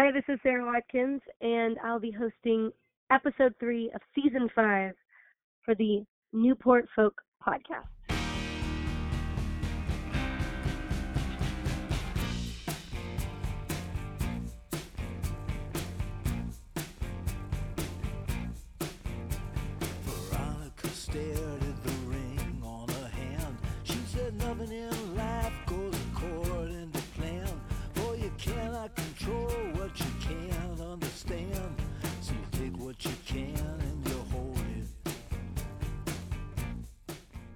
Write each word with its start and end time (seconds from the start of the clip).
Hi, 0.00 0.12
this 0.12 0.22
is 0.28 0.38
Sara 0.44 0.64
Watkins, 0.64 1.20
and 1.40 1.76
I'll 1.82 1.98
be 1.98 2.12
hosting 2.12 2.70
episode 3.10 3.52
three 3.58 3.90
of 3.96 4.00
season 4.14 4.48
five 4.54 4.92
for 5.64 5.74
the 5.74 6.04
Newport 6.32 6.86
Folk 6.94 7.20
podcast. 7.44 7.97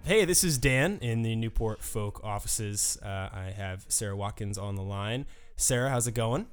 Hey, 0.05 0.25
this 0.25 0.43
is 0.43 0.59
Dan 0.59 0.99
in 1.01 1.23
the 1.23 1.37
Newport 1.37 1.81
Folk 1.81 2.25
offices. 2.25 2.99
Uh, 3.01 3.29
I 3.33 3.55
have 3.57 3.85
Sara 3.89 4.17
Watkins 4.17 4.59
on 4.59 4.75
the 4.75 4.83
line. 4.83 5.27
Sara, 5.55 5.91
how's 5.91 6.09
it 6.09 6.15
going? 6.15 6.47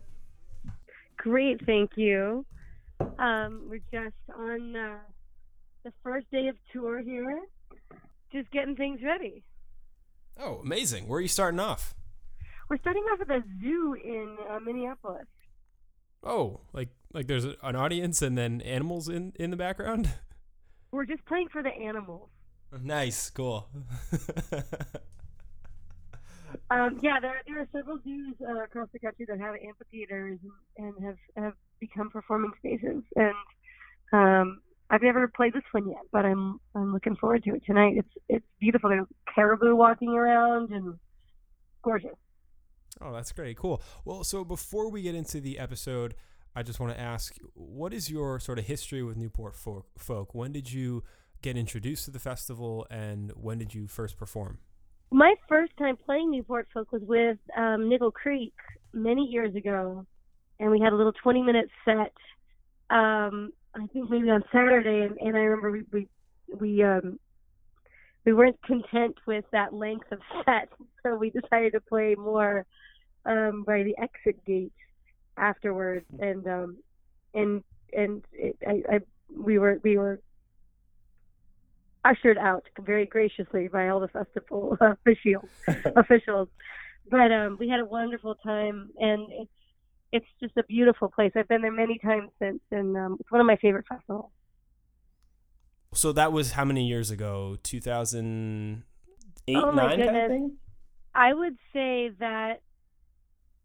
Great, 1.17 1.65
thank 1.65 1.89
you. 1.95 2.45
Um, 3.17 3.63
we're 3.67 3.81
just 3.91 4.15
on 4.37 4.75
uh, 4.75 4.97
the 5.83 5.91
first 6.03 6.29
day 6.29 6.47
of 6.47 6.57
tour 6.71 7.01
here, 7.01 7.41
just 8.31 8.51
getting 8.51 8.75
things 8.75 9.01
ready. 9.03 9.43
Oh, 10.39 10.59
amazing. 10.63 11.07
Where 11.07 11.17
are 11.17 11.21
you 11.21 11.27
starting 11.27 11.59
off? 11.59 11.95
We're 12.69 12.77
starting 12.77 13.03
off 13.11 13.21
at 13.21 13.27
the 13.29 13.43
zoo 13.63 13.95
in 13.95 14.37
uh, 14.47 14.59
Minneapolis. 14.59 15.25
Oh, 16.23 16.59
like 16.71 16.89
like 17.13 17.25
there's 17.25 17.45
an 17.45 17.75
audience 17.75 18.21
and 18.21 18.37
then 18.37 18.61
animals 18.61 19.09
in 19.09 19.33
in 19.39 19.49
the 19.49 19.57
background. 19.57 20.11
We're 20.91 21.05
just 21.05 21.25
playing 21.25 21.49
for 21.49 21.63
the 21.63 21.69
animals. 21.69 22.29
Nice, 22.81 23.29
cool. 23.29 23.67
Um, 26.71 26.99
yeah, 27.01 27.19
there 27.19 27.41
there 27.47 27.61
are 27.61 27.67
several 27.71 27.99
zoos 28.03 28.35
uh, 28.47 28.63
across 28.63 28.87
the 28.93 28.99
country 28.99 29.25
that 29.27 29.39
have 29.39 29.55
amphitheaters 29.55 30.39
and, 30.77 30.93
have 31.03 31.17
have 31.35 31.53
become 31.79 32.09
performing 32.09 32.51
spaces. 32.59 33.03
And 33.15 33.33
um, 34.13 34.61
I've 34.89 35.01
never 35.01 35.27
played 35.27 35.53
this 35.53 35.63
one 35.71 35.89
yet, 35.89 36.01
but 36.11 36.25
I'm 36.25 36.59
I'm 36.75 36.93
looking 36.93 37.15
forward 37.15 37.43
to 37.45 37.55
it 37.55 37.65
tonight. 37.65 37.95
It's 37.97 38.09
it's 38.27 38.45
beautiful. 38.59 38.89
There's 38.89 39.07
caribou 39.33 39.75
walking 39.75 40.09
around 40.09 40.71
and 40.71 40.95
gorgeous. 41.83 42.15
oh, 43.01 43.13
that's 43.13 43.31
great. 43.31 43.57
Cool. 43.57 43.81
Well, 44.05 44.23
so 44.23 44.43
before 44.43 44.89
we 44.89 45.01
get 45.01 45.15
into 45.15 45.41
the 45.41 45.57
episode, 45.57 46.15
I 46.55 46.63
just 46.63 46.79
want 46.79 46.93
to 46.93 46.99
ask, 46.99 47.35
what 47.53 47.93
is 47.93 48.09
your 48.09 48.39
sort 48.39 48.59
of 48.59 48.65
history 48.65 49.01
with 49.01 49.17
Newport 49.17 49.55
Folk? 49.55 49.87
Folk? 49.97 50.35
When 50.35 50.51
did 50.51 50.71
you 50.71 51.03
get 51.41 51.57
introduced 51.57 52.05
to 52.05 52.11
the 52.11 52.19
festival, 52.19 52.85
and 52.89 53.31
when 53.35 53.57
did 53.57 53.73
you 53.73 53.87
first 53.87 54.17
perform? 54.17 54.59
My 55.11 55.35
first 55.47 55.75
time 55.77 55.97
playing 55.97 56.31
Newport 56.31 56.67
Folk 56.73 56.91
was 56.91 57.01
with 57.03 57.37
um, 57.57 57.89
Nickel 57.89 58.11
Creek 58.11 58.53
many 58.93 59.23
years 59.25 59.55
ago, 59.55 60.05
and 60.59 60.71
we 60.71 60.79
had 60.79 60.93
a 60.93 60.95
little 60.95 61.13
20 61.13 61.41
minute 61.41 61.69
set. 61.85 62.13
Um, 62.89 63.51
I 63.75 63.87
think 63.93 64.09
maybe 64.09 64.29
on 64.29 64.43
Saturday, 64.51 65.01
and, 65.01 65.17
and 65.19 65.35
I 65.35 65.41
remember 65.41 65.71
we 65.71 65.83
we 65.91 66.07
we 66.59 66.83
um, 66.83 67.19
we 68.25 68.33
weren't 68.33 68.61
content 68.63 69.15
with 69.25 69.45
that 69.51 69.73
length 69.73 70.11
of 70.11 70.19
set, 70.45 70.69
so 71.03 71.15
we 71.15 71.29
decided 71.29 71.73
to 71.73 71.81
play 71.81 72.15
more 72.15 72.65
um, 73.25 73.63
by 73.65 73.83
the 73.83 73.95
exit 73.97 74.43
gate 74.45 74.73
afterwards, 75.37 76.05
and 76.19 76.45
um, 76.47 76.77
and 77.33 77.63
and 77.93 78.23
it, 78.33 78.57
I, 78.67 78.95
I 78.95 78.99
we 79.35 79.57
were 79.57 79.79
we 79.83 79.97
were 79.97 80.19
ushered 82.05 82.37
out 82.37 82.63
very 82.79 83.05
graciously 83.05 83.67
by 83.67 83.89
all 83.89 83.99
the 83.99 84.07
festival 84.07 84.77
officials 84.81 85.49
officials 85.95 86.47
but 87.09 87.31
um 87.31 87.57
we 87.59 87.67
had 87.67 87.79
a 87.79 87.85
wonderful 87.85 88.35
time 88.35 88.89
and 88.99 89.27
it's 89.31 89.51
it's 90.11 90.25
just 90.41 90.55
a 90.57 90.63
beautiful 90.63 91.09
place 91.09 91.31
i've 91.35 91.47
been 91.47 91.61
there 91.61 91.71
many 91.71 91.97
times 91.99 92.29
since 92.41 92.61
and 92.71 92.95
um 92.97 93.17
it's 93.19 93.29
one 93.31 93.41
of 93.41 93.47
my 93.47 93.57
favorite 93.57 93.85
festivals 93.87 94.31
So 95.93 96.11
that 96.13 96.31
was 96.31 96.51
how 96.51 96.65
many 96.65 96.85
years 96.87 97.09
ago? 97.09 97.57
2008, 97.63 99.55
Oh, 99.57 99.71
my 99.71 99.87
9 99.87 99.89
kind 99.89 100.01
of 100.01 100.05
goodness. 100.13 100.29
thing? 100.29 100.57
i 101.15 101.33
would 101.33 101.57
say 101.73 102.09
that 102.19 102.61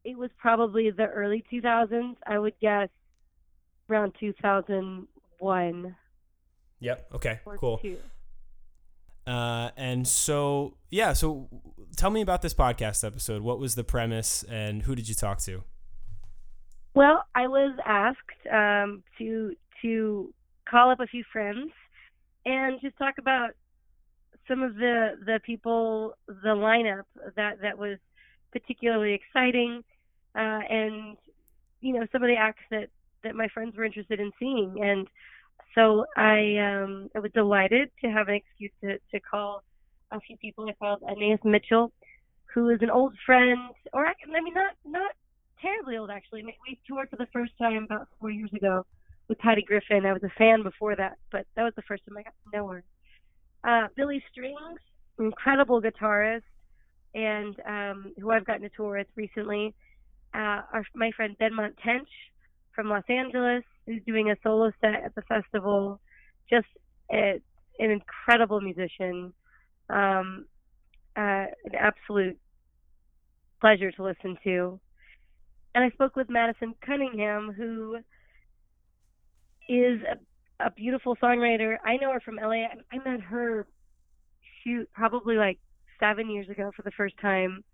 it 0.04 0.16
was 0.18 0.30
probably 0.38 0.90
the 0.90 1.06
early 1.06 1.44
2000s 1.52 2.16
i 2.26 2.38
would 2.38 2.54
guess 2.60 2.88
around 3.90 4.14
2001 4.18 5.96
Yep. 6.80 7.06
Okay. 7.14 7.40
Cool. 7.58 7.78
two. 7.78 7.96
Uh, 9.26 9.70
and 9.76 10.06
so, 10.06 10.76
yeah. 10.90 11.12
So, 11.12 11.48
tell 11.96 12.10
me 12.10 12.20
about 12.20 12.42
this 12.42 12.52
podcast 12.52 13.04
episode. 13.04 13.42
What 13.42 13.58
was 13.58 13.74
the 13.74 13.84
premise, 13.84 14.42
and 14.44 14.82
who 14.82 14.94
did 14.94 15.08
you 15.08 15.14
talk 15.14 15.38
to? 15.42 15.62
Well, 16.94 17.24
I 17.34 17.48
was 17.48 17.76
asked 17.84 18.18
um, 18.52 19.02
to 19.18 19.56
to 19.82 20.32
call 20.68 20.90
up 20.90 21.00
a 21.00 21.06
few 21.06 21.24
friends 21.32 21.70
and 22.46 22.80
just 22.80 22.96
talk 22.98 23.14
about 23.18 23.50
some 24.46 24.62
of 24.62 24.74
the 24.76 25.18
the 25.24 25.40
people, 25.44 26.14
the 26.28 26.50
lineup 26.50 27.04
that 27.36 27.62
that 27.62 27.78
was 27.78 27.98
particularly 28.52 29.14
exciting, 29.14 29.82
uh, 30.34 30.60
and 30.70 31.16
you 31.80 31.94
know 31.94 32.06
some 32.12 32.22
of 32.22 32.28
the 32.28 32.36
acts 32.36 32.62
that 32.70 32.90
that 33.22 33.34
my 33.34 33.48
friends 33.48 33.76
were 33.76 33.84
interested 33.84 34.20
in 34.20 34.30
seeing. 34.38 34.78
And 34.82 35.08
so 35.74 36.06
I 36.16 36.56
um, 36.58 37.08
I 37.14 37.20
was 37.20 37.32
delighted 37.32 37.90
to 38.02 38.10
have 38.10 38.28
an 38.28 38.34
excuse 38.34 38.72
to 38.82 38.98
to 39.12 39.20
call 39.20 39.62
a 40.10 40.20
few 40.20 40.36
people. 40.36 40.68
I 40.68 40.72
called 40.72 41.02
Anais 41.02 41.38
Mitchell, 41.44 41.92
who 42.54 42.70
is 42.70 42.78
an 42.82 42.90
old 42.90 43.14
friend, 43.26 43.58
or 43.92 44.06
I, 44.06 44.12
I 44.12 44.40
mean 44.40 44.54
not 44.54 44.72
not 44.84 45.12
terribly 45.60 45.96
old 45.96 46.10
actually. 46.10 46.44
We 46.44 46.78
toured 46.86 47.10
for 47.10 47.16
the 47.16 47.28
first 47.32 47.52
time 47.58 47.84
about 47.84 48.08
four 48.20 48.30
years 48.30 48.52
ago 48.54 48.84
with 49.28 49.38
Patty 49.38 49.62
Griffin. 49.62 50.06
I 50.06 50.12
was 50.12 50.22
a 50.22 50.32
fan 50.38 50.62
before 50.62 50.94
that, 50.96 51.16
but 51.32 51.46
that 51.56 51.62
was 51.62 51.72
the 51.76 51.82
first 51.82 52.04
time 52.06 52.16
I 52.18 52.22
got 52.22 52.34
to 52.44 52.56
know 52.56 52.68
her. 52.68 52.84
Uh, 53.64 53.88
Billy 53.96 54.22
Strings, 54.30 54.80
incredible 55.18 55.80
guitarist, 55.80 56.42
and 57.14 57.56
um, 57.66 58.12
who 58.20 58.30
I've 58.30 58.44
gotten 58.44 58.62
to 58.62 58.68
tour 58.68 58.98
with 58.98 59.06
recently. 59.16 59.74
Uh, 60.34 60.62
our, 60.72 60.84
my 60.94 61.12
friend 61.12 61.36
Benmont 61.40 61.74
Tench 61.82 62.08
from 62.74 62.88
Los 62.88 63.04
Angeles, 63.08 63.62
who's 63.86 64.02
doing 64.06 64.30
a 64.30 64.36
solo 64.42 64.70
set 64.80 64.94
at 65.04 65.14
the 65.14 65.22
festival. 65.22 66.00
Just 66.50 66.66
a, 67.12 67.40
an 67.78 67.90
incredible 67.90 68.60
musician. 68.60 69.32
Um, 69.88 70.46
uh, 71.16 71.46
an 71.64 71.74
absolute 71.78 72.38
pleasure 73.60 73.92
to 73.92 74.02
listen 74.02 74.36
to 74.44 74.80
and 75.74 75.84
I 75.84 75.90
spoke 75.90 76.14
with 76.16 76.30
Madison 76.30 76.74
Cunningham, 76.84 77.52
who 77.56 77.96
is 79.68 80.00
a, 80.02 80.66
a 80.66 80.70
beautiful 80.70 81.16
songwriter. 81.16 81.76
I 81.84 81.96
know 81.96 82.12
her 82.12 82.20
from 82.20 82.36
LA. 82.36 82.64
I, 82.64 82.74
I 82.92 82.98
met 83.08 83.20
her, 83.22 83.66
shoot, 84.62 84.88
probably 84.92 85.36
like 85.36 85.58
seven 85.98 86.30
years 86.30 86.48
ago 86.48 86.70
for 86.76 86.82
the 86.82 86.92
first 86.92 87.14
time. 87.20 87.64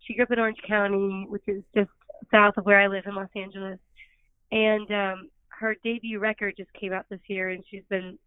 She 0.00 0.14
grew 0.14 0.24
up 0.24 0.30
in 0.32 0.38
Orange 0.40 0.58
County, 0.66 1.26
which 1.28 1.44
is 1.46 1.62
just 1.74 1.90
south 2.32 2.54
of 2.56 2.66
where 2.66 2.80
I 2.80 2.88
live 2.88 3.04
in 3.06 3.14
Los 3.14 3.28
Angeles. 3.36 3.78
And 4.52 4.90
um, 4.90 5.30
her 5.48 5.74
debut 5.82 6.18
record 6.18 6.54
just 6.56 6.72
came 6.72 6.92
out 6.92 7.06
this 7.08 7.20
year, 7.26 7.50
and 7.50 7.64
she's 7.70 7.84
been 7.88 8.18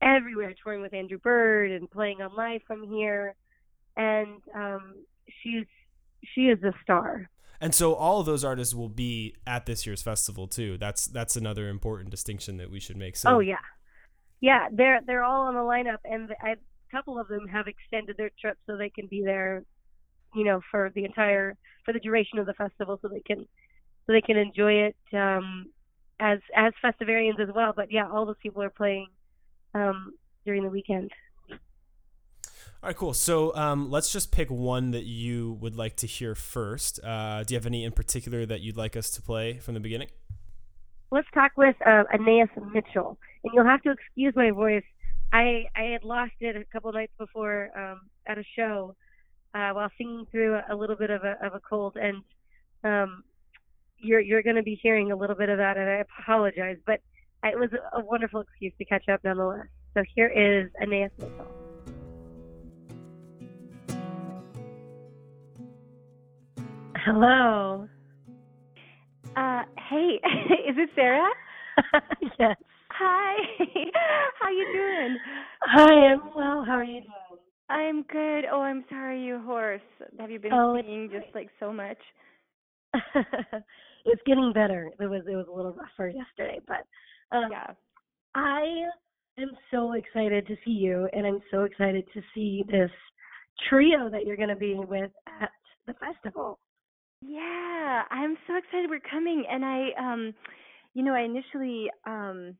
everywhere 0.00 0.54
touring 0.62 0.82
with 0.82 0.94
Andrew 0.94 1.18
Bird 1.18 1.70
and 1.70 1.90
playing 1.90 2.20
on 2.20 2.36
live 2.36 2.60
from 2.66 2.86
here. 2.88 3.34
And 3.96 4.40
um, 4.54 4.94
she's 5.42 5.66
she 6.34 6.42
is 6.42 6.62
a 6.62 6.72
star. 6.82 7.28
And 7.60 7.74
so, 7.74 7.94
all 7.94 8.20
of 8.20 8.26
those 8.26 8.44
artists 8.44 8.74
will 8.74 8.88
be 8.88 9.34
at 9.46 9.66
this 9.66 9.86
year's 9.86 10.02
festival 10.02 10.46
too. 10.46 10.76
That's 10.78 11.06
that's 11.06 11.36
another 11.36 11.68
important 11.68 12.10
distinction 12.10 12.56
that 12.58 12.70
we 12.70 12.80
should 12.80 12.96
make. 12.96 13.16
So, 13.16 13.36
Oh 13.36 13.38
yeah, 13.40 13.56
yeah. 14.40 14.68
They're 14.72 15.00
they're 15.06 15.24
all 15.24 15.42
on 15.42 15.54
the 15.54 15.60
lineup, 15.60 15.98
and 16.04 16.30
a 16.30 16.56
couple 16.90 17.18
of 17.18 17.28
them 17.28 17.46
have 17.48 17.66
extended 17.66 18.16
their 18.16 18.30
trip 18.40 18.58
so 18.66 18.76
they 18.76 18.90
can 18.90 19.06
be 19.06 19.22
there, 19.22 19.64
you 20.34 20.44
know, 20.44 20.60
for 20.70 20.90
the 20.94 21.04
entire 21.04 21.56
for 21.84 21.92
the 21.92 22.00
duration 22.00 22.38
of 22.38 22.46
the 22.46 22.54
festival, 22.54 22.98
so 23.00 23.08
they 23.08 23.20
can 23.20 23.46
so 24.06 24.12
they 24.12 24.20
can 24.20 24.36
enjoy 24.36 24.72
it 24.72 24.96
um, 25.12 25.66
as 26.20 26.38
as 26.54 26.72
festivarians 26.84 27.40
as 27.40 27.48
well. 27.54 27.72
But 27.74 27.90
yeah, 27.90 28.08
all 28.10 28.26
those 28.26 28.36
people 28.42 28.62
are 28.62 28.70
playing 28.70 29.08
um, 29.74 30.14
during 30.44 30.62
the 30.62 30.68
weekend. 30.70 31.10
All 31.50 32.88
right, 32.88 32.96
cool. 32.96 33.14
So 33.14 33.54
um, 33.56 33.90
let's 33.90 34.12
just 34.12 34.30
pick 34.30 34.50
one 34.50 34.90
that 34.90 35.04
you 35.04 35.56
would 35.60 35.74
like 35.74 35.96
to 35.96 36.06
hear 36.06 36.34
first. 36.34 37.00
Uh, 37.02 37.42
do 37.42 37.54
you 37.54 37.58
have 37.58 37.64
any 37.64 37.82
in 37.82 37.92
particular 37.92 38.44
that 38.44 38.60
you'd 38.60 38.76
like 38.76 38.94
us 38.94 39.10
to 39.12 39.22
play 39.22 39.58
from 39.58 39.72
the 39.72 39.80
beginning? 39.80 40.08
Let's 41.10 41.28
talk 41.32 41.52
with 41.56 41.76
uh, 41.86 42.04
Anais 42.12 42.50
Mitchell, 42.72 43.18
and 43.42 43.54
you'll 43.54 43.64
have 43.64 43.80
to 43.82 43.90
excuse 43.92 44.34
my 44.36 44.50
voice. 44.50 44.84
I 45.32 45.66
I 45.74 45.84
had 45.84 46.04
lost 46.04 46.32
it 46.40 46.56
a 46.56 46.64
couple 46.64 46.92
nights 46.92 47.12
before 47.18 47.70
um, 47.74 48.02
at 48.26 48.36
a 48.36 48.44
show 48.54 48.94
uh, 49.54 49.70
while 49.70 49.90
singing 49.96 50.26
through 50.30 50.58
a 50.68 50.74
little 50.74 50.96
bit 50.96 51.10
of 51.10 51.22
a 51.24 51.38
of 51.44 51.54
a 51.54 51.60
cold, 51.60 51.96
and 51.96 52.22
um, 52.82 53.24
you're 53.98 54.20
you're 54.20 54.42
going 54.42 54.56
to 54.56 54.62
be 54.62 54.78
hearing 54.82 55.12
a 55.12 55.16
little 55.16 55.36
bit 55.36 55.48
of 55.48 55.58
that, 55.58 55.76
and 55.76 55.88
I 55.88 56.02
apologize, 56.20 56.76
but 56.86 57.00
it 57.44 57.58
was 57.58 57.70
a 57.92 58.00
wonderful 58.04 58.40
excuse 58.40 58.72
to 58.78 58.84
catch 58.84 59.08
up 59.08 59.20
nonetheless. 59.24 59.66
So 59.94 60.02
here 60.14 60.28
is 60.28 60.70
Anais 60.82 61.10
Mitchell. 61.18 61.46
Hello. 66.96 67.88
Uh, 69.36 69.62
hey, 69.90 70.20
is 70.68 70.76
it 70.78 70.90
Sara? 70.94 71.28
yes. 72.38 72.56
Hi. 72.90 73.36
How 74.40 74.48
you 74.50 74.66
doing? 74.72 75.18
Hi, 75.62 76.12
I'm 76.12 76.20
well. 76.36 76.64
How 76.64 76.74
are 76.74 76.84
you 76.84 77.00
doing? 77.00 77.40
I'm 77.68 78.02
good. 78.02 78.44
Oh, 78.50 78.60
I'm 78.60 78.84
sorry 78.88 79.22
you're 79.24 79.40
hoarse. 79.40 79.80
Have 80.18 80.30
you 80.30 80.38
been 80.38 80.52
Oh, 80.52 80.76
singing 80.76 81.10
just 81.10 81.34
like 81.34 81.48
so 81.58 81.72
much? 81.72 81.98
it's 84.04 84.22
getting 84.26 84.52
better. 84.52 84.90
It 85.00 85.06
was 85.06 85.22
it 85.26 85.34
was 85.36 85.46
a 85.48 85.54
little 85.54 85.72
rougher 85.72 86.08
yesterday, 86.08 86.60
but 86.66 86.86
um, 87.36 87.50
Yeah. 87.50 87.72
I 88.34 88.62
am 89.38 89.50
so 89.70 89.92
excited 89.92 90.46
to 90.46 90.56
see 90.64 90.72
you, 90.72 91.08
and 91.12 91.26
I'm 91.26 91.40
so 91.50 91.64
excited 91.64 92.04
to 92.14 92.22
see 92.34 92.64
this 92.70 92.90
trio 93.68 94.08
that 94.10 94.26
you're 94.26 94.36
going 94.36 94.48
to 94.48 94.56
be 94.56 94.74
with 94.74 95.10
at 95.40 95.50
the 95.86 95.94
festival. 95.94 96.58
Yeah, 97.22 98.02
I'm 98.10 98.36
so 98.46 98.56
excited 98.56 98.90
we're 98.90 99.00
coming 99.10 99.44
and 99.50 99.64
I 99.64 99.88
um 99.98 100.34
you 100.94 101.02
know, 101.02 101.14
I 101.14 101.22
initially 101.22 101.90
um 102.06 102.54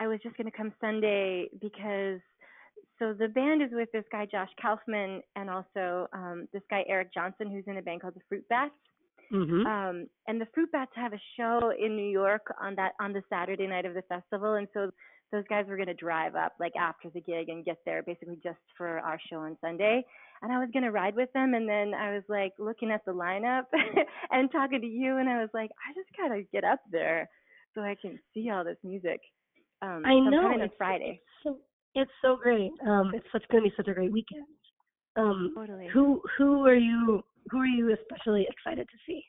I 0.00 0.06
was 0.06 0.20
just 0.22 0.36
going 0.36 0.50
to 0.50 0.56
come 0.56 0.72
Sunday 0.80 1.48
because 1.60 2.20
so 2.98 3.12
the 3.12 3.28
band 3.28 3.62
is 3.62 3.70
with 3.72 3.90
this 3.92 4.04
guy 4.12 4.26
Josh 4.30 4.50
Kaufman 4.60 5.20
and 5.36 5.50
also 5.50 6.06
um 6.12 6.46
this 6.52 6.62
guy 6.70 6.84
Eric 6.88 7.12
Johnson 7.12 7.50
who's 7.50 7.64
in 7.66 7.78
a 7.78 7.82
band 7.82 8.02
called 8.02 8.14
the 8.14 8.20
Fruit 8.28 8.44
Bats. 8.48 8.72
Mm-hmm. 9.34 9.66
Um 9.66 10.06
and 10.28 10.40
the 10.40 10.46
Fruit 10.54 10.70
Bats 10.72 10.92
have 10.94 11.12
a 11.12 11.20
show 11.36 11.72
in 11.78 11.96
New 11.96 12.08
York 12.08 12.42
on 12.60 12.74
that 12.76 12.92
on 13.00 13.12
the 13.12 13.22
Saturday 13.28 13.66
night 13.66 13.84
of 13.84 13.94
the 13.94 14.02
festival 14.02 14.54
and 14.54 14.68
so 14.72 14.90
those 15.32 15.44
guys 15.48 15.64
were 15.68 15.76
going 15.76 15.88
to 15.88 15.94
drive 15.94 16.36
up 16.36 16.52
like 16.60 16.74
after 16.78 17.10
the 17.10 17.20
gig 17.20 17.48
and 17.48 17.64
get 17.64 17.78
there 17.84 18.02
basically 18.04 18.38
just 18.42 18.60
for 18.76 19.00
our 19.00 19.18
show 19.28 19.38
on 19.38 19.56
Sunday 19.60 20.04
and 20.42 20.52
I 20.52 20.58
was 20.58 20.68
going 20.72 20.84
to 20.84 20.92
ride 20.92 21.16
with 21.16 21.32
them 21.32 21.54
and 21.54 21.68
then 21.68 21.92
I 21.94 22.14
was 22.14 22.22
like 22.28 22.52
looking 22.58 22.90
at 22.92 23.04
the 23.04 23.12
lineup 23.12 23.64
and 24.30 24.50
talking 24.52 24.80
to 24.80 24.86
you 24.86 25.16
and 25.18 25.28
I 25.28 25.40
was 25.40 25.50
like 25.52 25.70
I 25.88 25.92
just 25.94 26.16
got 26.16 26.34
to 26.34 26.42
get 26.52 26.62
up 26.64 26.80
there 26.92 27.28
so 27.74 27.80
I 27.80 27.96
can 28.00 28.18
see 28.32 28.50
all 28.50 28.64
this 28.64 28.78
music. 28.84 29.20
Um 29.82 30.02
I 30.06 30.14
know 30.20 30.52
it's, 30.54 30.74
Friday. 30.78 31.20
It's 31.20 31.42
so 31.42 31.58
it's 31.94 32.10
so 32.22 32.36
great. 32.36 32.70
Um, 32.86 33.12
it's 33.14 33.26
such 33.32 33.44
going 33.50 33.64
to 33.64 33.70
be 33.70 33.74
such 33.76 33.88
a 33.88 33.94
great 33.94 34.12
weekend. 34.12 34.46
Um, 35.16 35.52
Totally. 35.54 35.88
who 35.92 36.20
who 36.36 36.66
are 36.66 36.74
you 36.74 37.22
who 37.50 37.58
are 37.58 37.66
you 37.66 37.94
especially 37.94 38.46
excited 38.50 38.88
to 38.88 38.96
see? 39.06 39.22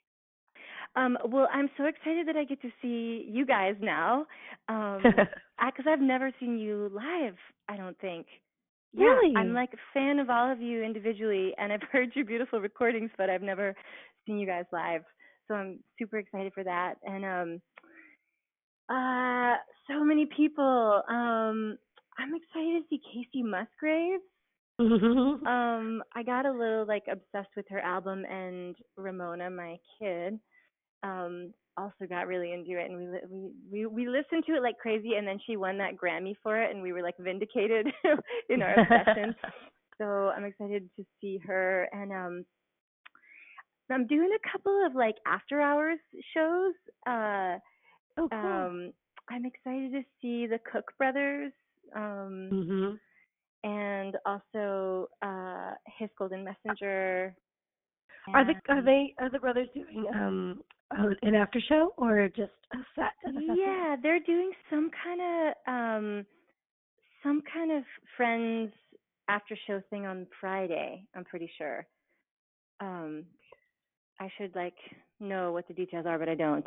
Um 0.95 1.17
well 1.27 1.47
I'm 1.53 1.69
so 1.77 1.85
excited 1.85 2.27
that 2.27 2.35
I 2.35 2.43
get 2.43 2.61
to 2.61 2.69
see 2.81 3.25
you 3.29 3.45
guys 3.45 3.75
now. 3.81 4.25
Um 4.69 5.01
because 5.65 5.85
I've 5.87 6.01
never 6.01 6.31
seen 6.39 6.57
you 6.57 6.89
live. 6.93 7.35
I 7.69 7.77
don't 7.77 7.97
think. 7.99 8.27
Yeah, 8.93 9.05
Really? 9.05 9.35
I'm 9.35 9.53
like 9.53 9.73
a 9.73 9.77
fan 9.93 10.19
of 10.19 10.29
all 10.29 10.51
of 10.51 10.61
you 10.61 10.81
individually, 10.83 11.53
and 11.57 11.73
I've 11.73 11.81
heard 11.91 12.15
your 12.15 12.25
beautiful 12.25 12.61
recordings, 12.61 13.11
but 13.17 13.29
I've 13.29 13.41
never 13.41 13.75
seen 14.25 14.37
you 14.37 14.47
guys 14.47 14.65
live. 14.71 15.03
So 15.47 15.53
I'm 15.55 15.79
super 15.99 16.17
excited 16.17 16.53
for 16.53 16.63
that. 16.63 16.95
And 17.03 17.25
um, 17.25 17.61
uh, 18.89 19.55
so 19.89 20.03
many 20.03 20.27
people. 20.35 21.01
Um, 21.09 21.77
I'm 22.17 22.33
excited 22.33 22.81
to 22.81 22.85
see 22.89 23.01
Kacey 23.13 23.43
Musgraves. 23.43 24.23
Um, 25.47 26.03
I 26.15 26.23
got 26.23 26.45
a 26.45 26.51
little 26.51 26.85
like 26.85 27.03
obsessed 27.09 27.55
with 27.55 27.65
her 27.69 27.79
album, 27.79 28.25
and 28.25 28.75
Ramona, 28.97 29.49
my 29.49 29.77
kid, 29.99 30.39
um, 31.03 31.53
also 31.77 32.05
got 32.09 32.27
really 32.27 32.51
into 32.53 32.71
it, 32.79 32.89
and 32.89 32.97
we 32.97 33.07
li- 33.07 33.27
we 33.29 33.51
we 33.71 33.85
we 33.85 34.07
listened 34.09 34.43
to 34.47 34.55
it 34.55 34.61
like 34.61 34.77
crazy, 34.79 35.13
and 35.17 35.27
then 35.27 35.39
she 35.45 35.57
won 35.57 35.77
that 35.77 35.95
Grammy 35.95 36.35
for 36.43 36.61
it, 36.61 36.71
and 36.73 36.81
we 36.81 36.93
were 36.93 37.01
like 37.01 37.17
vindicated 37.19 37.87
in 38.49 38.61
our 38.61 38.79
obsession. 38.79 39.35
so 39.97 40.05
I'm 40.35 40.45
excited 40.45 40.89
to 40.97 41.05
see 41.21 41.37
her, 41.45 41.87
and 41.91 42.11
um, 42.11 42.45
I'm 43.91 44.07
doing 44.07 44.29
a 44.35 44.49
couple 44.51 44.85
of 44.85 44.95
like 44.95 45.15
after 45.27 45.61
hours 45.61 45.99
shows. 46.35 46.73
Uh, 47.07 47.57
oh, 48.17 48.27
cool. 48.29 48.39
um, 48.39 48.93
I'm 49.29 49.45
excited 49.45 49.91
to 49.91 50.01
see 50.21 50.47
the 50.47 50.59
Cook 50.71 50.91
brothers. 50.97 51.51
Um, 51.95 52.49
mhm. 52.51 52.99
And 53.65 54.15
also 54.25 55.09
uh 55.23 55.71
his 55.97 56.09
golden 56.17 56.43
messenger 56.45 57.35
Are 58.33 58.45
the 58.45 58.53
are 58.69 58.81
they 58.81 59.13
are 59.19 59.29
the 59.29 59.39
brothers 59.39 59.67
doing 59.73 60.05
um 60.13 60.61
uh, 60.91 61.07
an 61.23 61.33
after 61.35 61.59
show 61.67 61.93
or 61.97 62.29
just 62.29 62.51
a 62.73 62.77
set? 62.95 63.11
Yeah 63.57 63.95
they're 64.01 64.19
doing 64.19 64.51
some 64.69 64.89
kind 65.03 65.21
of 65.21 65.53
um 65.73 66.25
some 67.23 67.41
kind 67.51 67.71
of 67.71 67.83
friends 68.15 68.71
after 69.27 69.57
show 69.65 69.81
thing 69.89 70.05
on 70.05 70.27
friday 70.39 71.03
i'm 71.15 71.25
pretty 71.25 71.49
sure. 71.57 71.85
Um 72.81 73.25
i 74.19 74.29
should 74.37 74.55
like 74.55 74.77
know 75.19 75.51
what 75.51 75.67
the 75.67 75.73
details 75.73 76.05
are 76.07 76.19
but 76.19 76.29
i 76.29 76.35
don't. 76.35 76.65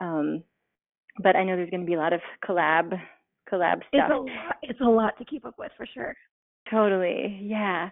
Um 0.00 0.42
but 1.22 1.36
i 1.36 1.44
know 1.44 1.54
there's 1.54 1.70
going 1.70 1.82
to 1.82 1.86
be 1.86 1.94
a 1.94 1.98
lot 1.98 2.12
of 2.12 2.20
collab 2.44 2.98
collab 3.50 3.80
stuff. 3.88 4.10
It's 4.10 4.12
a 4.12 4.16
lot. 4.16 4.56
It's 4.62 4.80
a 4.80 4.84
lot 4.84 5.18
to 5.18 5.24
keep 5.24 5.44
up 5.44 5.58
with 5.58 5.72
for 5.76 5.86
sure. 5.86 6.14
Totally. 6.70 7.40
Yeah. 7.42 7.90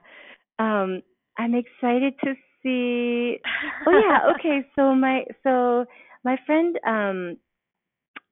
Um 0.59 1.03
I'm 1.39 1.55
excited 1.55 2.15
to 2.25 2.35
see 2.63 3.39
Oh 3.87 4.01
yeah, 4.07 4.33
okay. 4.35 4.67
So 4.77 4.95
my 4.95 5.25
so 5.43 5.85
my 6.25 6.37
friend 6.47 6.79
um 6.87 7.37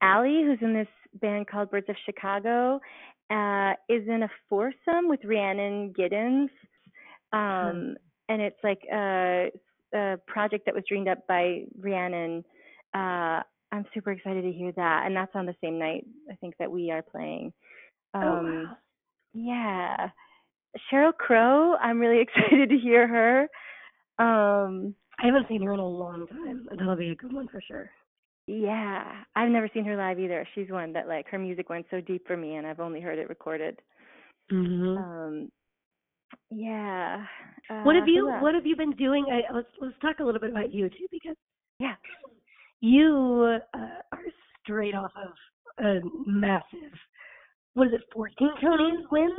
Allie 0.02 0.43
who's 0.44 0.58
in 0.62 0.75
this 0.75 0.88
band 1.20 1.46
called 1.49 1.70
Birds 1.70 1.88
of 1.88 1.96
Chicago 2.06 2.81
uh 3.31 3.73
is 3.88 4.06
in 4.08 4.23
a 4.23 4.31
foursome 4.49 5.08
with 5.08 5.20
Rhiannon 5.25 5.93
Giddens. 5.99 6.50
Um 7.32 7.96
and 8.28 8.40
it's 8.40 8.58
like 8.62 8.81
a 8.93 9.50
a 9.93 10.16
project 10.26 10.66
that 10.66 10.75
was 10.75 10.84
dreamed 10.88 11.08
up 11.08 11.26
by 11.26 11.64
Rhiannon. 11.78 12.44
Uh 12.94 13.43
I'm 13.72 13.87
super 13.94 14.12
excited 14.12 14.43
to 14.43 14.52
hear 14.52 14.72
that 14.72 15.02
and 15.06 15.14
that's 15.14 15.34
on 15.34 15.46
the 15.46 15.55
same 15.62 15.78
night 15.78 16.05
I 16.31 16.34
think 16.37 16.55
that 16.58 16.70
we 16.70 16.90
are 16.90 17.02
playing. 17.02 17.52
Um 18.14 18.22
oh 18.22 18.43
wow. 18.43 18.76
yeah. 19.34 20.08
Sheryl 20.90 21.14
Crow, 21.14 21.75
I'm 21.76 21.99
really 21.99 22.22
excited 22.22 22.69
to 22.70 22.78
hear 22.78 23.06
her. 23.08 23.43
Um 24.25 24.94
I 25.22 25.26
haven't 25.26 25.49
seen 25.49 25.62
her 25.62 25.75
in 25.75 25.81
a 25.81 25.87
long 25.87 26.26
time. 26.28 26.67
That'll 26.70 26.96
be 26.96 27.11
a 27.11 27.14
good 27.14 27.32
one 27.32 27.49
for 27.49 27.61
sure. 27.67 27.90
yeah, 28.46 29.05
I've 29.37 29.50
never 29.50 29.69
seen 29.73 29.84
her 29.84 29.96
live 29.96 30.19
either. 30.19 30.47
She's 30.54 30.71
one 30.71 30.92
that 30.94 31.09
like 31.09 31.28
her 31.28 31.38
music 31.38 31.68
went 31.68 31.87
so 31.90 32.00
deep 32.00 32.26
for 32.26 32.37
me 32.37 32.56
and 32.56 32.66
I've 32.66 32.80
only 32.80 33.00
heard 33.00 33.18
it 33.18 33.28
recorded. 33.28 33.80
Mm-hmm. 34.52 34.97
Um 34.99 35.50
yeah. 36.50 37.25
Uh, 37.68 37.83
what 37.83 37.97
have 37.97 38.09
you? 38.09 38.30
What 38.40 38.54
have 38.54 38.66
you 38.66 38.76
been 38.76 38.92
doing? 38.92 39.26
I, 39.30 39.52
let's 39.54 39.68
let's 39.80 39.94
talk 40.00 40.18
a 40.21 40.25
little 40.25 40.40
bit 40.40 40.50
about 40.50 40.73
you 40.73 40.88
too, 40.88 41.06
because 41.11 41.37
Yeah. 41.78 41.94
You 42.80 43.58
uh, 43.75 43.78
are 44.12 44.18
straight 44.62 44.94
off 44.94 45.12
of 45.16 45.84
a 45.84 46.00
massive. 46.26 46.92
What 47.75 47.88
is 47.88 47.94
it? 47.94 48.00
14 48.12 48.49
Tonys 48.62 49.02
win. 49.10 49.30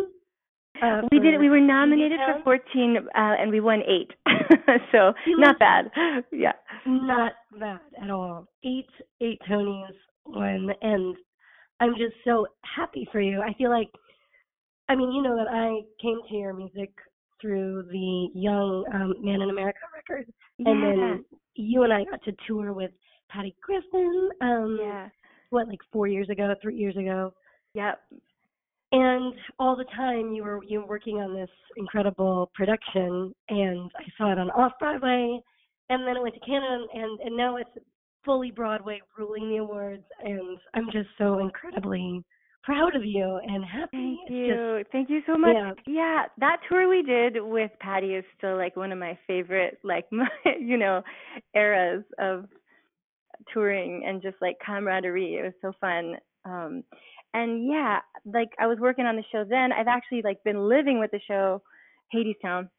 Uh, 0.81 1.01
we 1.11 1.19
did 1.19 1.39
we 1.39 1.49
were 1.49 1.59
nominated 1.59 2.17
for 2.25 2.41
14 2.43 2.97
uh 2.97 3.01
and 3.13 3.51
we 3.51 3.59
won 3.59 3.81
8. 3.85 4.11
so 4.91 5.13
not 5.27 5.59
bad. 5.59 5.91
Yeah. 6.31 6.53
Not 6.85 7.33
bad 7.59 7.79
at 8.01 8.09
all. 8.09 8.47
Eight 8.63 8.89
eight 9.19 9.39
Tonys 9.49 9.93
won, 10.25 10.69
and 10.81 11.15
I'm 11.79 11.91
just 11.91 12.15
so 12.25 12.47
happy 12.63 13.07
for 13.11 13.19
you. 13.19 13.41
I 13.41 13.53
feel 13.53 13.69
like, 13.69 13.89
I 14.87 14.95
mean, 14.95 15.11
you 15.11 15.21
know 15.21 15.35
that 15.35 15.47
I 15.49 15.81
came 16.01 16.19
to 16.29 16.35
your 16.35 16.53
music 16.53 16.91
through 17.41 17.83
the 17.91 18.29
Young 18.33 18.85
um, 18.93 19.13
Man 19.19 19.41
in 19.41 19.49
America 19.49 19.79
record, 19.93 20.31
and 20.59 20.79
yeah. 20.79 20.89
then 20.89 21.25
you 21.55 21.83
and 21.83 21.93
I 21.93 22.05
got 22.05 22.23
to 22.23 22.31
tour 22.47 22.73
with 22.73 22.91
Patty 23.33 23.55
Griffin. 23.61 24.29
Um, 24.41 24.77
yeah. 24.81 25.09
what 25.49 25.67
like 25.67 25.79
four 25.91 26.07
years 26.07 26.29
ago, 26.29 26.53
three 26.61 26.77
years 26.77 26.95
ago, 26.97 27.33
Yep. 27.73 27.99
and 28.91 29.33
all 29.59 29.75
the 29.75 29.85
time 29.95 30.33
you 30.33 30.43
were 30.43 30.63
you 30.63 30.79
were 30.81 30.87
working 30.87 31.17
on 31.17 31.33
this 31.33 31.49
incredible 31.77 32.51
production, 32.53 33.33
and 33.49 33.91
I 33.97 34.03
saw 34.17 34.31
it 34.31 34.37
on 34.39 34.49
Off 34.51 34.73
Broadway, 34.79 35.39
and 35.89 36.05
then 36.07 36.17
it 36.17 36.21
went 36.21 36.35
to 36.35 36.41
Canada, 36.41 36.85
and 36.93 37.19
and 37.21 37.37
now 37.37 37.57
it's 37.57 37.69
fully 38.25 38.51
Broadway, 38.51 39.01
ruling 39.17 39.49
the 39.49 39.57
awards, 39.57 40.03
and 40.23 40.57
I'm 40.73 40.91
just 40.91 41.09
so 41.17 41.39
incredibly 41.39 42.23
proud 42.63 42.95
of 42.95 43.03
you 43.03 43.39
and 43.43 43.65
happy. 43.65 43.89
Thank 43.97 44.19
it's 44.27 44.31
you. 44.31 44.83
Thank 44.91 45.09
you 45.09 45.21
so 45.25 45.35
much. 45.35 45.55
yeah. 45.55 45.71
Yeah, 45.87 46.23
that 46.37 46.57
tour 46.69 46.87
we 46.87 47.01
did 47.01 47.37
with 47.41 47.71
Patty 47.79 48.13
is 48.13 48.23
still 48.37 48.55
like 48.57 48.75
one 48.75 48.91
of 48.91 48.99
my 48.99 49.17
favorite, 49.25 49.79
like 49.83 50.05
my, 50.11 50.27
you 50.59 50.77
know, 50.77 51.01
eras 51.55 52.03
of 52.19 52.45
touring 53.53 54.03
and 54.05 54.21
just 54.21 54.37
like 54.41 54.57
camaraderie. 54.65 55.35
It 55.35 55.43
was 55.43 55.53
so 55.61 55.73
fun. 55.79 56.15
Um, 56.45 56.83
and 57.33 57.67
yeah, 57.67 57.99
like 58.25 58.49
I 58.59 58.67
was 58.67 58.77
working 58.79 59.05
on 59.05 59.15
the 59.15 59.23
show 59.31 59.45
then. 59.47 59.71
I've 59.71 59.87
actually 59.87 60.21
like 60.23 60.43
been 60.43 60.67
living 60.67 60.99
with 60.99 61.11
the 61.11 61.21
show, 61.27 61.61
Hadestown, 62.13 62.69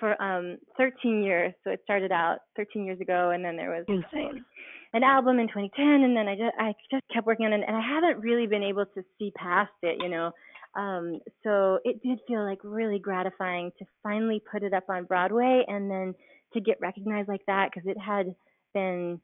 for 0.00 0.20
um 0.20 0.58
13 0.76 1.22
years. 1.22 1.52
So 1.64 1.70
it 1.70 1.80
started 1.84 2.12
out 2.12 2.38
13 2.56 2.84
years 2.84 3.00
ago, 3.00 3.30
and 3.30 3.44
then 3.44 3.56
there 3.56 3.70
was 3.70 3.84
insane. 3.88 4.44
an 4.92 5.02
album 5.02 5.38
in 5.38 5.46
2010, 5.48 5.86
and 5.86 6.16
then 6.16 6.28
I 6.28 6.34
just 6.34 6.54
I 6.58 6.74
just 6.90 7.04
kept 7.12 7.26
working 7.26 7.46
on 7.46 7.52
it, 7.52 7.64
and 7.66 7.76
I 7.76 7.80
haven't 7.80 8.20
really 8.20 8.46
been 8.46 8.62
able 8.62 8.86
to 8.86 9.04
see 9.18 9.32
past 9.36 9.72
it, 9.82 9.98
you 10.02 10.08
know. 10.08 10.32
Um, 10.74 11.20
so 11.42 11.78
it 11.84 12.02
did 12.02 12.18
feel 12.28 12.44
like 12.44 12.58
really 12.62 12.98
gratifying 12.98 13.70
to 13.78 13.86
finally 14.02 14.42
put 14.50 14.62
it 14.62 14.74
up 14.74 14.84
on 14.88 15.04
Broadway, 15.04 15.64
and 15.68 15.90
then 15.90 16.14
to 16.54 16.60
get 16.60 16.78
recognized 16.80 17.28
like 17.28 17.46
that 17.46 17.70
because 17.72 17.88
it 17.88 17.98
had 17.98 18.34
been 18.74 19.20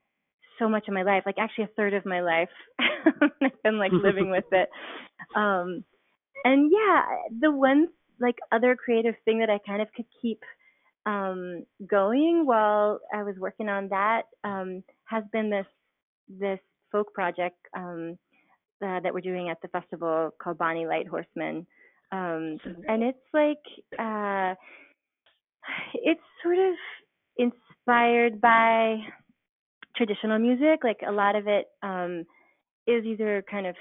so 0.59 0.69
much 0.69 0.89
of 0.89 0.95
my 0.95 1.03
life, 1.03 1.23
like 1.27 1.39
actually 1.39 1.65
a 1.65 1.75
third 1.77 1.95
of 1.95 2.07
my 2.07 2.21
life. 2.21 2.49
I've 2.79 3.63
been 3.63 3.79
like 3.79 3.93
living 3.93 4.31
with 4.31 4.45
it. 4.53 4.69
Um, 5.37 5.85
and 6.45 6.71
yeah, 6.71 7.03
the 7.41 7.53
one 7.53 7.87
like 8.21 8.37
other 8.51 8.77
creative 8.77 9.15
thing 9.25 9.39
that 9.39 9.49
I 9.49 9.59
kind 9.67 9.81
of 9.81 9.89
could 9.95 10.05
keep 10.21 10.43
um, 11.07 11.65
going 11.87 12.47
while 12.47 13.01
I 13.15 13.23
was 13.23 13.37
working 13.39 13.69
on 13.69 13.89
that 13.89 14.23
um, 14.45 14.83
has 15.05 15.25
been 15.33 15.51
this 15.51 15.67
this 16.29 16.61
folk 16.91 17.13
project 17.15 17.57
um, 17.77 18.19
uh, 18.85 19.01
that 19.01 19.13
we're 19.13 19.21
doing 19.21 19.49
at 19.49 19.61
the 19.63 19.69
festival 19.69 20.31
called 20.43 20.59
Bonny 20.59 20.87
Light 20.87 21.09
Horseman, 21.09 21.67
um, 22.11 22.59
and 22.89 23.03
it's 23.03 23.19
like 23.33 23.63
uh, 23.99 24.55
it's 25.95 26.21
sort 26.43 26.59
of 26.59 26.75
inspired 27.37 28.41
by 28.41 28.99
traditional 29.97 30.39
music. 30.39 30.81
Like 30.85 31.01
a 31.07 31.13
lot 31.13 31.37
of 31.37 31.47
it 31.47 31.67
um, 31.83 32.25
is 32.87 33.05
either 33.05 33.45
kind 33.51 33.67
of 33.67 33.77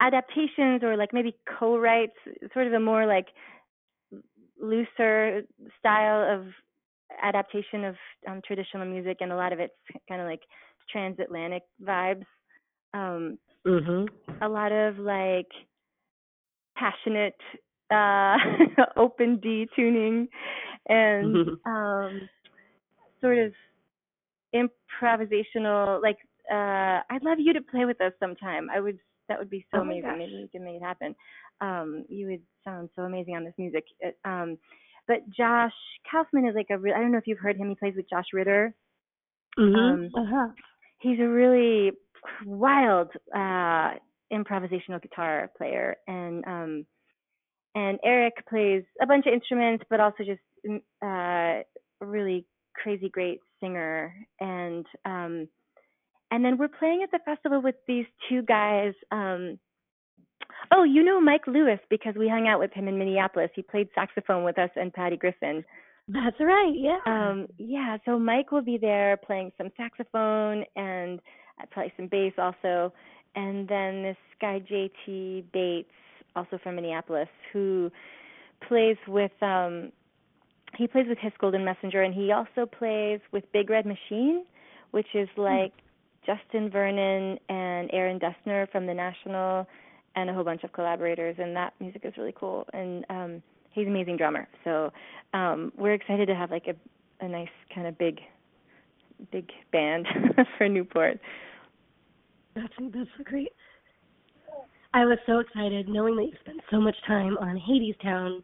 adaptations 0.00 0.82
or 0.82 0.96
like 0.96 1.12
maybe 1.12 1.36
co-writes, 1.58 2.16
sort 2.52 2.66
of 2.66 2.72
a 2.72 2.80
more 2.80 3.06
like 3.06 3.26
looser 4.60 5.42
style 5.78 6.38
of 6.40 6.46
adaptation 7.22 7.84
of 7.84 7.96
um, 8.28 8.40
traditional 8.46 8.86
music, 8.86 9.18
and 9.20 9.32
a 9.32 9.36
lot 9.36 9.52
of 9.52 9.60
it's 9.60 9.74
kind 10.08 10.20
of 10.20 10.26
like 10.26 10.42
transatlantic 10.90 11.62
vibes. 11.82 12.24
Um, 12.94 13.38
Mhm. 13.66 14.08
a 14.42 14.48
lot 14.48 14.72
of 14.72 14.98
like 14.98 15.48
passionate 16.76 17.36
uh 17.90 18.36
open 18.96 19.38
D 19.40 19.68
tuning 19.76 20.28
and 20.88 21.36
um 21.66 22.28
sort 23.20 23.38
of 23.38 23.52
improvisational 24.54 26.02
like 26.02 26.18
uh 26.50 27.00
I'd 27.10 27.22
love 27.22 27.38
you 27.38 27.52
to 27.52 27.60
play 27.60 27.84
with 27.84 28.00
us 28.00 28.12
sometime. 28.20 28.68
I 28.70 28.80
would 28.80 28.98
that 29.28 29.38
would 29.38 29.50
be 29.50 29.64
so 29.70 29.78
Oh 29.78 29.82
amazing. 29.82 30.02
gosh. 30.02 30.18
Maybe 30.18 30.42
we 30.42 30.48
can 30.48 30.64
make 30.64 30.76
it 30.76 30.82
happen. 30.82 31.14
Um 31.60 32.04
you 32.08 32.26
would 32.28 32.42
sound 32.64 32.90
so 32.96 33.02
amazing 33.02 33.36
on 33.36 33.44
this 33.44 33.54
music. 33.58 33.84
It, 34.00 34.16
um 34.24 34.58
but 35.06 35.28
Josh 35.30 35.72
Kaufman 36.10 36.46
is 36.46 36.54
like 36.54 36.68
a 36.70 36.78
real 36.78 36.94
I 36.94 37.00
don't 37.00 37.12
know 37.12 37.18
if 37.18 37.26
you've 37.26 37.38
heard 37.38 37.56
him. 37.56 37.68
He 37.68 37.74
plays 37.74 37.94
with 37.96 38.08
Josh 38.10 38.26
Ritter. 38.32 38.74
Mhm. 39.58 39.94
Um, 39.94 40.10
uh-huh. 40.16 40.48
he's 41.00 41.20
a 41.20 41.28
really 41.28 41.92
wild 42.46 43.08
uh 43.34 43.92
improvisational 44.32 45.02
guitar 45.02 45.50
player 45.56 45.96
and 46.06 46.44
um 46.46 46.86
and 47.74 47.98
Eric 48.04 48.34
plays 48.48 48.84
a 49.00 49.06
bunch 49.06 49.26
of 49.26 49.32
instruments 49.32 49.84
but 49.90 50.00
also 50.00 50.24
just 50.24 50.40
mm, 50.66 50.80
uh 51.02 51.62
really 52.04 52.46
crazy 52.74 53.08
great 53.08 53.40
singer 53.60 54.14
and 54.40 54.86
um 55.04 55.48
and 56.32 56.44
then 56.44 56.56
we're 56.58 56.68
playing 56.68 57.02
at 57.02 57.10
the 57.10 57.18
festival 57.24 57.60
with 57.62 57.74
these 57.86 58.06
two 58.28 58.42
guys 58.42 58.94
um 59.10 59.58
oh 60.72 60.84
you 60.84 61.02
know 61.02 61.20
Mike 61.20 61.46
Lewis 61.46 61.80
because 61.88 62.14
we 62.16 62.28
hung 62.28 62.46
out 62.48 62.60
with 62.60 62.72
him 62.72 62.88
in 62.88 62.98
Minneapolis 62.98 63.50
he 63.54 63.62
played 63.62 63.88
saxophone 63.94 64.44
with 64.44 64.58
us 64.58 64.70
and 64.76 64.92
Patty 64.92 65.16
Griffin 65.16 65.64
That's 66.08 66.36
right. 66.40 66.74
Yeah. 66.74 66.98
um, 67.06 67.46
yeah, 67.58 67.98
so 68.04 68.18
Mike 68.18 68.50
will 68.50 68.62
be 68.62 68.78
there 68.78 69.16
playing 69.18 69.52
some 69.56 69.70
saxophone 69.76 70.64
and 70.74 71.20
uh, 71.60 71.66
probably 71.70 71.92
some 71.96 72.08
bass 72.08 72.32
also. 72.36 72.92
And 73.36 73.68
then 73.68 74.02
this 74.02 74.16
guy 74.40 74.60
JT 74.70 75.44
Bates, 75.52 75.88
also 76.34 76.58
from 76.62 76.76
Minneapolis, 76.76 77.28
who 77.52 77.90
plays 78.66 78.96
with 79.06 79.30
um 79.40 79.92
he 80.76 80.86
plays 80.86 81.06
with 81.08 81.18
His 81.18 81.32
Golden 81.38 81.64
Messenger 81.64 82.02
and 82.02 82.14
he 82.14 82.32
also 82.32 82.66
plays 82.66 83.20
with 83.32 83.44
Big 83.52 83.70
Red 83.70 83.86
Machine, 83.86 84.44
which 84.92 85.08
is 85.14 85.28
like 85.36 85.72
Justin 86.24 86.70
Vernon 86.70 87.38
and 87.48 87.90
Aaron 87.92 88.18
Dessner 88.18 88.70
from 88.70 88.86
the 88.86 88.94
National 88.94 89.66
and 90.16 90.28
a 90.28 90.34
whole 90.34 90.44
bunch 90.44 90.64
of 90.64 90.72
collaborators 90.72 91.36
and 91.38 91.54
that 91.56 91.72
music 91.80 92.02
is 92.04 92.12
really 92.16 92.34
cool 92.36 92.66
and 92.72 93.04
um 93.08 93.42
he's 93.70 93.86
an 93.86 93.92
amazing 93.92 94.16
drummer. 94.16 94.48
So 94.64 94.92
um 95.32 95.72
we're 95.76 95.94
excited 95.94 96.26
to 96.26 96.34
have 96.34 96.50
like 96.50 96.66
a 96.66 97.24
a 97.24 97.28
nice 97.28 97.48
kind 97.74 97.86
of 97.86 97.98
big 97.98 98.20
big 99.30 99.50
band 99.72 100.06
for 100.58 100.68
Newport. 100.68 101.20
That's 102.54 102.72
that's 102.78 103.10
so 103.16 103.24
great. 103.24 103.52
I 104.92 105.04
was 105.04 105.18
so 105.24 105.38
excited 105.38 105.88
knowing 105.88 106.16
that 106.16 106.24
you 106.24 106.32
spent 106.40 106.60
so 106.70 106.80
much 106.80 106.96
time 107.06 107.38
on 107.38 107.56
Hadestown 107.56 108.42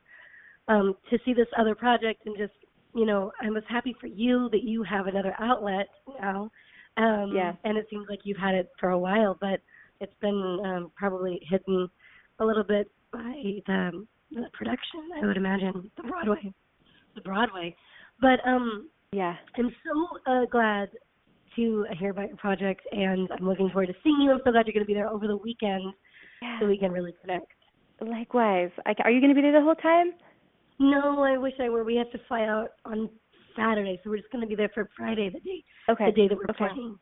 um, 0.69 0.95
to 1.11 1.19
see 1.25 1.33
this 1.33 1.47
other 1.59 1.75
project 1.75 2.23
and 2.27 2.37
just 2.37 2.53
you 2.95 3.07
know 3.07 3.33
I 3.41 3.51
was 3.51 3.63
happy 3.69 3.95
for 4.01 4.07
you 4.07 4.49
that 4.53 4.63
you 4.63 4.83
have 4.83 5.07
another 5.07 5.35
outlet 5.39 5.89
now. 6.21 6.51
Um, 6.97 7.33
Yeah. 7.35 7.53
And 7.65 7.77
it 7.77 7.87
seems 7.91 8.07
like 8.09 8.21
you've 8.25 8.39
had 8.39 8.55
it 8.55 8.69
for 8.81 8.91
a 8.91 8.99
while, 8.99 9.37
but 9.41 9.61
it's 10.01 10.15
been 10.21 10.61
um, 10.65 10.93
probably 10.97 11.41
hidden 11.51 11.89
a 12.41 12.45
little 12.45 12.65
bit 12.65 12.91
by 13.13 13.35
the, 13.67 14.07
the 14.31 14.45
production. 14.53 15.01
I 15.23 15.27
would 15.27 15.37
imagine 15.37 15.91
the 15.97 16.03
Broadway, 16.05 16.53
the 17.15 17.21
Broadway. 17.21 17.77
But 18.21 18.41
um, 18.47 18.89
Yeah. 19.13 19.37
I'm 19.57 19.71
so 19.85 20.33
uh, 20.33 20.45
glad 20.51 20.89
to 21.57 21.87
hear 21.99 22.11
about 22.11 22.29
your 22.29 22.37
project, 22.37 22.83
and 22.93 23.29
I'm 23.31 23.47
looking 23.47 23.69
forward 23.71 23.87
to 23.87 23.95
seeing 24.03 24.21
you. 24.21 24.31
I'm 24.33 24.41
so 24.45 24.53
glad 24.53 24.67
you're 24.67 24.75
going 24.75 24.85
to 24.85 24.87
be 24.87 24.95
there 24.95 25.09
over 25.09 25.27
the 25.27 25.37
weekend 25.37 25.83
Yeah. 26.43 26.61
so 26.61 26.67
we 26.67 26.79
can 26.79 26.93
really 26.93 27.15
connect. 27.21 27.47
Likewise. 28.01 28.71
I, 28.85 28.95
are 29.05 29.11
you 29.11 29.21
going 29.21 29.35
to 29.35 29.35
be 29.35 29.41
there 29.43 29.53
the 29.53 29.63
whole 29.63 29.75
time? 29.75 30.13
No, 30.79 31.23
I 31.23 31.39
wish 31.39 31.55
I 31.61 31.69
were. 31.69 31.85
We 31.85 31.97
have 31.97 32.11
to 32.13 32.19
fly 32.29 32.43
out 32.43 32.71
on 32.85 33.09
Saturday, 33.57 34.01
so 34.05 34.11
we're 34.11 34.19
just 34.19 34.31
going 34.31 34.43
to 34.43 34.49
be 34.49 34.55
there 34.55 34.71
for 34.75 34.89
Friday, 34.97 35.31
the 35.31 35.41
day, 35.41 35.65
Okay. 35.89 36.07
the 36.07 36.13
day 36.13 36.29
that 36.29 36.37
we're 36.37 36.45
okay. 36.51 36.75
playing. 36.75 36.99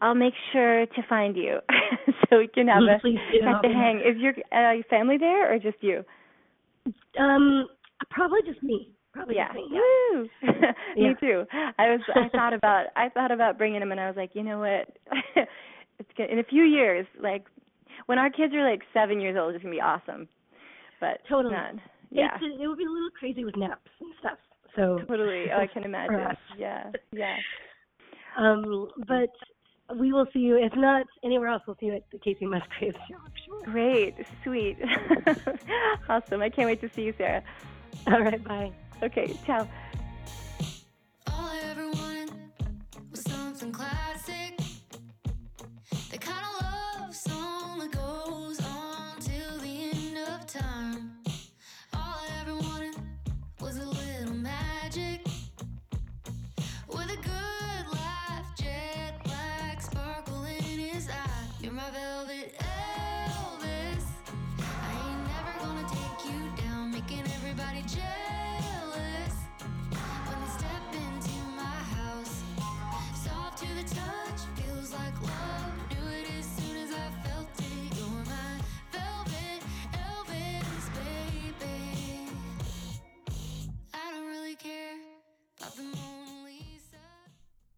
I'll 0.00 0.14
make 0.14 0.34
sure 0.52 0.86
to 0.86 1.02
find 1.08 1.36
you 1.36 1.60
so 2.28 2.38
we 2.38 2.48
can 2.48 2.66
have 2.68 2.82
a 2.82 2.98
Please 3.00 3.18
have 3.44 3.62
to 3.62 3.68
hang. 3.68 3.98
Is 3.98 4.20
your 4.20 4.32
uh, 4.52 4.72
your 4.72 4.84
family 4.84 5.16
there 5.18 5.54
or 5.54 5.58
just 5.58 5.76
you? 5.80 6.04
Um, 7.18 7.68
probably 8.10 8.40
just 8.44 8.62
me. 8.62 8.90
Probably 9.12 9.36
yeah. 9.36 9.48
just 9.48 9.56
me. 9.56 9.68
Yeah. 9.70 9.78
Woo! 9.78 10.28
Yeah. 10.96 11.08
Me 11.08 11.14
too. 11.20 11.44
I 11.78 11.90
was 11.90 12.00
I 12.14 12.28
thought 12.36 12.52
about 12.52 12.86
I 12.96 13.08
thought 13.08 13.30
about 13.30 13.56
bringing 13.56 13.80
him 13.82 13.92
and 13.92 14.00
I 14.00 14.08
was 14.08 14.16
like, 14.16 14.30
you 14.34 14.42
know 14.42 14.58
what? 14.58 14.96
it's 15.98 16.10
good. 16.16 16.30
in 16.30 16.38
a 16.40 16.44
few 16.44 16.64
years, 16.64 17.06
like 17.20 17.46
when 18.06 18.18
our 18.18 18.30
kids 18.30 18.52
are 18.54 18.68
like 18.68 18.82
7 18.92 19.20
years 19.20 19.36
old, 19.38 19.54
it's 19.54 19.62
going 19.62 19.72
to 19.72 19.76
be 19.76 19.80
awesome. 19.80 20.28
But 21.00 21.20
Totally. 21.28 21.54
not. 21.54 21.74
Yeah. 22.14 22.38
It 22.40 22.68
would 22.68 22.78
be 22.78 22.84
a 22.84 22.90
little 22.90 23.10
crazy 23.18 23.44
with 23.44 23.56
naps 23.56 23.90
and 24.00 24.12
stuff. 24.20 24.38
So 24.76 25.04
Totally. 25.06 25.50
Oh, 25.52 25.58
I 25.58 25.66
can 25.66 25.84
imagine. 25.92 26.36
Yeah. 26.56 26.90
Yeah. 27.12 27.36
Um, 28.38 28.88
but 29.06 29.30
we 29.96 30.12
will 30.12 30.26
see 30.32 30.40
you. 30.40 30.56
If 30.56 30.74
not 30.76 31.06
anywhere 31.22 31.48
else, 31.48 31.62
we'll 31.66 31.76
see 31.78 31.86
you 31.86 31.94
at 31.94 32.10
the 32.10 32.18
Kacey 32.18 32.46
Musgrave 32.46 32.94
show. 33.08 33.16
Sure. 33.44 33.64
Great. 33.64 34.14
Sweet. 34.42 34.78
awesome. 36.08 36.40
I 36.40 36.48
can't 36.50 36.66
wait 36.66 36.80
to 36.80 36.88
see 36.94 37.02
you, 37.02 37.14
Sara. 37.18 37.42
All 38.06 38.22
right. 38.22 38.42
Bye. 38.42 38.72
Okay. 39.02 39.36
Ciao. 39.46 39.68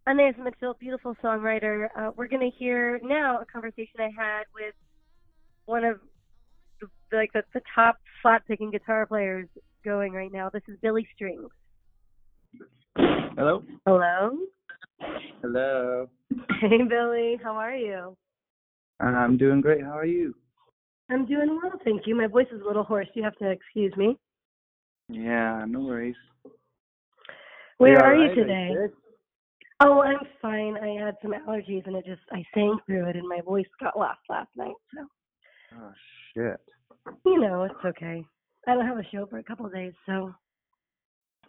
Anais 0.08 0.34
Mitchell, 0.38 0.76
beautiful 0.78 1.16
songwriter. 1.22 1.88
Uh, 1.98 2.10
we're 2.16 2.28
going 2.28 2.48
to 2.48 2.56
hear 2.56 3.00
now 3.02 3.40
a 3.40 3.44
conversation 3.44 3.98
I 3.98 4.10
had 4.16 4.44
with 4.54 4.74
one 5.64 5.82
of 5.82 5.98
the, 6.80 6.86
like 7.16 7.32
the, 7.32 7.42
the 7.54 7.60
top 7.74 7.96
slot 8.22 8.42
picking 8.46 8.70
guitar 8.70 9.04
players 9.06 9.48
going 9.84 10.12
right 10.12 10.30
now. 10.32 10.48
This 10.48 10.62
is 10.68 10.76
Billy 10.80 11.08
Strings. 11.16 11.50
Hello. 12.96 13.64
Hello. 13.84 14.38
Hello. 15.42 16.08
Hey, 16.60 16.82
Billy. 16.88 17.36
How 17.42 17.56
are 17.56 17.74
you? 17.74 18.16
I'm 19.00 19.36
doing 19.36 19.60
great. 19.60 19.82
How 19.82 19.98
are 19.98 20.06
you? 20.06 20.36
I'm 21.10 21.26
doing 21.26 21.58
well, 21.60 21.72
thank 21.84 22.02
you. 22.06 22.16
My 22.16 22.28
voice 22.28 22.46
is 22.52 22.62
a 22.62 22.64
little 22.64 22.84
hoarse. 22.84 23.08
You 23.14 23.24
have 23.24 23.36
to 23.38 23.50
excuse 23.50 23.94
me. 23.96 24.16
Yeah, 25.08 25.64
no 25.68 25.80
worries. 25.80 26.16
Where 27.78 27.92
You 27.92 27.98
are 27.98 28.14
you 28.14 28.22
right? 28.22 28.30
Are 28.30 28.34
today? 28.34 28.94
Oh, 29.80 30.00
I'm 30.02 30.18
fine. 30.40 30.76
I 30.78 31.04
had 31.04 31.16
some 31.20 31.32
allergies 31.32 31.86
and 31.86 31.96
it 31.96 32.06
just 32.06 32.22
I 32.32 32.42
sang 32.54 32.78
through 32.86 33.08
it 33.08 33.16
and 33.16 33.28
my 33.28 33.40
voice 33.42 33.66
got 33.80 33.98
lost 33.98 34.20
last 34.28 34.48
night. 34.56 34.74
So 34.94 35.06
Oh 35.78 35.92
shit. 36.32 36.60
you 37.26 37.40
know, 37.40 37.64
it's 37.64 37.84
okay. 37.84 38.24
I 38.66 38.74
don't 38.74 38.86
have 38.86 38.98
a 38.98 39.04
show 39.12 39.26
for 39.26 39.38
a 39.38 39.42
couple 39.44 39.66
of 39.66 39.72
days, 39.74 39.92
so 40.06 40.34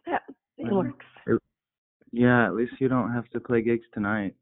yeah, 0.05 0.19
it 0.57 0.71
Um, 0.71 0.77
works. 0.77 1.05
Yeah, 2.11 2.45
at 2.45 2.55
least 2.55 2.73
you 2.79 2.87
don't 2.87 3.11
have 3.13 3.29
to 3.29 3.39
play 3.39 3.61
gigs 3.61 3.85
tonight. 3.93 4.35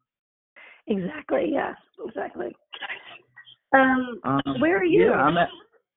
Exactly. 0.87 1.49
Yeah. 1.51 1.73
Exactly. 2.05 2.55
Um, 3.73 4.19
Um, 4.23 4.59
where 4.59 4.77
are 4.77 4.83
you? 4.83 5.05
Yeah, 5.09 5.13
I'm 5.13 5.37
at 5.37 5.49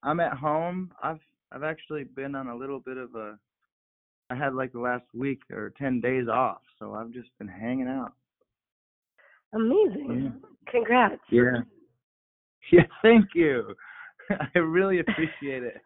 I'm 0.03 0.19
at 0.19 0.33
home. 0.33 0.91
I've 1.01 1.21
I've 1.51 1.63
actually 1.63 2.03
been 2.03 2.35
on 2.35 2.47
a 2.47 2.55
little 2.55 2.79
bit 2.79 2.97
of 2.97 3.13
a 3.15 3.37
I 4.29 4.35
had 4.35 4.53
like 4.53 4.73
the 4.73 4.79
last 4.79 5.05
week 5.13 5.41
or 5.51 5.73
ten 5.77 6.01
days 6.01 6.27
off, 6.27 6.61
so 6.77 6.93
I've 6.93 7.11
just 7.11 7.29
been 7.39 7.47
hanging 7.47 7.87
out. 7.87 8.13
Amazing. 9.53 10.33
Congrats. 10.71 11.21
Yeah. 11.31 11.41
Yeah, 12.71 12.83
thank 13.01 13.25
you. 13.33 13.73
I 14.55 14.59
really 14.59 14.99
appreciate 14.99 15.63
it. 15.63 15.77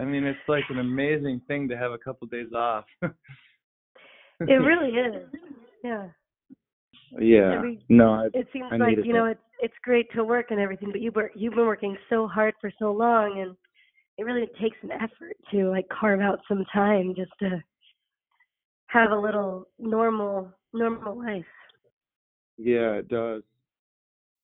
I 0.00 0.04
mean, 0.04 0.24
it's 0.24 0.38
like 0.48 0.64
an 0.68 0.80
amazing 0.80 1.40
thing 1.46 1.68
to 1.68 1.76
have 1.76 1.92
a 1.92 1.98
couple 1.98 2.26
days 2.26 2.52
off. 2.52 2.86
It 3.02 3.12
really 4.40 4.90
is. 4.90 5.28
Yeah. 5.84 6.08
Yeah. 7.20 7.62
No, 7.88 8.14
I, 8.14 8.26
It 8.34 8.48
seems 8.52 8.66
I 8.72 8.76
like 8.76 8.96
you 9.04 9.12
know 9.12 9.26
it's 9.26 9.40
it's 9.60 9.74
great 9.82 10.10
to 10.12 10.24
work 10.24 10.46
and 10.50 10.58
everything, 10.60 10.90
but 10.90 11.00
you 11.00 11.12
work 11.12 11.32
you've 11.34 11.54
been 11.54 11.66
working 11.66 11.96
so 12.10 12.26
hard 12.26 12.54
for 12.60 12.72
so 12.78 12.92
long, 12.92 13.40
and 13.40 13.56
it 14.18 14.24
really 14.24 14.48
takes 14.60 14.76
an 14.82 14.90
effort 14.90 15.36
to 15.52 15.70
like 15.70 15.88
carve 15.88 16.20
out 16.20 16.40
some 16.48 16.64
time 16.72 17.14
just 17.16 17.30
to 17.38 17.62
have 18.88 19.12
a 19.12 19.18
little 19.18 19.68
normal 19.78 20.50
normal 20.74 21.16
life. 21.16 21.44
Yeah, 22.58 22.94
it 22.94 23.08
does. 23.08 23.42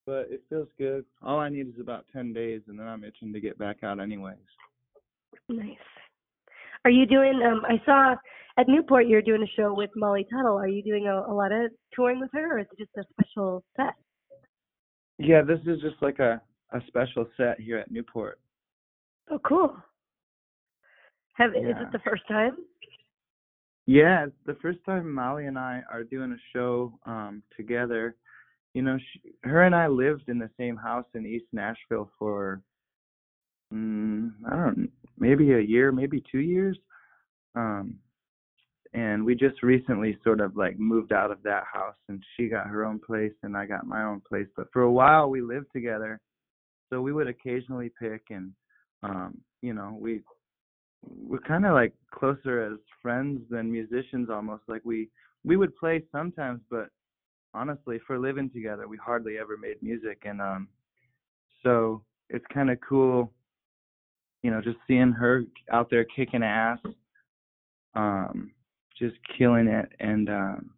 But 0.07 0.29
it 0.31 0.45
feels 0.49 0.69
good. 0.79 1.05
All 1.23 1.41
I 1.41 1.49
need 1.49 1.67
is 1.67 1.81
about 1.81 2.05
10 2.13 2.35
days, 2.35 2.61
and 2.69 2.79
then 2.79 2.87
I'm 2.87 3.05
itching 3.05 3.33
to 3.33 3.41
get 3.41 3.59
back 3.59 3.83
out 3.83 4.01
anyways. 4.01 4.37
Nice. 5.49 5.77
Are 6.85 6.91
you 6.91 7.07
doing? 7.07 7.41
Um, 7.43 7.63
I 7.67 7.83
saw 7.85 8.15
at 8.59 8.69
Newport 8.69 9.09
you're 9.09 9.23
doing 9.23 9.43
a 9.43 9.61
show 9.61 9.75
with 9.75 9.91
Molly 9.97 10.27
Tuttle. 10.31 10.59
Are 10.59 10.69
you 10.69 10.83
doing 10.83 11.09
a, 11.09 11.21
a 11.31 11.35
lot 11.35 11.53
of 11.53 11.73
touring 11.95 12.21
with 12.21 12.31
her, 12.33 12.57
or 12.57 12.61
is 12.61 12.67
it 12.73 12.85
just 12.85 12.97
a 12.97 13.03
special 13.15 13.65
set? 13.77 13.95
Yeah, 15.19 15.43
this 15.43 15.61
is 15.67 15.81
just 15.81 15.97
like 16.03 16.19
a, 16.19 16.41
a 16.73 16.81
special 16.87 17.27
set 17.37 17.59
here 17.59 17.79
at 17.79 17.91
Newport. 17.91 18.39
Oh, 19.31 19.39
cool. 19.47 19.77
Have 21.35 21.51
is 21.51 21.65
it 21.65 21.93
the 21.93 21.99
first 22.01 22.23
time? 22.29 22.57
Yeah, 23.87 24.27
it's 24.27 24.37
the 24.47 24.57
first 24.63 24.79
time 24.87 25.13
Molly 25.13 25.47
and 25.47 25.59
I 25.59 25.83
are 25.93 26.05
doing 26.05 26.33
a 26.33 26.57
show 26.57 26.99
um 27.07 27.43
together. 27.57 28.17
You 28.73 28.83
know, 28.83 28.99
she, 28.99 29.33
her 29.43 29.65
and 29.65 29.75
I 29.75 29.87
lived 29.89 30.29
in 30.29 30.39
the 30.39 30.51
same 30.59 30.77
house 30.77 31.07
in 31.15 31.27
East 31.27 31.47
Nashville 31.53 32.11
for 32.19 32.63
mm, 33.73 34.31
I 34.51 34.57
don't 34.57 34.91
maybe 35.19 35.53
a 35.53 35.61
year, 35.61 35.93
maybe 35.93 36.23
2 36.31 36.39
years. 36.39 36.79
Um 37.55 37.99
and 38.95 39.25
we 39.25 39.35
just 39.35 39.61
recently 39.65 40.17
sort 40.23 40.41
of 40.41 40.57
like 40.57 40.79
moved 40.79 41.13
out 41.13 41.33
of 41.33 41.43
that 41.43 41.65
house 41.73 41.97
and 42.09 42.23
she 42.37 42.49
got 42.49 42.69
her 42.69 42.85
own 42.85 43.01
place 43.01 43.33
and 43.43 43.57
I 43.57 43.67
got 43.67 43.87
my 43.87 44.05
own 44.05 44.21
place, 44.21 44.47
but 44.57 44.69
for 44.73 44.83
a 44.83 44.93
while 44.93 45.29
we 45.29 45.41
lived 45.43 45.67
together. 45.73 46.21
So 46.91 47.03
we 47.03 47.13
would 47.13 47.27
occasionally 47.27 47.91
pick 48.01 48.23
and 48.31 48.53
um 49.05 49.39
you 49.63 49.73
know, 49.73 49.97
we 49.99 50.21
we're 51.27 51.39
kind 51.39 51.65
of 51.65 51.73
like 51.73 51.93
closer 52.13 52.63
as 52.65 52.79
friends 53.03 53.41
than 53.51 53.71
musicians 53.71 54.29
almost 54.31 54.63
like 54.69 54.83
we 54.85 55.09
we 55.45 55.57
would 55.57 55.77
play 55.77 56.03
sometimes 56.11 56.61
but 56.71 56.89
honestly 57.53 58.01
for 58.07 58.19
living 58.19 58.49
together 58.51 58.89
we 58.89 58.97
hardly 58.97 59.37
ever 59.39 59.57
made 59.57 59.83
music 59.83 60.23
and 60.25 60.41
um 60.41 60.67
so 61.63 62.03
it's 62.31 62.45
kind 62.53 62.71
of 62.71 62.79
cool 62.81 63.31
you 64.43 64.51
know 64.51 64.61
just 64.63 64.79
seeing 64.87 65.13
her 65.13 65.45
out 65.73 65.91
there 65.91 66.05
kicking 66.05 66.43
ass 66.43 66.79
um 67.95 68.51
just 68.99 69.17
killing 69.37 69.67
it 69.67 69.91
and 70.01 70.31
um 70.31 70.71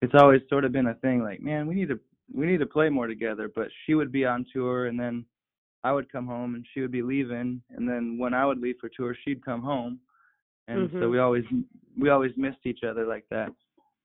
it's 0.00 0.14
always 0.14 0.40
sort 0.48 0.64
of 0.64 0.72
been 0.72 0.86
a 0.86 0.94
thing 0.94 1.22
like 1.22 1.40
man 1.42 1.66
we 1.66 1.74
need 1.74 1.88
to 1.88 2.00
we 2.32 2.46
need 2.46 2.60
to 2.60 2.66
play 2.66 2.88
more 2.88 3.06
together 3.06 3.50
but 3.54 3.68
she 3.84 3.94
would 3.94 4.10
be 4.10 4.24
on 4.24 4.46
tour 4.52 4.86
and 4.86 4.98
then 4.98 5.24
I 5.86 5.92
would 5.92 6.10
come 6.10 6.26
home 6.26 6.56
and 6.56 6.66
she 6.72 6.80
would 6.80 6.90
be 6.90 7.02
leaving, 7.02 7.62
and 7.70 7.88
then 7.88 8.18
when 8.18 8.34
I 8.34 8.44
would 8.44 8.58
leave 8.58 8.74
for 8.80 8.88
tour, 8.88 9.14
she'd 9.22 9.44
come 9.44 9.62
home, 9.62 10.00
and 10.66 10.90
so 10.90 10.96
Mhm. 11.06 11.10
we 11.12 11.18
always 11.20 11.44
we 11.96 12.08
always 12.10 12.36
missed 12.36 12.64
each 12.66 12.82
other 12.82 13.06
like 13.06 13.24
that. 13.30 13.50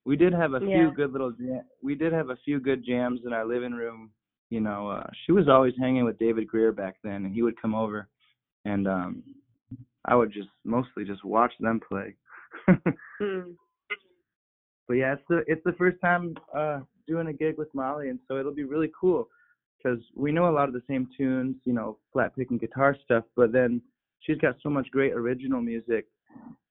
We 0.06 0.16
did 0.16 0.32
have 0.34 0.54
a 0.54 0.62
Yeah. 0.62 0.76
few 0.76 0.92
good 0.92 1.12
little 1.12 1.32
jam- 1.32 1.66
we 1.82 1.96
did 1.96 2.14
have 2.14 2.30
a 2.30 2.36
few 2.46 2.60
good 2.60 2.84
jams 2.84 3.26
in 3.26 3.34
our 3.34 3.46
living 3.46 3.74
room. 3.74 4.12
You 4.52 4.62
know, 4.62 4.90
uh, 4.90 5.10
she 5.26 5.32
was 5.32 5.48
always 5.50 5.76
hanging 5.78 6.06
with 6.06 6.20
David 6.20 6.48
Grier 6.48 6.72
back 6.72 6.98
then, 7.04 7.26
and 7.26 7.34
he 7.34 7.42
would 7.42 7.60
come 7.60 7.74
over, 7.74 8.08
and 8.66 8.88
um 8.88 9.24
I 10.06 10.14
would 10.16 10.32
just 10.32 10.50
mostly 10.64 11.04
just 11.04 11.24
watch 11.24 11.54
them 11.60 11.80
play. 11.80 12.16
Mm. 12.68 13.56
but 14.88 14.94
yeah, 15.02 15.14
it's 15.14 15.28
the 15.30 15.44
it's 15.48 15.64
the 15.64 15.78
first 15.82 16.00
time 16.00 16.36
uh 16.54 16.82
doing 17.08 17.28
a 17.28 17.34
gig 17.34 17.58
with 17.58 17.74
Molly, 17.74 18.10
and 18.10 18.20
so 18.28 18.38
it'll 18.38 18.54
be 18.64 18.66
really 18.76 18.92
cool 19.02 19.28
because 19.82 20.00
we 20.16 20.32
know 20.32 20.50
a 20.50 20.52
lot 20.52 20.68
of 20.68 20.74
the 20.74 20.84
same 20.88 21.08
tunes, 21.18 21.56
you 21.66 21.74
know, 21.74 21.98
flat 22.14 22.36
picking 22.36 22.58
guitar 22.58 22.96
stuff, 23.04 23.24
but 23.36 23.52
then 23.52 23.82
she's 24.20 24.38
got 24.38 24.56
so 24.62 24.70
much 24.70 24.90
great 24.92 25.14
original 25.14 25.62
music, 25.62 26.06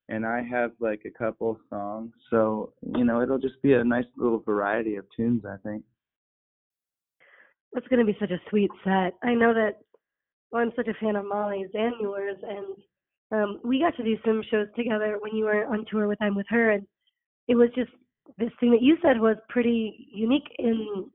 and 0.09 0.25
I 0.25 0.41
have 0.49 0.71
like 0.79 1.01
a 1.05 1.17
couple 1.17 1.59
songs, 1.69 2.11
so 2.29 2.73
you 2.95 3.03
know, 3.03 3.21
it'll 3.21 3.39
just 3.39 3.61
be 3.61 3.73
a 3.73 3.83
nice 3.83 4.05
little 4.17 4.39
variety 4.39 4.95
of 4.95 5.05
tunes, 5.15 5.43
I 5.45 5.57
think. 5.67 5.83
That's 7.73 7.87
going 7.87 8.05
to 8.05 8.11
be 8.11 8.17
such 8.19 8.31
a 8.31 8.49
sweet 8.49 8.71
set. 8.83 9.13
I 9.23 9.33
know 9.33 9.53
that 9.53 9.77
well, 10.51 10.61
I'm 10.61 10.73
such 10.75 10.87
a 10.87 10.93
fan 11.03 11.15
of 11.15 11.25
Molly's 11.25 11.69
and 11.73 11.93
yours, 12.01 12.37
and 12.43 12.75
um, 13.31 13.59
we 13.63 13.79
got 13.79 13.95
to 13.97 14.03
do 14.03 14.17
some 14.25 14.43
shows 14.51 14.67
together 14.75 15.17
when 15.21 15.35
you 15.35 15.45
were 15.45 15.65
on 15.65 15.85
tour 15.89 16.07
with 16.07 16.21
I'm 16.21 16.35
with 16.35 16.47
her, 16.49 16.71
and 16.71 16.85
it 17.47 17.55
was 17.55 17.69
just 17.75 17.91
this 18.37 18.51
thing 18.59 18.71
that 18.71 18.81
you 18.81 18.97
said 19.01 19.19
was 19.19 19.37
pretty 19.49 20.07
unique 20.13 20.47
in 20.59 21.09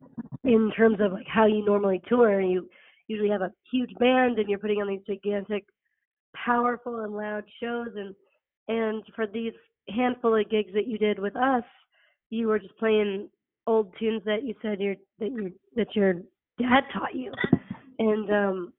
in 0.44 0.70
terms 0.76 0.98
of 1.00 1.12
like 1.12 1.26
how 1.26 1.46
you 1.46 1.64
normally 1.64 2.00
tour. 2.08 2.40
You 2.40 2.68
usually 3.08 3.30
have 3.30 3.42
a 3.42 3.52
huge 3.70 3.92
band, 3.98 4.38
and 4.38 4.48
you're 4.48 4.58
putting 4.58 4.80
on 4.80 4.88
these 4.88 5.00
gigantic, 5.06 5.64
powerful 6.34 7.00
and 7.00 7.14
loud 7.14 7.44
shows, 7.62 7.88
and 7.96 8.14
and 8.68 9.02
for 9.14 9.26
these 9.26 9.52
handful 9.88 10.38
of 10.38 10.50
gigs 10.50 10.72
that 10.74 10.86
you 10.86 10.98
did 10.98 11.18
with 11.18 11.36
us, 11.36 11.62
you 12.30 12.48
were 12.48 12.58
just 12.58 12.76
playing 12.78 13.28
old 13.66 13.92
tunes 13.98 14.22
that 14.24 14.44
you 14.44 14.54
said 14.62 14.80
your 14.80 14.96
that 15.18 15.32
your 15.32 15.50
that 15.76 15.94
your 15.94 16.14
dad 16.60 16.84
taught 16.92 17.14
you, 17.14 17.32
and 17.98 18.30
um, 18.30 18.72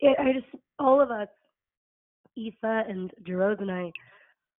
it, 0.00 0.16
I 0.18 0.32
just 0.32 0.62
all 0.78 1.00
of 1.00 1.10
us, 1.10 1.28
Aoife 2.38 2.88
and 2.88 3.10
Jarosz 3.22 3.60
and 3.60 3.70
I, 3.70 3.90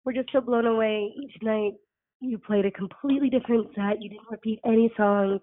were 0.05 0.13
just 0.13 0.31
so 0.33 0.41
blown 0.41 0.67
away 0.67 1.13
each 1.17 1.43
night. 1.43 1.73
You 2.21 2.39
played 2.39 2.65
a 2.65 2.71
completely 2.71 3.29
different 3.29 3.69
set. 3.75 4.01
You 4.01 4.09
didn't 4.09 4.31
repeat 4.31 4.61
any 4.65 4.93
songs, 4.97 5.41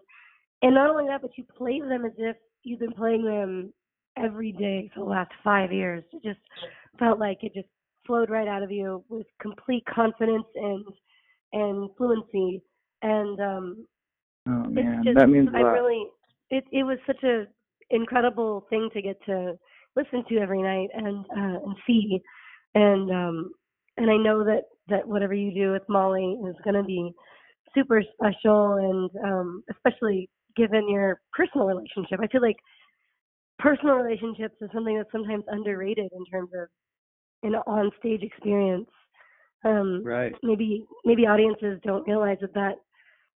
and 0.61 0.75
not 0.75 0.89
only 0.89 1.07
that, 1.07 1.21
but 1.21 1.37
you 1.37 1.43
played 1.57 1.83
them 1.83 2.05
as 2.05 2.13
if 2.17 2.35
you've 2.63 2.79
been 2.79 2.93
playing 2.93 3.25
them 3.25 3.73
every 4.17 4.51
day 4.51 4.89
for 4.93 5.03
the 5.03 5.09
last 5.09 5.31
five 5.43 5.71
years. 5.71 6.03
It 6.13 6.23
just 6.23 6.39
felt 6.99 7.19
like 7.19 7.39
it 7.41 7.53
just 7.53 7.67
flowed 8.05 8.29
right 8.29 8.47
out 8.47 8.63
of 8.63 8.71
you 8.71 9.03
with 9.09 9.27
complete 9.41 9.83
confidence 9.85 10.45
and 10.55 10.85
and 11.53 11.89
fluency. 11.97 12.61
And 13.01 13.39
um, 13.39 13.85
Oh 14.47 14.63
it's 14.65 14.71
man, 14.71 15.03
just 15.03 15.17
that 15.17 15.29
means 15.29 15.49
a 15.53 15.57
I 15.57 15.61
really 15.61 16.07
it 16.49 16.63
it 16.71 16.83
was 16.83 16.97
such 17.05 17.23
a 17.23 17.45
incredible 17.91 18.65
thing 18.69 18.89
to 18.93 19.01
get 19.01 19.23
to 19.25 19.53
listen 19.95 20.23
to 20.29 20.37
every 20.37 20.61
night 20.61 20.89
and 20.93 21.25
uh 21.37 21.59
and 21.63 21.75
see 21.85 22.19
and 22.73 23.11
um 23.11 23.51
and 23.97 24.09
I 24.09 24.17
know 24.17 24.43
that 24.43 24.63
that 24.87 25.07
whatever 25.07 25.33
you 25.33 25.53
do 25.53 25.73
with 25.73 25.83
Molly 25.87 26.39
is 26.47 26.55
going 26.63 26.75
to 26.75 26.83
be 26.83 27.11
super 27.75 28.01
special 28.13 28.73
and 28.73 29.09
um 29.23 29.63
especially 29.69 30.27
given 30.55 30.89
your 30.89 31.21
personal 31.33 31.67
relationship. 31.67 32.19
I 32.21 32.27
feel 32.27 32.41
like 32.41 32.57
personal 33.59 33.95
relationships 33.95 34.55
is 34.61 34.69
something 34.73 34.97
that's 34.97 35.11
sometimes 35.11 35.43
underrated 35.47 36.09
in 36.11 36.25
terms 36.25 36.49
of 36.53 36.67
an 37.43 37.55
on 37.67 37.91
stage 37.99 38.23
experience. 38.23 38.89
Um 39.63 40.03
Right. 40.03 40.35
maybe 40.43 40.85
maybe 41.05 41.27
audiences 41.27 41.79
don't 41.83 42.07
realize 42.07 42.37
that 42.41 42.53
that 42.53 42.75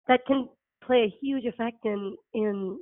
that 0.09 0.21
can 0.27 0.49
play 0.83 1.05
a 1.05 1.15
huge 1.21 1.45
effect 1.45 1.85
in 1.85 2.17
in 2.33 2.79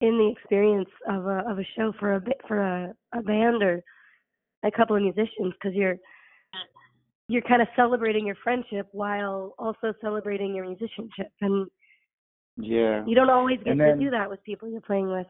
in 0.00 0.18
the 0.18 0.30
experience 0.30 0.88
of 1.08 1.26
a 1.26 1.44
of 1.48 1.58
a 1.58 1.64
show 1.76 1.92
for 1.98 2.14
a 2.14 2.20
bit 2.20 2.40
for 2.46 2.60
a, 2.60 2.94
a 3.14 3.22
band 3.22 3.62
or 3.62 3.82
a 4.64 4.70
couple 4.70 4.96
of 4.96 5.02
musicians 5.02 5.54
because 5.54 5.74
you're 5.74 5.96
you're 7.28 7.42
kind 7.42 7.62
of 7.62 7.68
celebrating 7.76 8.26
your 8.26 8.36
friendship 8.42 8.88
while 8.92 9.54
also 9.58 9.92
celebrating 10.00 10.54
your 10.54 10.66
musicianship 10.66 11.28
and 11.40 11.66
Yeah. 12.58 13.04
You 13.06 13.14
don't 13.14 13.30
always 13.30 13.58
get 13.58 13.68
And 13.68 13.80
to 13.80 13.96
do 13.96 14.10
that 14.10 14.28
with 14.28 14.42
people 14.42 14.68
you're 14.68 14.80
playing 14.80 15.10
with. 15.10 15.26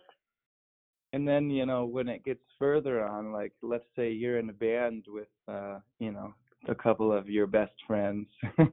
And 1.12 1.26
then, 1.26 1.50
you 1.50 1.66
know, 1.66 1.84
when 1.84 2.08
it 2.08 2.24
gets 2.24 2.40
further 2.58 3.04
on, 3.04 3.32
like 3.32 3.52
let's 3.62 3.84
say 3.96 4.10
you're 4.10 4.38
in 4.38 4.50
a 4.50 4.54
band 4.54 5.04
with 5.08 5.28
uh, 5.46 5.78
you 5.98 6.10
know, 6.10 6.34
a 6.68 6.74
couple 6.74 7.12
of 7.12 7.28
your 7.28 7.46
best 7.46 7.72
friends 7.86 8.26
and 8.58 8.68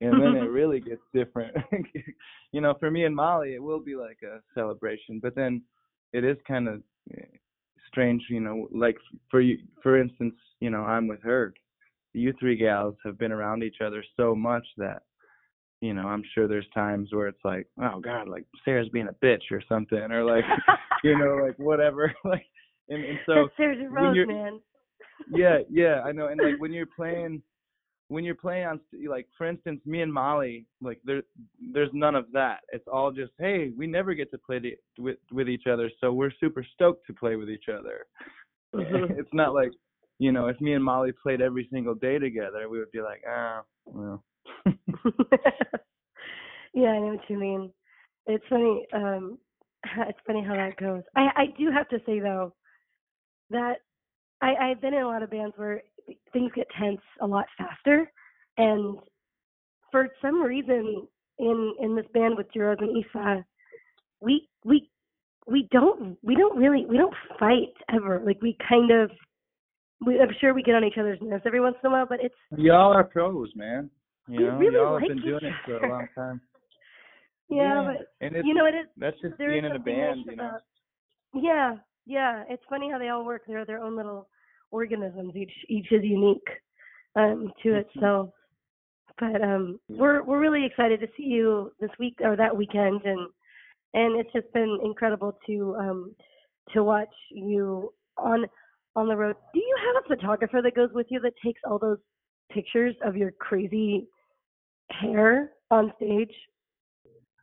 then 0.00 0.36
it 0.36 0.50
really 0.50 0.80
gets 0.80 1.02
different. 1.14 1.54
you 2.52 2.60
know, 2.60 2.74
for 2.80 2.90
me 2.90 3.04
and 3.04 3.14
Molly 3.14 3.54
it 3.54 3.62
will 3.62 3.80
be 3.80 3.94
like 3.94 4.18
a 4.22 4.40
celebration, 4.54 5.20
but 5.22 5.34
then 5.34 5.62
it 6.12 6.24
is 6.24 6.36
kind 6.46 6.68
of 6.68 6.82
strange, 7.86 8.22
you 8.28 8.40
know, 8.40 8.66
like 8.72 8.96
for 9.30 9.40
you 9.40 9.58
for 9.82 10.00
instance, 10.00 10.34
you 10.60 10.70
know, 10.70 10.82
I'm 10.82 11.06
with 11.06 11.22
her. 11.22 11.54
You 12.12 12.34
three 12.40 12.56
gals 12.56 12.96
have 13.04 13.18
been 13.18 13.32
around 13.32 13.62
each 13.62 13.80
other 13.84 14.02
so 14.16 14.34
much 14.34 14.66
that 14.78 15.02
you 15.80 15.94
know, 15.94 16.06
I'm 16.06 16.22
sure 16.34 16.46
there's 16.46 16.68
times 16.74 17.08
where 17.12 17.28
it's 17.28 17.44
like, 17.44 17.66
oh 17.82 18.00
God, 18.00 18.28
like 18.28 18.44
Sarah's 18.64 18.88
being 18.90 19.08
a 19.08 19.24
bitch 19.24 19.50
or 19.50 19.62
something, 19.68 19.98
or 19.98 20.24
like, 20.24 20.44
you 21.04 21.18
know, 21.18 21.42
like 21.44 21.58
whatever, 21.58 22.14
like, 22.24 22.44
and, 22.88 23.04
and 23.04 23.18
so 23.26 23.34
That's 23.34 23.56
Sarah 23.56 23.76
when 23.90 23.92
Rose, 23.92 24.26
man. 24.28 24.60
yeah, 25.34 25.58
yeah, 25.70 26.00
I 26.04 26.12
know. 26.12 26.28
And 26.28 26.40
like 26.42 26.60
when 26.60 26.72
you're 26.72 26.86
playing, 26.86 27.42
when 28.08 28.24
you're 28.24 28.34
playing 28.34 28.66
on, 28.66 28.80
like 29.08 29.26
for 29.38 29.46
instance, 29.46 29.80
me 29.86 30.02
and 30.02 30.12
Molly, 30.12 30.66
like 30.82 31.00
there, 31.04 31.22
there's 31.72 31.90
none 31.92 32.14
of 32.14 32.26
that. 32.32 32.60
It's 32.72 32.86
all 32.92 33.10
just, 33.12 33.32
hey, 33.38 33.70
we 33.76 33.86
never 33.86 34.14
get 34.14 34.30
to 34.32 34.38
play 34.38 34.58
the, 34.58 34.76
with 34.98 35.18
with 35.32 35.48
each 35.48 35.66
other, 35.66 35.90
so 36.00 36.12
we're 36.12 36.32
super 36.40 36.64
stoked 36.74 37.06
to 37.06 37.14
play 37.14 37.36
with 37.36 37.48
each 37.48 37.68
other. 37.72 38.06
Mhm. 38.74 39.18
it's 39.18 39.32
not 39.32 39.52
like, 39.54 39.70
you 40.18 40.30
know, 40.30 40.46
if 40.48 40.60
me 40.60 40.74
and 40.74 40.84
Molly 40.84 41.12
played 41.22 41.40
every 41.40 41.68
single 41.72 41.94
day 41.94 42.18
together, 42.18 42.68
we 42.68 42.78
would 42.78 42.90
be 42.92 43.00
like, 43.00 43.22
ah, 43.28 43.62
well. 43.86 44.22
yeah, 46.74 46.88
I 46.88 46.98
know 46.98 47.14
what 47.14 47.28
you 47.28 47.38
mean. 47.38 47.72
It's 48.26 48.44
funny. 48.48 48.86
Um, 48.92 49.38
it's 50.08 50.18
funny 50.26 50.44
how 50.46 50.54
that 50.54 50.76
goes. 50.76 51.02
I 51.16 51.28
I 51.36 51.44
do 51.58 51.70
have 51.70 51.88
to 51.88 51.98
say 52.06 52.20
though 52.20 52.52
that 53.50 53.76
I 54.40 54.54
I've 54.54 54.80
been 54.80 54.94
in 54.94 55.02
a 55.02 55.08
lot 55.08 55.22
of 55.22 55.30
bands 55.30 55.54
where 55.56 55.82
things 56.32 56.50
get 56.54 56.66
tense 56.78 57.00
a 57.20 57.26
lot 57.26 57.46
faster, 57.58 58.10
and 58.58 58.98
for 59.90 60.08
some 60.22 60.42
reason 60.42 61.06
in 61.38 61.74
in 61.80 61.96
this 61.96 62.06
band 62.12 62.36
with 62.36 62.52
Jarosz 62.52 62.80
and 62.80 62.96
Aoife, 62.96 63.44
we 64.20 64.48
we 64.64 64.90
we 65.46 65.68
don't 65.70 66.16
we 66.22 66.34
don't 66.34 66.58
really 66.58 66.86
we 66.86 66.96
don't 66.96 67.14
fight 67.38 67.72
ever. 67.92 68.22
Like 68.24 68.40
we 68.42 68.56
kind 68.68 68.90
of 68.90 69.10
we, 70.04 70.20
I'm 70.20 70.28
sure 70.40 70.54
we 70.54 70.62
get 70.62 70.74
on 70.74 70.84
each 70.84 70.98
other's 70.98 71.18
nerves 71.20 71.44
every 71.46 71.60
once 71.60 71.76
in 71.82 71.90
a 71.90 71.92
while, 71.92 72.06
but 72.08 72.20
it's 72.22 72.34
Y'all 72.56 72.92
are 72.92 73.04
pros, 73.04 73.50
man. 73.54 73.90
You 74.30 74.38
We 74.38 74.44
know, 74.46 74.58
really 74.58 74.74
y'all 74.76 74.92
like 74.94 75.02
have 75.02 75.08
been 75.16 75.24
doing 75.26 75.44
it 75.44 75.54
for 75.64 75.76
a 75.78 75.88
long 75.90 76.08
time. 76.14 76.40
yeah, 77.50 77.82
but 77.96 78.06
and 78.24 78.36
it's 78.36 78.46
you 78.46 78.54
know 78.54 78.66
it 78.66 78.74
is 78.74 78.86
that's 78.96 79.20
just 79.20 79.36
being 79.38 79.64
in 79.64 79.72
a 79.72 79.78
band, 79.78 80.24
you 80.26 80.36
know. 80.36 80.48
about- 80.48 80.60
Yeah, 81.34 81.76
yeah. 82.06 82.44
It's 82.48 82.62
funny 82.68 82.90
how 82.90 82.98
they 82.98 83.08
all 83.08 83.24
work. 83.24 83.42
They're 83.46 83.64
their 83.64 83.82
own 83.82 83.96
little 83.96 84.28
organisms. 84.70 85.34
Each 85.34 85.52
each 85.68 85.90
is 85.90 86.04
unique 86.04 86.48
um, 87.16 87.52
to 87.62 87.76
itself. 87.76 88.30
But 89.18 89.42
um, 89.42 89.80
we're 89.88 90.22
we're 90.22 90.40
really 90.40 90.64
excited 90.64 91.00
to 91.00 91.08
see 91.16 91.24
you 91.24 91.72
this 91.80 91.90
week 91.98 92.16
or 92.22 92.36
that 92.36 92.56
weekend, 92.56 93.02
and 93.04 93.28
and 93.94 94.18
it's 94.20 94.32
just 94.32 94.50
been 94.52 94.78
incredible 94.84 95.36
to 95.46 95.76
um, 95.78 96.14
to 96.72 96.84
watch 96.84 97.12
you 97.30 97.92
on 98.16 98.46
on 98.96 99.08
the 99.08 99.16
road. 99.16 99.36
Do 99.52 99.60
you 99.60 99.76
have 99.86 100.04
a 100.04 100.08
photographer 100.16 100.62
that 100.62 100.74
goes 100.76 100.90
with 100.92 101.06
you 101.10 101.20
that 101.20 101.34
takes 101.44 101.60
all 101.68 101.78
those 101.78 101.98
pictures 102.52 102.94
of 103.04 103.16
your 103.16 103.32
crazy 103.32 104.06
hair 104.92 105.52
on 105.70 105.92
stage? 105.96 106.32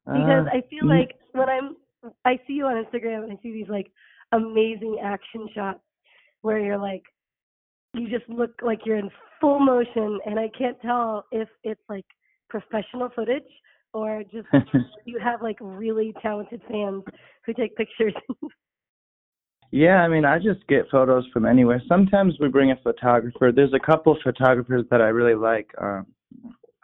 because 0.08 0.48
Uh, 0.48 0.58
I 0.58 0.62
feel 0.70 0.88
like 0.88 1.16
when 1.34 1.50
I'm 1.50 1.76
I 2.24 2.40
see 2.48 2.54
you 2.54 2.66
on 2.66 2.84
Instagram 2.84 3.24
and 3.24 3.34
I 3.34 3.40
see 3.44 3.52
these 3.52 3.68
like 3.68 3.92
amazing 4.32 5.00
action 5.04 5.50
shots 5.54 5.80
where 6.42 6.60
you're 6.60 6.78
like 6.78 7.04
you 7.94 8.08
just 8.08 8.30
look 8.30 8.52
like 8.62 8.86
you're 8.86 8.98
in 8.98 9.10
full 9.42 9.60
motion 9.60 10.20
and 10.26 10.40
I 10.40 10.50
can't 10.58 10.80
tell 10.82 11.26
if 11.32 11.50
it's 11.64 11.82
like 11.90 12.06
professional 12.50 13.10
footage 13.16 13.44
or 13.94 14.24
just 14.32 14.48
you 15.06 15.20
have 15.20 15.42
like 15.42 15.58
really 15.60 16.14
talented 16.22 16.62
fans 16.70 17.04
who 17.46 17.54
take 17.54 17.76
pictures. 17.76 18.14
Yeah, 19.70 19.98
I 19.98 20.08
mean, 20.08 20.24
I 20.24 20.38
just 20.38 20.66
get 20.70 20.90
photos 20.90 21.26
from 21.34 21.46
anywhere. 21.46 21.82
Sometimes 21.90 22.36
we 22.40 22.48
bring 22.48 22.72
a 22.72 22.78
photographer. 22.78 23.52
There's 23.54 23.74
a 23.74 23.80
couple 23.86 24.14
of 24.14 24.20
photographers 24.24 24.86
that 24.90 25.02
I 25.02 25.08
really 25.08 25.36
like. 25.36 25.70
Um, 25.78 26.06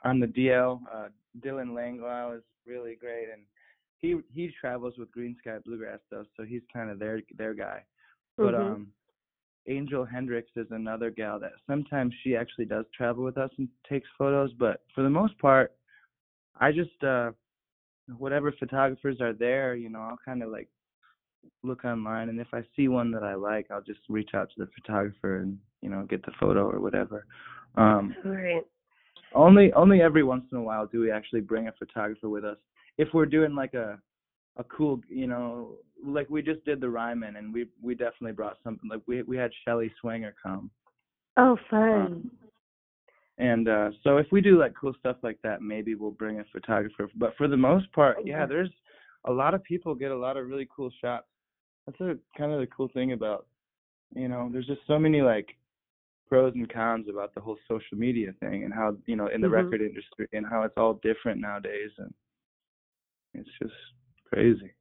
on 0.03 0.19
the 0.19 0.27
DL, 0.27 0.81
uh, 0.93 1.07
Dylan 1.39 1.73
Langille 1.73 2.37
is 2.37 2.43
really 2.65 2.95
great, 2.95 3.29
and 3.31 3.43
he 3.99 4.19
he 4.31 4.51
travels 4.59 4.95
with 4.97 5.09
Greensky 5.11 5.63
Bluegrass 5.63 5.99
though, 6.11 6.25
so 6.35 6.43
he's 6.43 6.61
kind 6.71 6.89
of 6.89 6.99
their 6.99 7.21
their 7.37 7.53
guy. 7.53 7.83
But 8.37 8.53
Mhm. 8.53 8.59
um, 8.59 8.93
Angel 9.67 10.03
Hendricks 10.03 10.51
is 10.57 10.69
another 10.71 11.09
gal 11.09 11.39
that 11.39 11.53
sometimes 11.67 12.13
she 12.21 12.35
actually 12.35 12.65
does 12.65 12.85
travel 12.89 13.23
with 13.23 13.37
us 13.37 13.51
and 13.57 13.69
takes 13.87 14.09
photos, 14.17 14.51
but 14.53 14.83
for 14.93 15.03
the 15.03 15.09
most 15.09 15.37
part, 15.39 15.73
I 16.59 16.71
just 16.71 17.01
uh, 17.03 17.31
whatever 18.17 18.51
photographers 18.51 19.21
are 19.21 19.33
there, 19.33 19.75
you 19.75 19.89
know, 19.89 20.01
I'll 20.01 20.19
kind 20.25 20.43
of 20.43 20.49
like 20.49 20.67
look 21.61 21.85
online 21.85 22.29
and 22.29 22.39
if 22.39 22.53
I 22.53 22.63
see 22.75 22.87
one 22.87 23.11
that 23.11 23.23
I 23.23 23.35
like, 23.35 23.71
I'll 23.71 23.81
just 23.81 24.01
reach 24.09 24.33
out 24.33 24.49
to 24.49 24.65
the 24.65 24.71
photographer 24.75 25.37
and 25.37 25.57
you 25.81 25.89
know 25.89 26.03
get 26.03 26.25
the 26.25 26.31
photo 26.39 26.69
or 26.69 26.79
whatever. 26.79 27.25
Um, 27.75 28.15
Right. 28.25 28.65
Only 29.35 29.71
only 29.73 30.01
every 30.01 30.23
once 30.23 30.45
in 30.51 30.57
a 30.57 30.61
while 30.61 30.85
do 30.85 30.99
we 30.99 31.11
actually 31.11 31.41
bring 31.41 31.67
a 31.67 31.71
photographer 31.73 32.29
with 32.29 32.45
us. 32.45 32.57
If 32.97 33.09
we're 33.13 33.25
doing 33.25 33.55
like 33.55 33.73
a 33.73 33.99
a 34.57 34.63
cool, 34.65 35.01
you 35.09 35.27
know, 35.27 35.77
like 36.05 36.29
we 36.29 36.41
just 36.41 36.63
did 36.63 36.79
the 36.79 36.89
Ryman 36.89 37.37
and 37.37 37.53
we 37.53 37.67
we 37.81 37.95
definitely 37.95 38.33
brought 38.33 38.57
something 38.63 38.89
like 38.89 39.01
we 39.07 39.23
we 39.23 39.37
had 39.37 39.51
Shelly 39.65 39.91
Swanger 39.99 40.35
come. 40.41 40.69
Oh, 41.37 41.57
fun. 41.69 42.29
And 43.39 43.67
uh 43.67 43.91
so 44.03 44.17
if 44.17 44.27
we 44.31 44.41
do 44.41 44.59
like 44.59 44.73
cool 44.79 44.93
stuff 44.99 45.17
like 45.23 45.39
that, 45.43 45.61
maybe 45.61 45.95
we'll 45.95 46.11
bring 46.11 46.39
a 46.39 46.45
photographer. 46.51 47.09
But 47.15 47.35
for 47.37 47.47
the 47.47 47.57
most 47.57 47.91
part, 47.93 48.17
yeah, 48.23 48.45
there's 48.45 48.69
a 49.25 49.31
lot 49.31 49.53
of 49.53 49.63
people 49.63 49.95
get 49.95 50.11
a 50.11 50.17
lot 50.17 50.37
of 50.37 50.47
really 50.47 50.67
cool 50.75 50.91
shots. 51.01 51.25
That's 51.85 51.99
a 51.99 52.17
kind 52.37 52.51
of 52.51 52.59
the 52.59 52.67
cool 52.67 52.89
thing 52.93 53.13
about 53.13 53.47
you 54.15 54.27
know, 54.27 54.49
there's 54.51 54.67
just 54.67 54.81
so 54.87 54.99
many 54.99 55.21
like 55.21 55.55
pros 56.27 56.53
and 56.55 56.71
cons 56.71 57.07
about 57.09 57.33
the 57.35 57.41
whole 57.41 57.57
social 57.67 57.97
media 57.97 58.33
thing 58.39 58.63
and 58.63 58.73
how, 58.73 58.95
you 59.05 59.15
know, 59.15 59.27
in 59.27 59.41
the 59.41 59.47
Mhm. 59.47 59.51
record 59.51 59.81
industry 59.81 60.27
and 60.33 60.45
how 60.45 60.63
it's 60.63 60.77
all 60.77 60.95
different 60.95 61.39
nowadays 61.39 61.91
and 61.97 62.13
it's 63.33 63.49
just 63.61 63.73
crazy. 64.25 64.73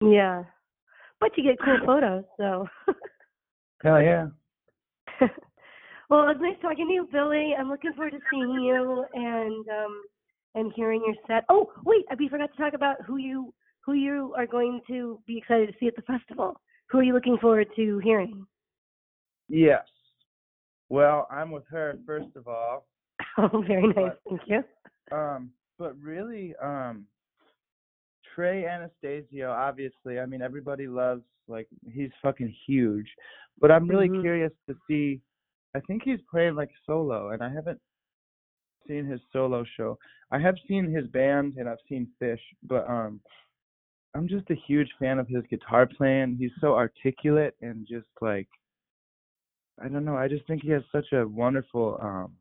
Yeah. 0.00 0.44
But 1.20 1.36
you 1.36 1.44
get 1.44 1.58
cool 1.60 1.78
photos, 1.84 2.24
so 2.36 2.68
Hell 3.82 4.02
yeah. 4.02 4.28
well, 6.08 6.28
it's 6.28 6.40
nice 6.40 6.58
talking 6.60 6.86
to 6.86 6.92
you, 6.92 7.08
Billy. 7.10 7.54
I'm 7.54 7.68
looking 7.68 7.92
forward 7.92 8.12
to 8.12 8.20
seeing 8.30 8.50
you 8.50 9.04
and 9.14 9.68
um 9.68 10.04
and 10.54 10.72
hearing 10.74 11.02
your 11.04 11.14
set. 11.26 11.44
Oh, 11.50 11.70
wait, 11.84 12.04
we 12.18 12.28
forgot 12.28 12.50
to 12.50 12.56
talk 12.56 12.72
about 12.72 13.02
who 13.02 13.16
you 13.16 13.52
who 13.84 13.92
you 13.92 14.34
are 14.36 14.46
going 14.46 14.80
to 14.88 15.20
be 15.26 15.38
excited 15.38 15.68
to 15.68 15.74
see 15.78 15.86
at 15.86 15.96
the 15.96 16.02
festival. 16.02 16.60
Who 16.90 16.98
are 16.98 17.02
you 17.02 17.12
looking 17.12 17.38
forward 17.38 17.68
to 17.76 17.98
hearing? 17.98 18.46
Yes. 19.48 19.84
Well, 20.88 21.26
I'm 21.30 21.50
with 21.50 21.64
her 21.70 21.98
first 22.06 22.34
of 22.36 22.46
all. 22.48 22.86
Oh, 23.38 23.62
very 23.66 23.86
nice. 23.88 23.94
But- 23.96 24.18
Thank 24.28 24.40
you. 24.46 24.64
Um, 25.16 25.50
but 25.78 25.94
really, 26.00 26.54
um, 26.62 27.06
Trey 28.34 28.64
Anastasio, 28.64 29.50
obviously, 29.50 30.18
I 30.20 30.26
mean, 30.26 30.40
everybody 30.42 30.86
loves, 30.86 31.22
like, 31.48 31.68
he's 31.90 32.10
fucking 32.22 32.54
huge. 32.66 33.06
But 33.60 33.70
I'm 33.70 33.88
really 33.88 34.08
Mhm. 34.08 34.22
curious 34.22 34.52
to 34.68 34.76
see, 34.86 35.20
I 35.74 35.80
think 35.80 36.02
he's 36.02 36.20
playing, 36.30 36.54
like, 36.54 36.70
solo, 36.86 37.30
and 37.30 37.42
I 37.42 37.48
haven't 37.50 37.80
seen 38.86 39.04
his 39.04 39.20
solo 39.32 39.64
show. 39.64 39.98
I 40.30 40.38
have 40.38 40.58
seen 40.66 40.86
his 40.90 41.06
band, 41.08 41.56
and 41.58 41.68
I've 41.68 41.80
seen 41.88 42.06
Phish, 42.20 42.42
but, 42.62 42.88
um, 42.88 43.20
I'm 44.14 44.28
just 44.28 44.48
a 44.50 44.54
huge 44.54 44.90
fan 44.98 45.18
of 45.18 45.28
his 45.28 45.44
guitar 45.46 45.86
playing. 45.86 46.36
He's 46.36 46.54
so 46.60 46.74
articulate 46.74 47.54
and 47.60 47.86
just, 47.86 48.08
like, 48.22 48.48
I 49.82 49.88
don't 49.88 50.04
know, 50.04 50.16
I 50.16 50.28
just 50.28 50.46
think 50.46 50.62
he 50.62 50.70
has 50.70 50.82
such 50.90 51.12
a 51.12 51.26
wonderful, 51.26 51.98
um, 52.00 52.32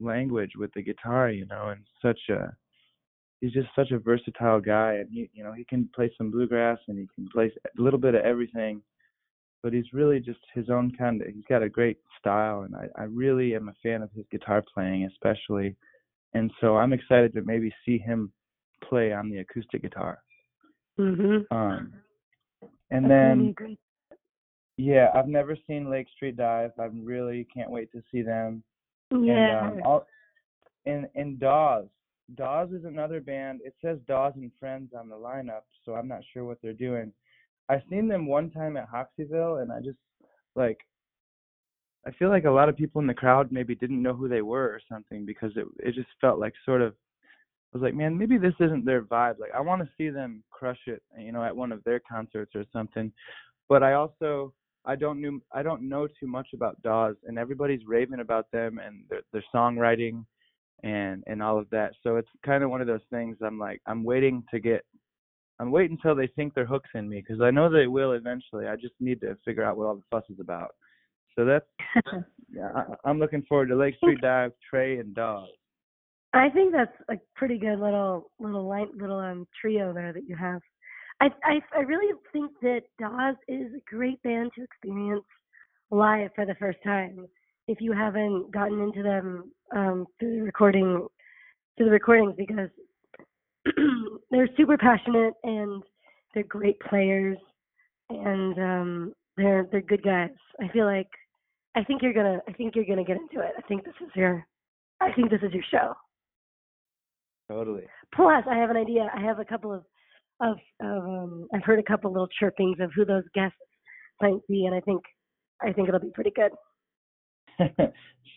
language 0.00 0.52
with 0.56 0.72
the 0.74 0.82
guitar, 0.82 1.30
you 1.30 1.46
know, 1.46 1.68
and 1.68 1.84
such 2.02 2.20
a 2.30 2.54
he's 3.40 3.52
just 3.52 3.68
such 3.76 3.90
a 3.92 3.98
versatile 3.98 4.60
guy 4.60 4.94
and 4.94 5.08
he 5.10 5.30
you 5.32 5.44
know, 5.44 5.52
he 5.52 5.64
can 5.64 5.88
play 5.94 6.10
some 6.16 6.30
bluegrass 6.30 6.78
and 6.88 6.98
he 6.98 7.08
can 7.14 7.28
play 7.32 7.50
a 7.66 7.82
little 7.82 7.98
bit 7.98 8.14
of 8.14 8.22
everything. 8.22 8.82
But 9.62 9.72
he's 9.72 9.92
really 9.92 10.20
just 10.20 10.38
his 10.54 10.70
own 10.70 10.92
kind 10.96 11.20
of 11.20 11.28
he's 11.28 11.44
got 11.48 11.62
a 11.62 11.68
great 11.68 11.98
style 12.18 12.62
and 12.62 12.74
I, 12.76 12.86
I 12.96 13.04
really 13.04 13.54
am 13.54 13.68
a 13.68 13.74
fan 13.82 14.02
of 14.02 14.10
his 14.12 14.24
guitar 14.30 14.62
playing 14.72 15.04
especially. 15.04 15.76
And 16.34 16.52
so 16.60 16.76
I'm 16.76 16.92
excited 16.92 17.32
to 17.34 17.42
maybe 17.42 17.72
see 17.84 17.98
him 17.98 18.32
play 18.88 19.12
on 19.12 19.30
the 19.30 19.38
acoustic 19.38 19.82
guitar. 19.82 20.18
Mhm. 20.98 21.44
Um 21.50 21.92
and 22.90 23.04
That's 23.04 23.10
then 23.10 23.52
great. 23.52 23.80
Yeah, 24.78 25.08
I've 25.12 25.26
never 25.26 25.56
seen 25.66 25.90
Lake 25.90 26.06
Street 26.14 26.36
Dive. 26.36 26.70
I 26.78 26.84
really 26.84 27.46
can't 27.52 27.70
wait 27.70 27.90
to 27.92 28.02
see 28.12 28.22
them. 28.22 28.62
Yeah. 29.10 29.70
And 29.70 29.82
um, 29.84 30.00
and 30.86 31.08
and 31.16 31.40
Dawes, 31.40 31.86
Dawes 32.36 32.70
is 32.70 32.84
another 32.84 33.20
band. 33.20 33.60
It 33.64 33.74
says 33.84 33.98
Dawes 34.06 34.34
and 34.36 34.52
Friends 34.60 34.92
on 34.96 35.08
the 35.08 35.16
lineup, 35.16 35.62
so 35.84 35.94
I'm 35.94 36.06
not 36.06 36.22
sure 36.32 36.44
what 36.44 36.58
they're 36.62 36.72
doing. 36.72 37.12
I've 37.68 37.82
seen 37.90 38.06
them 38.06 38.26
one 38.26 38.50
time 38.50 38.76
at 38.76 38.88
Hoxeyville, 38.90 39.62
and 39.62 39.72
I 39.72 39.80
just 39.80 39.98
like. 40.54 40.78
I 42.06 42.12
feel 42.12 42.28
like 42.28 42.44
a 42.44 42.50
lot 42.50 42.68
of 42.68 42.76
people 42.76 43.00
in 43.00 43.08
the 43.08 43.12
crowd 43.12 43.50
maybe 43.50 43.74
didn't 43.74 44.00
know 44.00 44.14
who 44.14 44.28
they 44.28 44.40
were 44.40 44.64
or 44.64 44.80
something 44.88 45.26
because 45.26 45.50
it 45.56 45.66
it 45.80 45.94
just 45.96 46.08
felt 46.20 46.38
like 46.38 46.54
sort 46.64 46.82
of. 46.82 46.94
I 47.74 47.76
was 47.76 47.82
like, 47.82 47.94
man, 47.94 48.16
maybe 48.16 48.38
this 48.38 48.54
isn't 48.60 48.86
their 48.86 49.02
vibe. 49.02 49.40
Like, 49.40 49.50
I 49.54 49.60
want 49.60 49.82
to 49.82 49.90
see 49.98 50.08
them 50.08 50.42
crush 50.50 50.78
it, 50.86 51.02
you 51.18 51.32
know, 51.32 51.44
at 51.44 51.54
one 51.54 51.70
of 51.70 51.84
their 51.84 52.00
concerts 52.00 52.52
or 52.54 52.64
something. 52.72 53.12
But 53.68 53.82
I 53.82 53.92
also 53.92 54.54
I 54.88 54.96
don't 54.96 55.20
knew 55.20 55.40
I 55.52 55.62
don't 55.62 55.86
know 55.86 56.08
too 56.08 56.26
much 56.26 56.48
about 56.54 56.80
Dawes, 56.82 57.14
and 57.26 57.38
everybody's 57.38 57.86
raving 57.86 58.20
about 58.20 58.50
them 58.50 58.80
and 58.84 59.04
their 59.10 59.20
their 59.32 59.44
songwriting 59.54 60.24
and 60.82 61.22
and 61.26 61.42
all 61.42 61.58
of 61.58 61.68
that. 61.70 61.92
So 62.02 62.16
it's 62.16 62.28
kind 62.44 62.64
of 62.64 62.70
one 62.70 62.80
of 62.80 62.86
those 62.86 63.06
things. 63.10 63.36
I'm 63.42 63.58
like 63.58 63.80
I'm 63.86 64.02
waiting 64.02 64.42
to 64.50 64.58
get. 64.58 64.84
I'm 65.60 65.70
waiting 65.72 65.98
until 66.00 66.14
they 66.14 66.30
sink 66.36 66.54
their 66.54 66.66
hooks 66.66 66.88
in 66.94 67.08
me 67.08 67.22
because 67.26 67.42
I 67.42 67.50
know 67.50 67.68
they 67.68 67.88
will 67.88 68.12
eventually. 68.12 68.66
I 68.66 68.76
just 68.76 68.94
need 68.98 69.20
to 69.22 69.36
figure 69.44 69.64
out 69.64 69.76
what 69.76 69.86
all 69.86 69.96
the 69.96 70.02
fuss 70.10 70.24
is 70.30 70.40
about. 70.40 70.70
So 71.36 71.44
that's 71.44 71.66
yeah. 72.50 72.70
I, 72.74 72.84
I'm 73.04 73.18
looking 73.18 73.42
forward 73.48 73.68
to 73.68 73.76
Lake 73.76 73.96
Street 73.96 74.20
Dive, 74.22 74.52
Trey, 74.70 74.98
and 74.98 75.14
Dawes. 75.14 75.48
I 76.32 76.48
think 76.50 76.72
that's 76.72 76.92
a 77.10 77.14
pretty 77.36 77.58
good 77.58 77.78
little 77.78 78.30
little 78.38 78.66
light 78.66 78.94
little 78.96 79.18
um 79.18 79.46
trio 79.60 79.92
there 79.92 80.12
that 80.12 80.24
you 80.26 80.36
have. 80.36 80.60
I 81.20 81.28
I 81.44 81.60
I 81.76 81.80
really 81.80 82.12
think 82.32 82.52
that 82.62 82.82
Dawes 82.98 83.36
is 83.48 83.72
a 83.74 83.94
great 83.94 84.22
band 84.22 84.52
to 84.54 84.62
experience 84.62 85.24
live 85.90 86.30
for 86.34 86.46
the 86.46 86.54
first 86.56 86.78
time. 86.84 87.26
If 87.66 87.80
you 87.80 87.92
haven't 87.92 88.50
gotten 88.52 88.80
into 88.80 89.02
them 89.02 89.52
um 89.74 90.06
through 90.18 90.36
the 90.36 90.42
recording 90.42 91.06
through 91.76 91.86
the 91.86 91.92
recordings 91.92 92.34
because 92.36 92.70
they're 94.30 94.48
super 94.56 94.78
passionate 94.78 95.34
and 95.44 95.82
they're 96.34 96.44
great 96.44 96.78
players 96.80 97.38
and 98.10 98.58
um 98.58 99.12
they're 99.36 99.66
they're 99.70 99.80
good 99.80 100.02
guys. 100.02 100.30
I 100.60 100.68
feel 100.68 100.86
like 100.86 101.08
I 101.74 101.84
think 101.84 102.02
you're 102.02 102.14
gonna 102.14 102.38
I 102.48 102.52
think 102.52 102.74
you're 102.74 102.84
gonna 102.84 103.04
get 103.04 103.16
into 103.16 103.44
it. 103.44 103.52
I 103.56 103.62
think 103.62 103.84
this 103.84 103.94
is 104.00 104.10
your 104.14 104.46
I 105.00 105.12
think 105.12 105.30
this 105.30 105.42
is 105.42 105.52
your 105.52 105.64
show. 105.70 105.94
Totally. 107.48 107.84
Plus, 108.14 108.44
I 108.50 108.56
have 108.56 108.68
an 108.68 108.76
idea. 108.76 109.10
I 109.14 109.22
have 109.22 109.38
a 109.38 109.44
couple 109.44 109.72
of 109.72 109.84
of, 110.40 110.56
of 110.80 111.04
um, 111.04 111.48
I've 111.54 111.64
heard 111.64 111.78
a 111.78 111.82
couple 111.82 112.12
little 112.12 112.28
chirpings 112.40 112.82
of 112.82 112.90
who 112.94 113.04
those 113.04 113.24
guests 113.34 113.56
might 114.20 114.40
be, 114.48 114.66
and 114.66 114.74
I 114.74 114.80
think 114.80 115.02
I 115.62 115.72
think 115.72 115.88
it'll 115.88 116.00
be 116.00 116.12
pretty 116.14 116.32
good. 116.34 116.52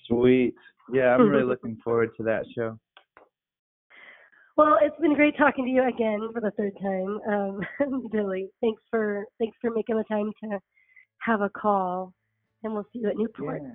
Sweet. 0.07 0.55
Yeah, 0.91 1.15
I'm 1.15 1.29
really 1.29 1.43
looking 1.47 1.77
forward 1.83 2.09
to 2.17 2.23
that 2.23 2.43
show. 2.55 2.77
Well, 4.57 4.77
it's 4.81 4.99
been 4.99 5.15
great 5.15 5.37
talking 5.37 5.65
to 5.65 5.71
you 5.71 5.87
again 5.87 6.29
for 6.33 6.41
the 6.41 6.51
third 6.51 6.73
time, 6.81 7.19
um, 7.29 8.09
Billy. 8.11 8.49
Thanks 8.61 8.81
for 8.89 9.25
thanks 9.39 9.57
for 9.61 9.71
making 9.71 9.97
the 9.97 10.03
time 10.03 10.31
to 10.43 10.59
have 11.19 11.41
a 11.41 11.49
call, 11.49 12.13
and 12.63 12.73
we'll 12.73 12.85
see 12.91 12.99
you 12.99 13.09
at 13.09 13.17
Newport. 13.17 13.61
Yeah. 13.63 13.69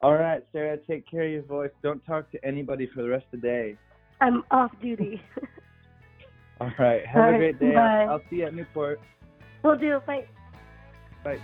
All 0.00 0.14
right, 0.14 0.42
Sara, 0.52 0.78
take 0.78 1.10
care 1.10 1.24
of 1.24 1.30
your 1.30 1.42
voice. 1.42 1.70
Don't 1.82 2.04
talk 2.06 2.30
to 2.30 2.44
anybody 2.44 2.88
for 2.94 3.02
the 3.02 3.08
rest 3.08 3.26
of 3.32 3.40
the 3.40 3.46
day. 3.46 3.76
I'm 4.20 4.44
off 4.50 4.70
duty. 4.80 5.20
All 6.60 6.72
right. 6.78 7.06
Have 7.06 7.16
All 7.22 7.28
a 7.28 7.32
right, 7.32 7.38
great 7.38 7.58
day. 7.58 7.74
bye. 7.74 7.80
I'll, 8.04 8.10
I'll 8.12 8.22
see 8.30 8.36
you 8.36 8.46
at 8.46 8.54
Newport. 8.54 9.00
we'll 9.62 9.76
do. 9.78 10.00
Bye. 10.06 10.24
Bye. 11.24 11.38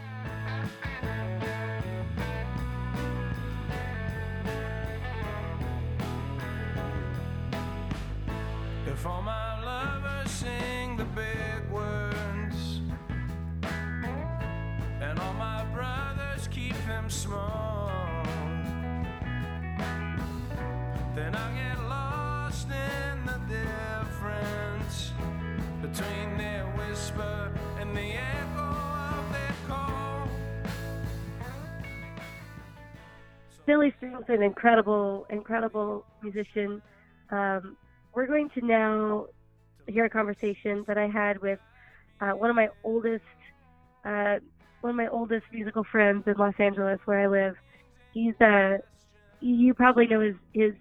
If 8.87 9.07
all 9.07 9.23
my 9.23 9.63
lovers 9.65 10.31
sing 10.31 10.97
the 10.97 11.05
big 11.05 11.44
Billy 33.67 33.93
Strings 33.97 34.25
an 34.29 34.43
incredible, 34.43 35.27
incredible 35.31 36.05
musician. 36.23 36.83
Um, 37.31 37.77
we're 38.15 38.27
going 38.27 38.51
to 38.51 38.65
now 38.65 39.27
hear 39.87 40.05
a 40.05 40.11
conversation 40.11 40.85
that 40.87 40.99
I 40.99 41.09
had 41.09 41.41
with 41.41 41.59
uh, 42.21 42.31
one 42.31 42.51
of 42.51 42.57
my 42.57 42.69
oldest, 42.83 43.25
uh, 44.05 44.37
one 44.81 44.91
of 44.91 44.97
my 44.97 45.09
oldest 45.09 45.45
musical 45.53 45.85
friends 45.91 46.25
in 46.27 46.35
Los 46.35 46.55
Angeles, 46.59 47.01
where 47.07 47.21
I 47.21 47.27
live. 47.27 47.57
He's, 48.13 48.35
uh, 48.41 48.79
you 49.41 49.75
probably 49.75 50.07
know 50.07 50.21
his 50.21 50.37
his 50.53 50.73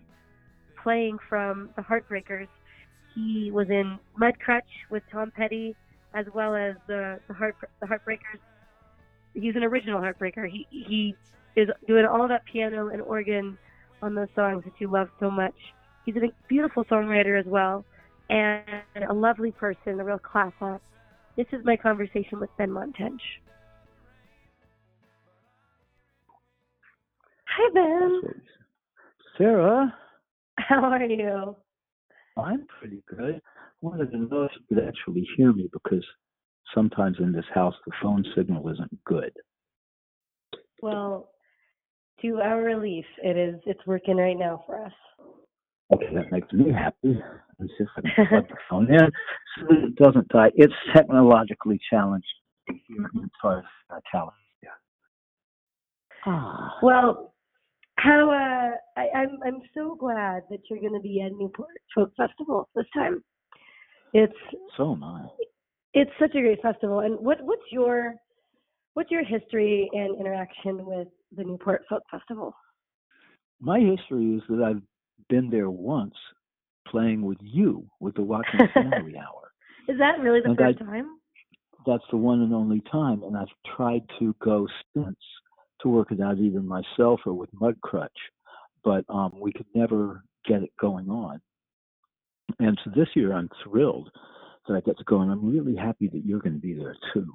playing 0.81 1.17
from 1.27 1.69
the 1.75 1.81
Heartbreakers. 1.81 2.47
He 3.15 3.49
was 3.51 3.69
in 3.69 3.97
Mudcrutch 4.19 4.61
with 4.89 5.03
Tom 5.11 5.31
Petty, 5.31 5.75
as 6.13 6.25
well 6.33 6.53
as 6.53 6.75
the 6.87 7.19
the 7.27 7.33
Heart 7.33 7.55
the 7.79 7.87
Heartbreakers. 7.87 8.39
He's 9.33 9.55
an 9.55 9.63
original 9.63 9.99
Heartbreaker. 9.99 10.47
He 10.49 10.67
he 10.69 11.15
is 11.55 11.69
doing 11.87 12.05
all 12.05 12.27
that 12.27 12.43
piano 12.51 12.89
and 12.89 13.01
organ 13.01 13.57
on 14.01 14.15
those 14.15 14.27
songs 14.35 14.63
that 14.65 14.73
you 14.79 14.91
love 14.91 15.09
so 15.19 15.29
much. 15.29 15.55
He's 16.05 16.15
a 16.15 16.31
beautiful 16.47 16.83
songwriter 16.85 17.39
as 17.39 17.45
well, 17.45 17.85
and 18.29 18.63
a 19.09 19.13
lovely 19.13 19.51
person, 19.51 19.99
a 19.99 20.03
real 20.03 20.19
class 20.19 20.51
act. 20.61 20.83
This 21.37 21.47
is 21.51 21.63
my 21.63 21.77
conversation 21.77 22.39
with 22.39 22.49
Benmont 22.59 22.95
Tench. 22.95 23.21
Hi, 27.45 27.69
Ben. 27.73 28.21
Sara, 29.37 29.93
How 30.57 30.83
are 30.83 31.03
you? 31.03 31.55
I'm 32.37 32.65
pretty 32.79 33.03
good. 33.07 33.41
Wanted 33.81 34.11
to 34.11 34.17
know 34.17 34.43
if 34.43 34.51
you 34.55 34.75
could 34.75 34.87
actually 34.87 35.27
hear 35.35 35.51
me 35.51 35.69
because 35.71 36.05
sometimes 36.73 37.17
in 37.19 37.31
this 37.31 37.45
house 37.53 37.75
the 37.85 37.91
phone 38.01 38.25
signal 38.35 38.67
isn't 38.69 39.03
good. 39.05 39.31
Well, 40.81 41.29
to 42.23 42.39
our 42.41 42.63
relief, 42.63 43.05
it 43.23 43.37
is. 43.37 43.61
It's 43.65 43.85
working 43.85 44.17
right 44.17 44.37
now 44.37 44.63
for 44.65 44.83
us. 44.83 44.91
Okay, 45.93 46.07
that 46.15 46.31
makes 46.31 46.51
me 46.51 46.71
happy. 46.71 47.19
Let's 47.59 47.71
see 47.77 47.83
if 47.83 47.89
I 47.95 48.01
can 48.01 48.27
plug 48.27 48.47
the 48.49 48.55
phone 48.69 48.91
in 48.91 49.11
so 49.59 49.65
that 49.69 49.83
it 49.83 49.95
doesn't 49.95 50.27
die. 50.29 50.49
It's 50.55 50.73
technologically 50.95 51.79
challenged 51.89 52.25
here 52.67 53.09
in 53.13 53.29
uh, 53.43 53.61
California. 54.11 54.33
Ah, 56.25 56.79
Well, 56.81 57.33
how? 57.97 58.29
Uh, 58.31 58.99
I, 58.99 59.19
I'm 59.19 59.37
I'm 59.45 59.61
so 59.73 59.95
glad 59.95 60.43
that 60.49 60.59
you're 60.69 60.79
going 60.79 60.93
to 60.93 60.99
be 60.99 61.21
at 61.21 61.33
Newport 61.33 61.67
Folk 61.93 62.11
Festival 62.15 62.69
this 62.75 62.85
time. 62.93 63.23
It's 64.13 64.33
so 64.77 64.95
nice. 64.95 65.27
It's 65.93 66.11
such 66.19 66.33
a 66.35 66.41
great 66.41 66.61
festival. 66.61 67.01
And 67.01 67.19
what 67.19 67.37
what's 67.41 67.69
your 67.71 68.15
what's 68.93 69.11
your 69.11 69.23
history 69.23 69.89
and 69.93 70.19
interaction 70.19 70.85
with 70.85 71.07
the 71.35 71.43
Newport 71.43 71.83
Folk 71.89 72.03
Festival? 72.09 72.53
My 73.59 73.79
history 73.79 74.35
is 74.35 74.41
that 74.49 74.63
I've 74.63 74.81
been 75.29 75.49
there 75.49 75.69
once 75.69 76.15
playing 76.87 77.21
with 77.21 77.37
you 77.41 77.85
with 77.99 78.15
the 78.15 78.21
Watkins 78.21 78.69
Family 78.73 79.15
Hour. 79.17 79.51
Is 79.87 79.97
that 79.99 80.19
really 80.21 80.41
the 80.41 80.49
And 80.49 80.57
first 80.57 80.81
I- 80.81 80.85
time? 80.85 81.07
that's 81.85 82.03
the 82.11 82.17
one 82.17 82.41
and 82.41 82.53
only 82.53 82.81
time, 82.91 83.23
and 83.23 83.35
I've 83.37 83.47
tried 83.75 84.03
to 84.19 84.33
go 84.41 84.67
since 84.95 85.17
to 85.81 85.89
work 85.89 86.11
it 86.13 86.21
out 86.21 86.37
either 86.37 86.61
myself 86.61 87.19
or 87.25 87.33
with 87.33 87.49
Mudcrutch, 87.53 88.07
but 88.85 89.03
um, 89.09 89.33
we 89.37 89.51
could 89.51 89.65
never 89.75 90.23
get 90.47 90.63
it 90.63 90.71
going 90.79 91.09
on. 91.09 91.41
And 92.59 92.79
so 92.85 92.91
this 92.95 93.09
year, 93.15 93.33
I'm 93.33 93.49
thrilled 93.63 94.09
that 94.67 94.75
I 94.75 94.79
get 94.81 94.97
to 94.97 95.03
go, 95.03 95.19
and 95.21 95.29
I'm 95.31 95.45
really 95.45 95.75
happy 95.75 96.07
that 96.07 96.25
you're 96.25 96.39
going 96.39 96.53
to 96.55 96.59
be 96.61 96.73
there 96.73 96.95
too. 97.13 97.27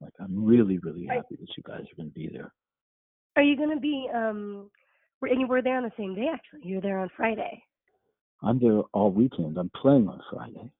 Like 0.00 0.12
I'm 0.20 0.44
really, 0.44 0.78
really 0.78 1.06
happy 1.06 1.34
that 1.40 1.48
you 1.56 1.62
guys 1.66 1.80
are 1.82 1.96
going 1.96 2.10
to 2.10 2.14
be 2.14 2.28
there. 2.32 2.52
Are 3.38 3.42
you 3.42 3.56
going 3.56 3.70
to 3.70 3.80
be? 3.80 4.08
Um, 4.12 4.68
we're- 5.20 5.30
and 5.30 5.40
you 5.40 5.46
were 5.46 5.62
there 5.62 5.76
on 5.76 5.84
the 5.84 5.92
same 5.96 6.12
day. 6.16 6.26
Actually, 6.26 6.62
you're 6.64 6.80
there 6.80 6.98
on 6.98 7.08
Friday. 7.16 7.62
I'm 8.42 8.58
there 8.58 8.80
all 8.92 9.12
weekend. 9.12 9.56
I'm 9.56 9.70
playing 9.70 10.08
on 10.08 10.20
Friday. 10.28 10.72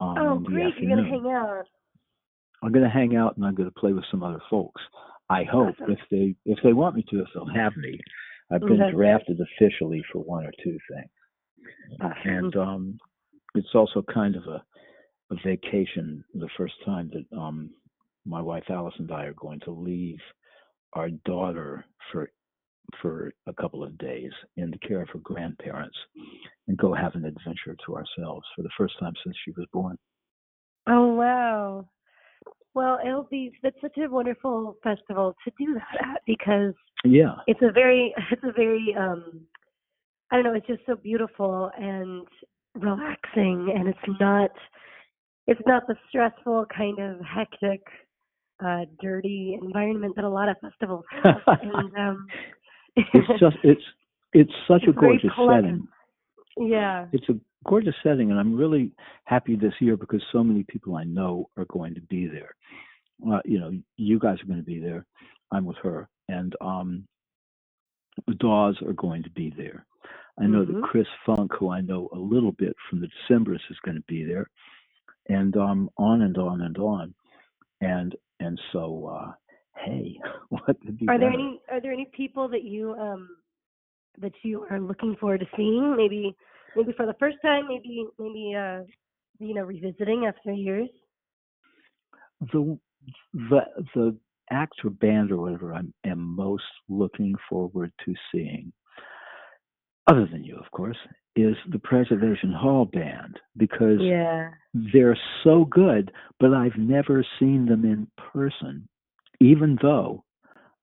Um, 0.00 0.18
oh, 0.18 0.38
great! 0.38 0.74
You're 0.78 0.96
going 0.96 1.04
to 1.04 1.10
hang 1.10 1.30
out. 1.30 1.66
I'm 2.62 2.72
going 2.72 2.84
to 2.84 2.90
hang 2.90 3.16
out 3.16 3.36
and 3.36 3.44
I'm 3.44 3.54
going 3.54 3.68
to 3.68 3.80
play 3.80 3.92
with 3.92 4.04
some 4.10 4.22
other 4.22 4.40
folks. 4.48 4.80
I 5.28 5.44
hope 5.44 5.74
Awesome. 5.78 5.92
if 5.92 5.98
they 6.10 6.34
if 6.46 6.58
they 6.64 6.72
want 6.72 6.96
me 6.96 7.04
to, 7.10 7.20
if 7.20 7.28
they'll 7.34 7.46
have 7.54 7.76
me. 7.76 8.00
I've 8.50 8.62
been 8.62 8.80
Okay. 8.82 8.92
drafted 8.92 9.38
officially 9.40 10.02
for 10.10 10.20
one 10.22 10.46
or 10.46 10.52
two 10.64 10.78
things, 10.90 12.00
Awesome. 12.00 12.30
and 12.30 12.56
um, 12.56 12.98
it's 13.54 13.74
also 13.74 14.00
kind 14.02 14.36
of 14.36 14.44
a 14.46 14.64
a 15.30 15.36
vacation. 15.44 16.24
The 16.34 16.48
first 16.56 16.74
time 16.82 17.10
that 17.12 17.36
um, 17.36 17.74
my 18.24 18.40
wife 18.40 18.64
Alice 18.70 18.94
and 18.98 19.10
I 19.12 19.24
are 19.24 19.34
going 19.34 19.60
to 19.60 19.70
leave 19.70 20.20
our 20.92 21.10
daughter 21.24 21.84
for 22.12 22.30
for 23.02 23.32
a 23.46 23.52
couple 23.52 23.82
of 23.82 23.98
days 23.98 24.30
in 24.56 24.70
the 24.70 24.78
care 24.78 25.02
of 25.02 25.08
her 25.08 25.18
grandparents 25.18 25.96
and 26.68 26.76
go 26.78 26.94
have 26.94 27.14
an 27.14 27.24
adventure 27.24 27.76
to 27.84 27.96
ourselves 27.96 28.46
for 28.54 28.62
the 28.62 28.70
first 28.78 28.94
time 29.00 29.12
since 29.24 29.36
she 29.44 29.50
was 29.52 29.66
born. 29.72 29.98
Oh 30.88 31.14
wow. 31.14 31.88
Well, 32.74 32.98
it'll 33.04 33.24
be 33.24 33.52
that's 33.62 33.80
such 33.80 33.96
a 33.98 34.08
wonderful 34.08 34.76
festival 34.82 35.34
to 35.44 35.52
do 35.58 35.74
that 35.74 36.06
at 36.14 36.22
because 36.26 36.74
Yeah. 37.04 37.36
it's 37.46 37.62
a 37.62 37.72
very 37.72 38.14
it's 38.30 38.44
a 38.44 38.52
very 38.52 38.94
um 38.98 39.40
I 40.30 40.36
don't 40.36 40.44
know, 40.44 40.54
it's 40.54 40.66
just 40.66 40.82
so 40.86 40.96
beautiful 40.96 41.70
and 41.78 42.26
relaxing 42.74 43.72
and 43.74 43.88
it's 43.88 44.20
not 44.20 44.50
it's 45.46 45.60
not 45.66 45.86
the 45.86 45.96
stressful 46.08 46.66
kind 46.76 46.98
of 46.98 47.20
hectic 47.20 47.82
uh 48.64 48.84
dirty 49.00 49.58
environment 49.60 50.14
that 50.16 50.24
a 50.24 50.28
lot 50.28 50.48
of 50.48 50.56
festivals 50.60 51.04
have. 51.24 51.40
and 51.62 51.96
um 51.96 52.26
it's 52.96 53.28
just 53.40 53.56
it's 53.64 53.82
it's 54.32 54.52
such 54.68 54.82
a 54.86 54.90
It's 54.90 54.98
very 54.98 55.18
gorgeous 55.18 55.30
setting. 55.48 55.88
yeah. 56.58 57.06
It's 57.12 57.28
a 57.28 57.34
gorgeous 57.68 57.94
setting, 58.02 58.30
and 58.30 58.38
I'm 58.40 58.54
really 58.56 58.92
happy 59.24 59.56
this 59.56 59.72
year 59.80 59.96
because 59.96 60.22
so 60.32 60.42
many 60.44 60.64
people 60.64 60.96
I 60.96 61.04
know 61.04 61.48
are 61.56 61.64
going 61.66 61.94
to 61.94 62.00
be 62.02 62.26
there. 62.26 62.54
Uh, 63.30 63.40
you 63.44 63.58
know, 63.58 63.72
you 63.96 64.18
guys 64.18 64.40
are 64.42 64.46
going 64.46 64.58
to 64.58 64.64
be 64.64 64.78
there. 64.78 65.06
I'm 65.52 65.64
with 65.64 65.76
her, 65.82 66.08
and 66.28 66.54
um, 66.60 67.06
the 68.26 68.34
Dawes 68.34 68.76
are 68.86 68.92
going 68.92 69.22
to 69.22 69.30
be 69.30 69.52
there. 69.56 69.86
I 70.38 70.46
know 70.46 70.64
Mhm. 70.64 70.74
that 70.80 70.82
Chris 70.82 71.06
Funk, 71.24 71.52
who 71.58 71.70
I 71.70 71.80
know 71.80 72.08
a 72.12 72.18
little 72.18 72.52
bit 72.52 72.76
from 72.90 73.00
the 73.00 73.08
Decemberists, 73.08 73.70
is 73.70 73.78
going 73.84 73.96
to 73.96 74.04
be 74.06 74.24
there, 74.24 74.50
and 75.28 75.56
um, 75.56 75.88
on 75.96 76.22
and 76.22 76.36
on 76.36 76.60
and 76.62 76.76
on, 76.78 77.14
and 77.80 78.14
and 78.40 78.60
so 78.72 79.16
uh, 79.18 79.32
hey, 79.84 80.18
what 80.48 80.64
could 80.80 80.98
be 80.98 81.06
Are 81.08 81.18
there 81.18 81.28
better? 81.28 81.40
any 81.40 81.60
are 81.70 81.80
there 81.80 81.92
any 81.92 82.08
people 82.16 82.48
that 82.48 82.64
you 82.64 82.94
um 82.94 83.28
that 84.18 84.32
you 84.42 84.66
are 84.70 84.80
looking 84.80 85.16
forward 85.20 85.40
to 85.40 85.46
seeing? 85.56 85.96
Maybe 85.96 86.34
maybe 86.74 86.92
for 86.96 87.06
the 87.06 87.14
first 87.20 87.36
time, 87.42 87.68
maybe 87.68 88.06
maybe 88.18 88.54
uh 88.54 88.82
you 89.38 89.54
know, 89.54 89.62
revisiting 89.64 90.26
after 90.26 90.52
years? 90.52 90.88
the 92.52 92.78
the 93.34 93.60
the 93.94 94.16
act 94.50 94.74
or 94.84 94.90
band 94.90 95.32
or 95.32 95.38
whatever 95.38 95.74
I 95.74 95.80
am 96.04 96.20
most 96.36 96.64
looking 96.88 97.34
forward 97.48 97.92
to 98.04 98.14
seeing, 98.32 98.72
other 100.06 100.26
than 100.26 100.44
you, 100.44 100.56
of 100.56 100.70
course, 100.70 100.96
is 101.34 101.56
the 101.70 101.78
Preservation 101.78 102.52
Hall 102.52 102.84
band 102.86 103.38
because 103.56 104.00
Yeah. 104.00 104.52
they're 104.74 105.18
so 105.42 105.64
good, 105.64 106.12
but 106.38 106.54
I've 106.54 106.76
never 106.76 107.24
seen 107.38 107.66
them 107.66 107.84
in 107.84 108.06
person, 108.16 108.88
even 109.40 109.76
though 109.76 110.24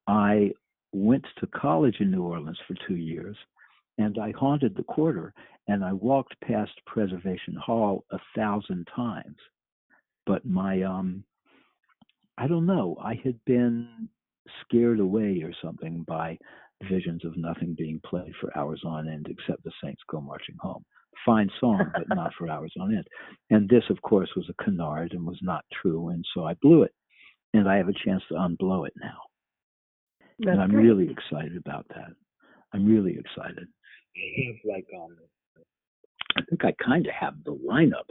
I 0.07 0.53
went 0.91 1.25
to 1.37 1.47
college 1.47 1.99
in 2.01 2.11
New 2.11 2.23
Orleans 2.23 2.59
for 2.67 2.75
two 2.87 2.95
years 2.95 3.37
and 3.97 4.17
I 4.17 4.31
haunted 4.31 4.75
the 4.75 4.83
quarter 4.83 5.33
and 5.67 5.83
I 5.83 5.93
walked 5.93 6.39
past 6.41 6.73
Preservation 6.85 7.55
Hall 7.55 8.05
a 8.11 8.19
thousand 8.35 8.87
times. 8.95 9.37
But 10.25 10.45
my 10.45 10.81
um 10.83 11.23
I 12.37 12.47
don't 12.47 12.65
know, 12.65 12.97
I 13.01 13.15
had 13.23 13.43
been 13.45 14.09
scared 14.61 14.99
away 14.99 15.41
or 15.43 15.53
something 15.61 16.03
by 16.03 16.37
visions 16.89 17.23
of 17.25 17.37
nothing 17.37 17.75
being 17.77 17.99
played 18.05 18.33
for 18.39 18.55
hours 18.57 18.81
on 18.85 19.07
end 19.07 19.27
except 19.29 19.63
the 19.63 19.71
Saints 19.83 20.01
Go 20.09 20.21
Marching 20.21 20.57
Home. 20.59 20.83
Fine 21.25 21.49
song, 21.59 21.91
but 21.93 22.15
not 22.15 22.33
for 22.37 22.49
hours 22.49 22.73
on 22.79 22.95
end. 22.95 23.07
And 23.49 23.69
this, 23.69 23.83
of 23.89 24.01
course, 24.01 24.29
was 24.35 24.49
a 24.49 24.63
canard 24.63 25.13
and 25.13 25.25
was 25.25 25.39
not 25.41 25.63
true, 25.81 26.09
and 26.09 26.25
so 26.33 26.45
I 26.45 26.55
blew 26.55 26.83
it. 26.83 26.93
And 27.53 27.69
I 27.69 27.77
have 27.77 27.87
a 27.87 28.05
chance 28.05 28.23
to 28.29 28.35
unblow 28.35 28.87
it 28.87 28.93
now. 28.99 29.19
That's 30.39 30.53
and 30.53 30.61
I'm 30.61 30.69
great. 30.69 30.85
really 30.85 31.09
excited 31.09 31.55
about 31.55 31.85
that. 31.89 32.13
I'm 32.73 32.85
really 32.85 33.17
excited. 33.17 33.67
I 34.15 34.47
have 34.47 34.55
like 34.65 34.87
um 34.95 35.15
I 36.35 36.41
think 36.49 36.65
I 36.65 36.73
kind 36.83 37.05
of 37.05 37.13
have 37.13 37.35
the 37.45 37.55
lineup 37.55 38.09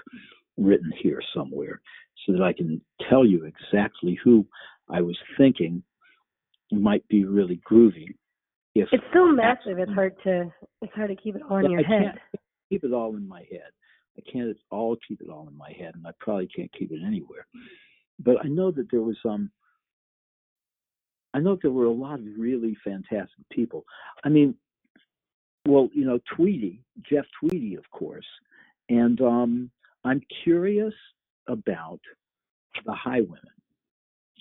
written 0.57 0.93
here 1.03 1.21
somewhere 1.35 1.81
so 2.25 2.33
that 2.33 2.43
I 2.43 2.53
can 2.53 2.81
tell 3.11 3.27
you 3.27 3.45
exactly 3.45 4.19
who 4.23 4.47
I 4.89 5.01
was 5.01 5.17
thinking 5.37 5.83
might 6.71 7.07
be 7.09 7.25
really 7.25 7.61
groovy. 7.69 8.15
If 8.75 8.89
It's 8.93 9.05
so 9.13 9.27
massive 9.27 9.79
it's 9.79 9.93
hard 9.93 10.15
to 10.25 10.53
it's 10.81 10.93
hard 10.95 11.11
to 11.11 11.17
keep 11.17 11.37
it 11.37 11.43
all 11.49 11.59
in 11.59 11.71
your 11.71 11.81
I 11.81 11.85
head. 11.85 12.03
can't 12.03 12.19
keep 12.71 12.85
it 12.85 12.93
all 12.93 13.15
in 13.17 13.29
my 13.29 13.41
head. 13.51 13.71
I 14.19 14.23
can't 14.31 14.57
all 14.71 14.97
keep 15.07 15.21
it 15.21 15.29
all 15.29 15.47
in 15.49 15.57
my 15.57 15.73
head, 15.73 15.95
and 15.95 16.07
I 16.07 16.11
probably 16.21 16.47
can't 16.49 16.73
keep 16.73 16.91
it 16.93 17.01
anywhere. 17.05 17.47
But 18.19 18.45
I 18.45 18.49
know 18.49 18.71
that 18.71 18.91
there 18.91 19.03
was 19.03 19.19
um 19.25 19.51
I 21.35 21.39
know 21.41 21.59
there 21.61 21.71
were 21.71 21.87
a 21.87 21.93
lot 21.93 22.19
of 22.21 22.27
really 22.39 22.77
fantastic 22.85 23.49
people. 23.51 23.85
I 24.25 24.29
mean, 24.29 24.55
well, 25.67 25.89
you 25.95 26.05
know, 26.05 26.19
Tweety, 26.37 26.83
Jeff 27.09 27.25
Tweedy, 27.41 27.75
of 27.77 27.89
course, 27.91 28.27
and 28.89 29.21
um 29.21 29.71
I'm 30.05 30.21
curious 30.45 30.95
about 31.47 32.01
the 32.85 32.93
Highwomen. 32.93 33.39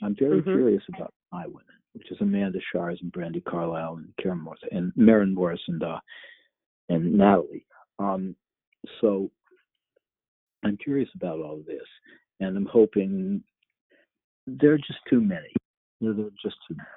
I'm 0.01 0.15
very 0.15 0.41
Mhm. 0.41 0.53
curious 0.53 0.83
about 0.89 1.13
High 1.31 1.45
Highwomen, 1.45 1.79
which 1.93 2.11
is 2.11 2.17
Amanda 2.21 2.59
Shires 2.71 2.99
and 3.01 3.11
Brandi 3.11 3.43
Carlile 3.43 3.95
and 3.97 4.13
Karen 4.21 4.39
Morris 4.39 4.61
and 4.71 4.91
Maren 4.95 5.33
Morris 5.33 5.61
and 5.67 5.83
uh 5.83 5.99
and 6.89 7.13
Natalie. 7.17 7.65
Um, 7.99 8.35
so 8.99 9.29
I'm 10.63 10.77
curious 10.77 11.09
about 11.15 11.39
all 11.39 11.59
of 11.59 11.65
this, 11.65 11.87
and 12.39 12.57
I'm 12.57 12.65
hoping 12.65 13.43
there 14.47 14.73
are 14.73 14.77
just 14.77 14.99
too 15.09 15.21
many. 15.21 15.53
There 16.01 16.11
are 16.11 16.29
just 16.43 16.57
too 16.67 16.75
many 16.75 16.87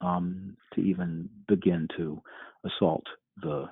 um, 0.00 0.56
to 0.74 0.80
even 0.80 1.28
begin 1.48 1.88
to 1.96 2.20
assault 2.64 3.04
the 3.42 3.66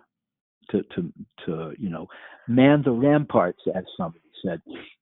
to 0.71 0.83
to 0.95 1.13
to 1.47 1.73
you 1.79 1.91
know 1.91 2.07
man 2.47 2.83
the 2.85 2.91
ramparts, 2.91 3.63
as 3.75 3.85
somebody 3.97 4.25
said. 4.45 4.61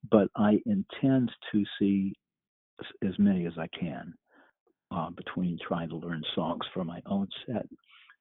But 0.09 0.29
I 0.35 0.61
intend 0.65 1.31
to 1.51 1.63
see 1.79 2.13
as 3.03 3.17
many 3.17 3.45
as 3.45 3.53
I 3.57 3.67
can 3.67 4.13
uh, 4.91 5.09
between 5.11 5.57
trying 5.67 5.89
to 5.89 5.95
learn 5.95 6.23
songs 6.35 6.65
for 6.73 6.83
my 6.83 7.01
own 7.05 7.27
set 7.45 7.67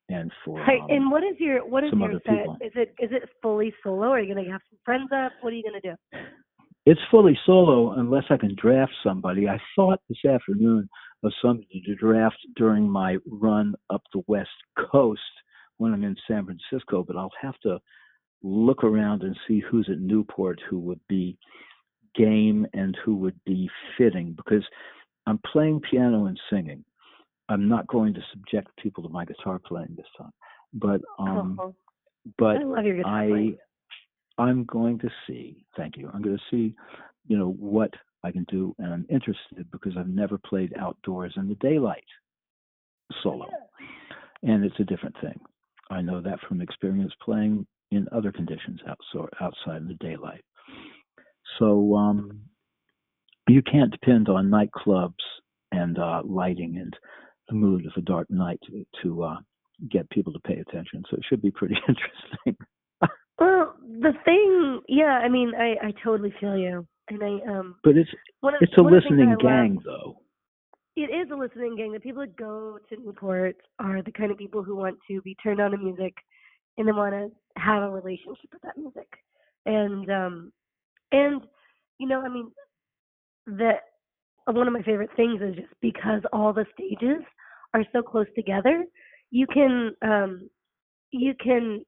and 0.09 0.31
for 0.45 0.63
Hi, 0.65 0.79
um, 0.79 0.87
and 0.89 1.11
what 1.11 1.23
is 1.23 1.35
your 1.39 1.67
what 1.67 1.85
is 1.85 1.93
your 1.97 2.13
set? 2.25 2.39
people. 2.39 2.57
Is 2.61 2.73
it 2.75 2.95
is 3.01 3.11
it 3.13 3.29
fully 3.43 3.75
solo? 3.83 4.09
Are 4.09 4.21
you 4.21 4.35
gonna 4.35 4.51
have 4.51 4.61
some 4.71 4.79
friends 4.85 5.11
up? 5.13 5.33
What 5.41 5.53
are 5.53 5.57
you 5.57 5.65
gonna 5.65 5.81
do? 5.81 5.95
It's 6.85 7.01
fully 7.11 7.37
solo 7.45 7.93
unless 7.99 8.25
I 8.31 8.37
can 8.37 8.55
draft 8.61 8.93
somebody. 9.03 9.49
I 9.49 9.59
thought 9.75 10.01
this 10.09 10.25
afternoon 10.25 10.89
of 11.25 11.33
somebody 11.43 11.83
to 11.87 11.95
draft 11.97 12.39
during 12.55 12.89
my 12.89 13.17
run 13.29 13.75
up 13.91 14.03
the 14.13 14.23
West 14.29 14.51
Coast 14.93 15.21
when 15.79 15.93
I'm 15.93 16.05
in 16.05 16.17
San 16.29 16.47
Francisco, 16.47 17.03
but 17.03 17.17
I'll 17.17 17.33
have 17.41 17.59
to 17.65 17.81
look 18.43 18.85
around 18.85 19.23
and 19.23 19.37
see 19.49 19.61
who's 19.61 19.89
at 19.91 19.99
Newport 19.99 20.61
who 20.71 20.79
would 20.79 21.01
be 21.09 21.37
game 22.15 22.67
and 22.73 22.97
who 23.05 23.17
would 23.17 23.39
be 23.45 23.69
fitting 23.99 24.35
because 24.37 24.65
I'm 25.27 25.41
playing 25.53 25.81
piano 25.91 26.27
and 26.27 26.39
singing. 26.51 26.85
I'm 27.49 27.69
not 27.69 27.87
going 27.87 28.15
to 28.15 28.21
subject 28.33 28.69
people 28.83 29.03
to 29.05 29.09
my 29.09 29.25
guitar 29.25 29.61
playing 29.65 29.95
this 29.97 30.07
time, 30.19 30.33
but 30.75 31.01
um, 31.19 31.59
oh, 31.61 31.75
but 32.39 32.57
I, 32.57 32.65
love 32.65 32.85
your 32.85 33.07
I 33.07 33.55
I'm 34.39 34.65
going 34.65 34.99
to 34.99 35.09
see. 35.27 35.65
Thank 35.77 35.97
you. 35.97 36.11
I'm 36.13 36.23
going 36.23 36.37
to 36.37 36.43
see, 36.51 36.75
you 37.27 37.39
know, 37.39 37.53
what 37.59 37.91
I 38.25 38.33
can 38.33 38.45
do, 38.49 38.75
and 38.79 38.93
I'm 38.93 39.07
interested 39.09 39.71
because 39.71 39.93
I've 39.97 40.09
never 40.09 40.39
played 40.39 40.75
outdoors 40.79 41.33
in 41.37 41.49
the 41.49 41.55
daylight 41.57 42.05
solo, 43.23 43.49
and 44.43 44.65
it's 44.65 44.79
a 44.81 44.85
different 44.85 45.15
thing. 45.21 45.39
I 45.91 46.01
know 46.01 46.21
that 46.21 46.41
from 46.49 46.61
experience 46.61 47.13
playing 47.25 47.67
in 47.93 48.09
other 48.11 48.33
conditions 48.33 48.81
outside 48.89 49.31
outside 49.41 49.83
in 49.83 49.89
the 49.89 49.95
daylight. 49.95 50.43
So 51.59 51.95
um, 51.95 52.41
you 53.49 53.63
can't 53.63 53.91
depend 53.91 54.29
on 54.29 54.51
nightclubs 54.51 55.15
and 55.73 55.99
uh, 55.99 56.23
lighting 56.25 56.79
and 56.81 56.95
the 57.49 57.55
mood 57.55 57.87
of 57.87 57.93
a 57.97 58.01
dark 58.01 58.29
night 58.31 58.59
to, 58.67 58.85
to 59.03 59.23
uh, 59.23 59.37
get 59.91 60.09
people 60.11 60.33
to 60.33 60.41
pay 60.41 60.59
attention. 60.59 61.03
So 61.11 61.17
it 61.17 61.25
should 61.29 61.43
be 61.43 61.51
pretty 61.51 61.77
interesting. 61.89 62.67
Well, 63.39 63.75
the 64.01 64.13
thing, 64.25 64.81
yeah, 64.89 65.21
I 65.23 65.29
mean, 65.29 65.53
I 65.55 65.89
I 65.89 65.93
totally 66.03 66.33
feel 66.41 66.57
you, 66.57 66.87
and 67.11 67.23
I 67.23 67.51
um, 67.51 67.77
But 67.85 67.97
it's 67.99 68.09
one 68.41 68.55
of 68.55 68.63
it's 68.63 68.73
a 68.79 68.83
one 68.83 68.95
of 68.95 69.03
the 69.03 69.09
things 69.09 69.19
listening 69.19 69.29
I 69.29 69.33
love- 69.33 69.41
gang, 69.43 69.79
though. 69.85 70.21
It 70.97 71.11
is 71.15 71.31
a 71.31 71.35
listening 71.37 71.77
gang. 71.77 71.93
The 71.93 72.01
people 72.01 72.23
that 72.23 72.35
go 72.39 72.79
to 72.89 72.97
Newport 72.97 73.57
are 73.79 74.01
the 74.01 74.11
kind 74.13 74.33
of 74.33 74.39
people 74.39 74.63
who 74.63 74.75
want 74.75 74.97
to 75.09 75.21
be 75.21 75.35
turned 75.43 75.61
on 75.61 75.73
to 75.73 75.77
music 75.77 76.15
and 76.79 76.89
then 76.89 76.97
want 76.97 77.13
to 77.13 77.31
have 77.61 77.83
a 77.83 77.91
relationship 77.91 78.49
with 78.51 78.63
that 78.63 78.79
music. 78.79 79.07
And 79.67 80.11
um 80.11 80.53
and 81.13 81.43
you 81.99 82.09
know, 82.09 82.23
I 82.23 82.31
mean 82.31 82.51
that 83.47 83.81
one 84.47 84.67
of 84.67 84.73
my 84.73 84.83
favorite 84.83 85.11
things 85.17 85.41
is 85.43 85.57
just 85.57 85.69
because 85.81 86.23
all 86.33 86.53
the 86.53 86.67
stages 86.75 87.23
are 87.75 87.85
so 87.93 88.03
close 88.03 88.27
together, 88.35 88.85
you 89.31 89.47
can 89.47 89.93
um 90.03 90.49
you 91.11 91.35
can 91.43 91.85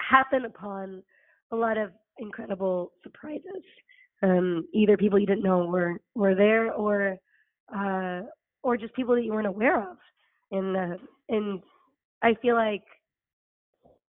happen 0.00 0.44
upon 0.44 1.02
a 1.52 1.56
lot 1.56 1.76
of 1.76 1.90
incredible 2.18 2.92
surprises. 3.02 3.62
Um 4.22 4.66
either 4.74 4.96
people 4.96 5.18
you 5.18 5.26
didn't 5.26 5.44
know 5.44 5.64
were 5.66 6.00
were 6.14 6.34
there 6.34 6.72
or 6.72 7.16
uh 7.74 8.22
or 8.62 8.76
just 8.76 8.94
people 8.94 9.14
that 9.14 9.22
you 9.24 9.32
weren't 9.32 9.46
aware 9.46 9.80
of 9.90 9.96
and 10.50 10.76
uh, 10.76 10.96
and 11.28 11.62
I 12.22 12.34
feel 12.40 12.54
like 12.54 12.82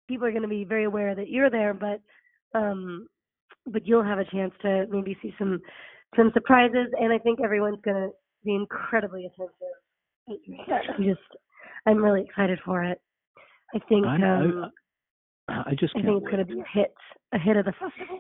people 0.07 0.25
are 0.27 0.31
going 0.31 0.41
to 0.43 0.47
be 0.47 0.63
very 0.63 0.85
aware 0.85 1.15
that 1.15 1.29
you're 1.29 1.49
there, 1.49 1.73
but 1.73 2.01
um, 2.57 3.07
but 3.67 3.85
you'll 3.85 4.03
have 4.03 4.19
a 4.19 4.25
chance 4.25 4.53
to 4.61 4.85
maybe 4.89 5.17
see 5.21 5.33
some 5.37 5.61
some 6.15 6.31
surprises, 6.33 6.87
and 6.99 7.13
I 7.13 7.17
think 7.17 7.39
everyone's 7.41 7.81
going 7.83 7.97
to 7.97 8.09
be 8.43 8.55
incredibly 8.55 9.25
attentive. 9.25 9.55
I'm 10.27 11.03
just, 11.03 11.19
I'm 11.85 12.03
really 12.03 12.21
excited 12.21 12.59
for 12.65 12.83
it. 12.83 12.99
I 13.73 13.79
think 13.87 14.05
I, 14.05 14.15
um, 14.15 14.71
I, 15.47 15.53
I 15.67 15.71
just 15.79 15.93
I 15.95 16.01
can't 16.01 16.05
think 16.05 16.23
it's 16.23 16.31
going 16.31 16.45
to 16.45 16.53
be 16.53 16.59
a 16.59 16.79
hit, 16.79 16.93
a 17.33 17.39
hit 17.39 17.57
of 17.57 17.65
the 17.65 17.73
festival. 17.73 18.19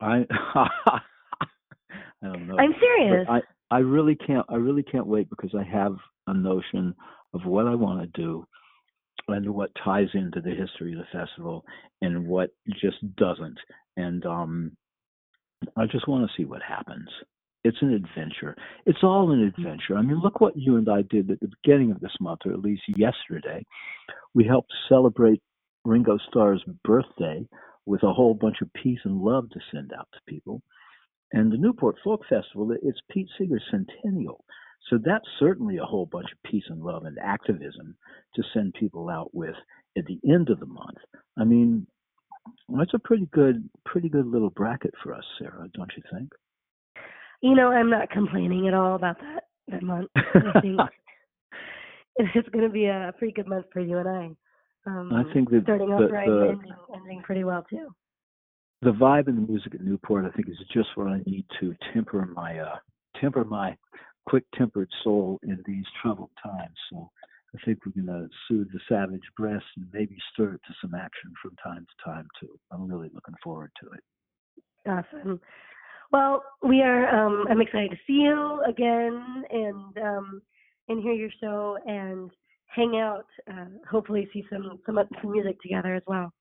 I 0.00 0.24
I 0.54 2.26
don't 2.32 2.48
know. 2.48 2.58
I'm 2.58 2.74
serious. 2.80 3.26
I 3.28 3.40
I 3.70 3.78
really 3.78 4.14
can't 4.14 4.46
I 4.48 4.56
really 4.56 4.82
can't 4.82 5.06
wait 5.06 5.28
because 5.30 5.54
I 5.54 5.62
have 5.64 5.96
a 6.26 6.34
notion 6.34 6.94
of 7.32 7.44
what 7.44 7.66
I 7.66 7.74
want 7.74 8.00
to 8.00 8.20
do 8.20 8.46
and 9.28 9.48
what 9.50 9.70
ties 9.82 10.08
into 10.14 10.40
the 10.40 10.50
history 10.50 10.92
of 10.92 10.98
the 10.98 11.18
festival 11.18 11.64
and 12.02 12.26
what 12.26 12.50
just 12.80 12.96
doesn't. 13.16 13.58
And 13.96 14.24
um 14.26 14.76
I 15.76 15.86
just 15.86 16.08
want 16.08 16.28
to 16.28 16.36
see 16.36 16.46
what 16.46 16.62
happens. 16.62 17.08
It's 17.64 17.80
an 17.80 17.94
adventure. 17.94 18.54
It's 18.86 19.02
all 19.02 19.30
an 19.32 19.38
mm-hmm. 19.38 19.60
adventure. 19.60 19.96
I 19.96 20.02
mean, 20.02 20.20
look 20.20 20.40
what 20.40 20.56
you 20.56 20.76
and 20.76 20.88
I 20.88 21.02
did 21.02 21.30
at 21.30 21.40
the 21.40 21.50
beginning 21.62 21.90
of 21.90 22.00
this 22.00 22.14
month, 22.20 22.40
or 22.44 22.52
at 22.52 22.60
least 22.60 22.82
yesterday. 22.88 23.64
We 24.34 24.44
helped 24.44 24.72
celebrate 24.88 25.40
Ringo 25.84 26.18
Starr's 26.28 26.62
birthday 26.84 27.46
with 27.86 28.02
a 28.02 28.12
whole 28.12 28.34
bunch 28.34 28.56
of 28.62 28.72
peace 28.74 29.00
and 29.04 29.20
love 29.20 29.48
to 29.50 29.60
send 29.72 29.92
out 29.98 30.08
to 30.12 30.20
people. 30.32 30.62
And 31.32 31.50
the 31.52 31.58
Newport 31.58 31.96
Folk 32.04 32.22
Festival, 32.28 32.70
it's 32.82 33.00
Pete 33.10 33.28
Seeger's 33.38 33.64
centennial. 33.70 34.44
So 34.90 34.98
that's 35.02 35.26
certainly 35.38 35.78
a 35.78 35.84
whole 35.84 36.06
bunch 36.06 36.30
of 36.30 36.50
peace 36.50 36.64
and 36.68 36.82
love 36.82 37.04
and 37.04 37.18
activism 37.18 37.96
to 38.34 38.42
send 38.52 38.74
people 38.74 39.08
out 39.08 39.34
with 39.34 39.54
at 39.96 40.04
the 40.04 40.20
end 40.30 40.50
of 40.50 40.60
the 40.60 40.66
month. 40.66 40.98
I 41.38 41.44
mean, 41.44 41.86
that's 42.68 42.94
a 42.94 42.98
pretty 42.98 43.26
good, 43.32 43.68
pretty 43.84 44.08
good 44.08 44.26
little 44.26 44.50
bracket 44.50 44.94
for 45.02 45.14
us, 45.14 45.24
Sara, 45.38 45.68
don't 45.74 45.92
you 45.96 46.02
think? 46.12 46.30
You 47.42 47.54
know, 47.54 47.68
I'm 47.70 47.90
not 47.90 48.10
complaining 48.10 48.68
at 48.68 48.74
all 48.74 48.94
about 48.96 49.18
that 49.20 49.44
that 49.68 49.82
month. 49.82 50.10
I 50.16 50.60
think 50.60 50.80
it's 52.16 52.48
going 52.50 52.64
to 52.64 52.70
be 52.70 52.86
a 52.86 53.12
pretty 53.18 53.32
good 53.32 53.46
month 53.48 53.66
for 53.72 53.80
you 53.80 53.98
and 53.98 54.08
I. 54.08 54.30
Um, 54.86 55.12
I 55.14 55.32
think 55.32 55.50
that 55.50 55.62
starting 55.62 55.92
off 55.92 56.10
right 56.10 56.26
the- 56.28 56.48
and 56.50 56.58
ending, 56.60 56.72
ending 56.94 57.22
pretty 57.22 57.44
well 57.44 57.64
too. 57.68 57.88
the 58.82 58.92
vibe 58.92 59.28
and 59.28 59.38
the 59.38 59.50
music 59.50 59.74
at 59.74 59.80
Newport, 59.80 60.24
I 60.26 60.30
think, 60.36 60.48
is 60.48 60.58
just 60.72 60.88
what 60.96 61.06
I 61.08 61.20
need 61.26 61.46
to 61.60 61.74
temper 61.92 62.26
my 62.26 62.58
uh, 62.58 62.76
temper 63.20 63.44
my 63.44 63.76
quick-tempered 64.26 64.88
soul 65.02 65.38
in 65.42 65.62
these 65.66 65.84
troubled 66.02 66.30
times. 66.42 66.76
So 66.90 67.10
I 67.54 67.64
think 67.64 67.78
we're 67.86 68.02
going 68.02 68.06
to 68.06 68.28
soothe 68.48 68.68
the 68.72 68.80
savage 68.88 69.22
breast 69.36 69.64
and 69.76 69.86
maybe 69.92 70.16
stir 70.32 70.54
it 70.54 70.60
to 70.66 70.74
some 70.80 70.94
action 70.94 71.32
from 71.40 71.54
time 71.62 71.86
to 71.86 72.10
time 72.10 72.26
too. 72.40 72.58
I'm 72.72 72.88
really 72.88 73.10
looking 73.14 73.34
forward 73.42 73.70
to 73.82 73.90
it. 73.90 74.02
Awesome. 74.88 75.40
Well, 76.10 76.42
we 76.62 76.82
are. 76.82 77.08
Um, 77.08 77.46
I'm 77.48 77.60
excited 77.60 77.90
to 77.90 77.96
see 78.06 78.14
you 78.14 78.62
again 78.68 79.44
and 79.50 79.98
um, 79.98 80.42
and 80.88 81.02
hear 81.02 81.12
your 81.12 81.30
show 81.40 81.78
and 81.86 82.30
hang 82.66 82.96
out. 83.00 83.26
Uh, 83.50 83.66
hopefully, 83.90 84.28
see 84.32 84.44
some 84.50 84.78
some 84.84 84.98
some 85.20 85.32
music 85.32 85.60
together 85.62 85.94
as 85.94 86.02
well. 86.06 86.32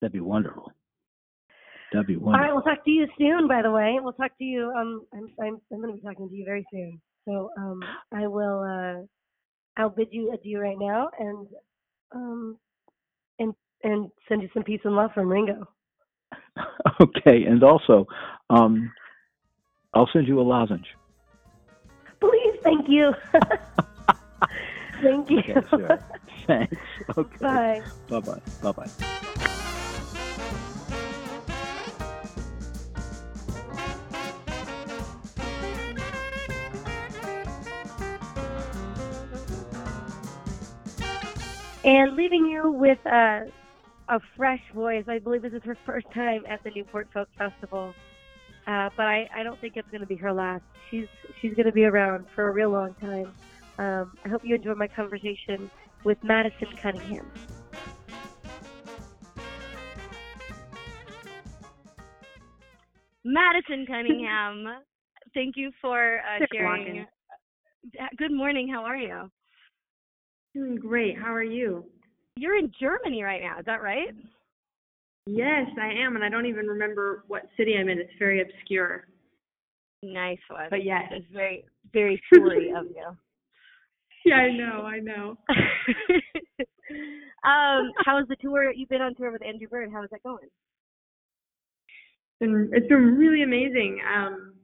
That'd 0.00 0.12
be 0.12 0.20
wonderful. 0.20 0.72
That'd 1.92 2.06
be 2.06 2.16
wonderful. 2.16 2.34
All 2.34 2.40
right, 2.40 2.52
we'll 2.52 2.62
talk 2.62 2.84
to 2.84 2.90
you 2.90 3.06
soon. 3.18 3.46
By 3.46 3.62
the 3.62 3.70
way, 3.70 3.98
we'll 4.00 4.12
talk 4.14 4.36
to 4.38 4.44
you. 4.44 4.72
Um, 4.76 5.06
I'm 5.12 5.28
I'm 5.40 5.60
I'm 5.72 5.80
going 5.80 5.94
to 5.94 6.00
be 6.00 6.06
talking 6.06 6.28
to 6.28 6.34
you 6.34 6.44
very 6.44 6.64
soon. 6.72 7.00
So 7.26 7.50
um, 7.58 7.80
I 8.12 8.26
will. 8.26 8.60
Uh, 8.60 9.06
I'll 9.76 9.90
bid 9.90 10.08
you 10.10 10.32
adieu 10.32 10.60
right 10.60 10.78
now, 10.78 11.08
and 11.18 11.48
um, 12.14 12.58
and 13.38 13.54
and 13.82 14.10
send 14.28 14.42
you 14.42 14.48
some 14.54 14.62
peace 14.62 14.80
and 14.84 14.94
love 14.94 15.10
from 15.14 15.28
Ringo. 15.28 15.68
okay, 17.00 17.44
and 17.44 17.62
also, 17.62 18.06
um, 18.50 18.92
I'll 19.94 20.08
send 20.12 20.28
you 20.28 20.40
a 20.40 20.42
lozenge. 20.42 20.86
Please, 22.20 22.56
thank 22.62 22.88
you. 22.88 23.12
thank 25.02 25.30
you. 25.30 25.38
Okay, 25.38 25.54
sure. 25.70 25.98
Thanks. 26.46 26.76
Okay. 27.16 27.36
Bye. 27.40 27.80
Bye 28.08 28.20
bye. 28.20 28.40
Bye 28.62 28.72
bye. 28.72 29.30
And 41.84 42.16
leaving 42.16 42.46
you 42.46 42.70
with 42.72 42.98
a 43.04 43.50
a 44.08 44.20
fresh 44.36 44.60
voice. 44.74 45.04
I 45.08 45.18
believe 45.18 45.42
this 45.42 45.52
is 45.52 45.62
her 45.64 45.76
first 45.86 46.06
time 46.12 46.44
at 46.48 46.62
the 46.62 46.70
Newport 46.70 47.08
Folk 47.12 47.28
Festival, 47.38 47.94
uh, 48.66 48.90
but 48.96 49.06
I, 49.06 49.28
I 49.34 49.42
don't 49.42 49.58
think 49.60 49.76
it's 49.76 49.88
going 49.90 50.02
to 50.02 50.06
be 50.06 50.16
her 50.16 50.32
last. 50.32 50.62
She's 50.90 51.06
she's 51.40 51.54
going 51.54 51.66
to 51.66 51.72
be 51.72 51.84
around 51.84 52.26
for 52.34 52.48
a 52.48 52.52
real 52.52 52.70
long 52.70 52.94
time. 52.94 53.32
Um, 53.78 54.12
I 54.24 54.28
hope 54.28 54.42
you 54.44 54.54
enjoyed 54.54 54.76
my 54.76 54.88
conversation 54.88 55.70
with 56.04 56.22
Madison 56.22 56.68
Cunningham. 56.80 57.30
Madison 63.24 63.86
Cunningham, 63.86 64.66
thank 65.32 65.56
you 65.56 65.70
for 65.80 66.18
uh, 66.18 66.44
sharing. 66.52 67.06
Good 68.18 68.32
morning. 68.32 68.68
How 68.68 68.84
are 68.84 68.96
you? 68.96 69.30
Doing 70.54 70.76
great. 70.76 71.18
How 71.18 71.34
are 71.34 71.42
you? 71.42 71.84
You're 72.36 72.56
in 72.56 72.70
Germany 72.80 73.22
right 73.22 73.42
now. 73.42 73.58
Is 73.58 73.66
that 73.66 73.82
right? 73.82 74.14
Yes, 75.26 75.66
I 75.80 75.88
am, 76.04 76.16
and 76.16 76.24
I 76.24 76.28
don't 76.28 76.46
even 76.46 76.66
remember 76.66 77.24
what 77.28 77.48
city 77.56 77.74
I'm 77.78 77.88
in. 77.88 77.98
It's 77.98 78.12
very 78.18 78.42
obscure. 78.42 79.06
Nice 80.02 80.38
one. 80.48 80.66
But 80.70 80.84
yes. 80.84 81.04
it's 81.10 81.26
very, 81.32 81.64
very 81.92 82.20
story 82.32 82.72
of 82.76 82.86
you. 82.86 83.06
Yeah, 84.26 84.36
I 84.36 84.56
know. 84.56 84.86
I 84.86 85.00
know. 85.00 85.36
um, 87.44 87.92
how 88.06 88.18
is 88.18 88.26
the 88.26 88.36
tour? 88.40 88.72
You've 88.72 88.88
been 88.88 89.02
on 89.02 89.14
tour 89.14 89.30
with 89.30 89.44
Andrew 89.44 89.68
Bird. 89.68 89.90
How 89.92 90.02
is 90.02 90.08
that 90.12 90.22
going? 90.22 90.48
Been, 92.40 92.70
it's 92.72 92.88
been 92.88 93.18
really 93.18 93.42
amazing. 93.42 94.00
Um, 94.16 94.54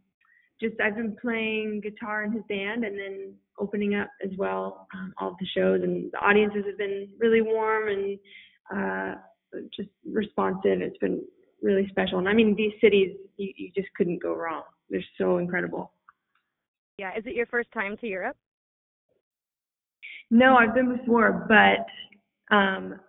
just 0.62 0.80
I've 0.80 0.96
been 0.96 1.14
playing 1.20 1.82
guitar 1.82 2.24
in 2.24 2.32
his 2.32 2.42
band, 2.48 2.84
and 2.84 2.98
then 2.98 3.34
opening 3.60 3.94
up 3.94 4.08
as 4.24 4.30
well 4.36 4.88
um, 4.94 5.12
all 5.18 5.30
of 5.30 5.36
the 5.38 5.46
shows, 5.54 5.82
and 5.82 6.10
the 6.12 6.18
audiences 6.18 6.64
have 6.66 6.78
been 6.78 7.08
really 7.18 7.42
warm 7.42 7.88
and 7.88 8.18
uh, 8.74 9.14
just 9.76 9.88
responsive. 10.10 10.80
It's 10.80 10.98
been 10.98 11.22
really 11.62 11.86
special. 11.90 12.18
And 12.18 12.28
I 12.28 12.32
mean, 12.32 12.54
these 12.56 12.72
cities, 12.80 13.16
you, 13.36 13.52
you 13.56 13.70
just 13.74 13.88
couldn't 13.96 14.22
go 14.22 14.34
wrong. 14.34 14.62
They're 14.88 15.04
so 15.18 15.38
incredible. 15.38 15.92
Yeah. 16.98 17.10
Is 17.16 17.24
it 17.26 17.34
your 17.34 17.46
first 17.46 17.70
time 17.72 17.96
to 18.00 18.06
Europe? 18.06 18.36
No, 20.30 20.56
I've 20.56 20.74
been 20.74 20.96
before, 20.96 21.46
but 21.48 22.54
um, 22.54 23.00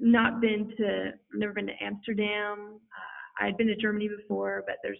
not 0.00 0.40
been 0.40 0.72
to. 0.76 1.12
Never 1.34 1.52
been 1.52 1.66
to 1.66 1.82
Amsterdam. 1.82 2.80
Uh, 2.80 3.44
I'd 3.44 3.56
been 3.56 3.68
to 3.68 3.76
Germany 3.76 4.08
before, 4.08 4.64
but 4.66 4.76
there's 4.82 4.98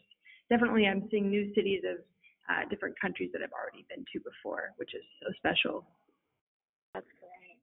definitely 0.51 0.87
I'm 0.87 1.09
seeing 1.11 1.31
new 1.31 1.53
cities 1.55 1.83
of 1.91 1.99
uh, 2.49 2.69
different 2.71 2.99
countries 3.01 3.31
that 3.33 3.43
I've 3.43 3.53
already 3.53 3.85
been 3.89 4.05
to 4.13 4.21
before, 4.21 4.73
which 4.77 4.95
is 4.95 5.03
so 5.23 5.33
special. 5.37 5.87
That's 6.95 7.07
great. 7.21 7.59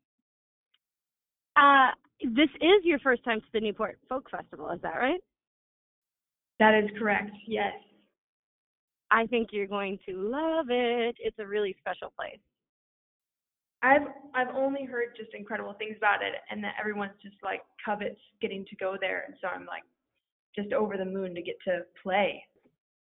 Uh, 1.56 1.92
this 2.36 2.50
is 2.62 2.84
your 2.84 3.00
first 3.00 3.24
time 3.24 3.42
to 3.42 3.48
the 3.54 3.60
Newport 3.60 3.98
Folk 4.08 4.30
Festival. 4.30 4.70
Is 4.72 4.82
that 4.82 4.96
right? 4.96 5.22
That 6.60 6.76
is 6.76 6.90
correct. 6.98 7.32
Yes. 7.48 7.74
I 9.12 9.26
think 9.28 9.50
you're 9.52 9.68
going 9.68 10.00
to 10.08 10.14
love 10.18 10.68
it. 10.70 11.16
It's 11.20 11.38
a 11.40 11.46
really 11.46 11.76
special 11.80 12.12
place. 12.18 12.40
I've 13.84 14.08
I've 14.34 14.56
only 14.56 14.84
heard 14.84 15.16
just 15.16 15.34
incredible 15.34 15.74
things 15.74 15.96
about 15.98 16.24
it, 16.24 16.34
and 16.50 16.64
that 16.64 16.74
everyone's 16.80 17.14
just 17.22 17.36
like 17.44 17.62
covets 17.86 18.20
getting 18.42 18.66
to 18.66 18.76
go 18.78 18.98
there, 19.00 19.26
and 19.28 19.36
so 19.40 19.48
I'm 19.48 19.66
like 19.66 19.84
just 20.56 20.74
over 20.74 20.98
the 20.98 21.06
moon 21.06 21.36
to 21.36 21.42
get 21.42 21.56
to 21.66 21.82
play. 22.02 22.44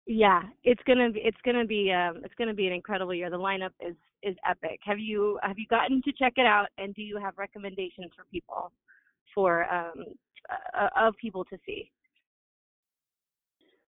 Yeah, 0.06 0.42
it's 0.64 0.82
gonna 0.86 1.10
be 1.10 1.20
it's 1.20 1.40
gonna 1.44 1.64
be 1.64 1.92
um 1.92 2.22
it's 2.24 2.34
gonna 2.36 2.54
be 2.54 2.66
an 2.66 2.72
incredible 2.72 3.14
year. 3.14 3.30
The 3.30 3.36
lineup 3.36 3.70
is 3.80 3.94
is 4.22 4.36
epic. 4.48 4.80
Have 4.84 4.98
you 4.98 5.38
have 5.42 5.58
you 5.58 5.66
gotten 5.68 6.02
to 6.02 6.12
check 6.12 6.34
it 6.36 6.46
out, 6.46 6.66
and 6.76 6.94
do 6.94 7.02
you 7.02 7.18
have 7.18 7.38
recommendations 7.38 8.10
for 8.16 8.24
people 8.32 8.72
for 9.34 9.64
um 9.72 10.04
uh, 10.76 10.88
of 10.96 11.14
people 11.20 11.44
to 11.44 11.56
see? 11.64 11.90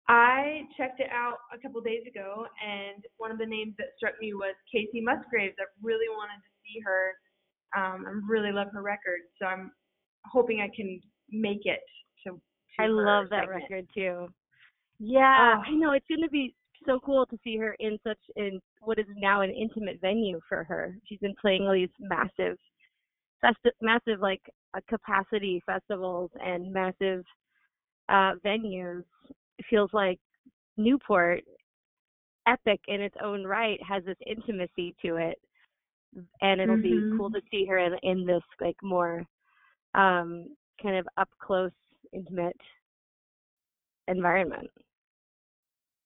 I 0.08 0.62
checked 0.76 0.98
it 0.98 1.06
out 1.14 1.36
a 1.54 1.58
couple 1.58 1.80
days 1.80 2.02
ago, 2.04 2.44
and 2.58 3.04
one 3.18 3.30
of 3.30 3.38
the 3.38 3.46
names 3.46 3.74
that 3.78 3.94
struck 3.96 4.14
me 4.20 4.34
was 4.34 4.56
Kacey 4.74 5.00
Musgraves. 5.00 5.54
I 5.60 5.70
really 5.80 6.08
wanted 6.08 6.42
to 6.42 6.50
see 6.64 6.80
her. 6.84 7.12
Um, 7.76 8.04
I 8.04 8.10
really 8.28 8.50
love 8.50 8.66
her 8.72 8.82
record, 8.82 9.20
so 9.38 9.46
I'm 9.46 9.70
hoping 10.26 10.60
I 10.60 10.74
can 10.74 11.00
make 11.30 11.64
it 11.64 11.78
to. 12.24 12.32
to 12.32 12.40
I 12.80 12.86
love 12.88 13.30
that 13.30 13.42
segment. 13.42 13.62
record 13.62 13.88
too. 13.94 14.28
Yeah, 15.00 15.56
Oh. 15.58 15.62
I 15.66 15.70
know 15.72 15.92
it's 15.92 16.06
gonna 16.08 16.28
be 16.28 16.54
so 16.86 17.00
cool 17.00 17.26
to 17.26 17.38
see 17.42 17.56
her 17.56 17.74
in 17.80 17.98
such 18.04 18.18
in 18.36 18.60
what 18.80 18.98
is 18.98 19.06
now 19.16 19.40
an 19.40 19.50
intimate 19.50 20.00
venue 20.00 20.40
for 20.48 20.64
her. 20.64 20.96
She's 21.06 21.18
been 21.20 21.34
playing 21.40 21.66
all 21.66 21.72
these 21.72 21.88
massive 21.98 22.58
festi- 23.42 23.72
massive 23.80 24.20
like 24.20 24.42
uh, 24.74 24.80
capacity 24.88 25.62
festivals 25.66 26.30
and 26.44 26.72
massive 26.72 27.24
uh, 28.08 28.34
venues, 28.44 29.04
it 29.58 29.66
feels 29.70 29.90
like 29.92 30.18
Newport, 30.76 31.44
epic 32.46 32.80
in 32.88 33.00
its 33.00 33.16
own 33.22 33.44
right, 33.44 33.82
has 33.82 34.04
this 34.04 34.16
intimacy 34.26 34.94
to 35.02 35.16
it, 35.16 35.40
and 36.42 36.60
it'll 36.60 36.76
be 36.76 37.02
Mhm. 37.02 37.16
cool 37.16 37.30
to 37.30 37.40
see 37.50 37.64
her 37.66 37.78
in 37.78 37.94
in 38.02 38.26
this 38.26 38.42
like 38.60 38.76
more 38.82 39.24
um, 39.94 40.54
kind 40.82 40.96
of 40.96 41.08
up 41.16 41.28
close, 41.40 41.72
intimate 42.12 42.56
environment. 44.08 44.70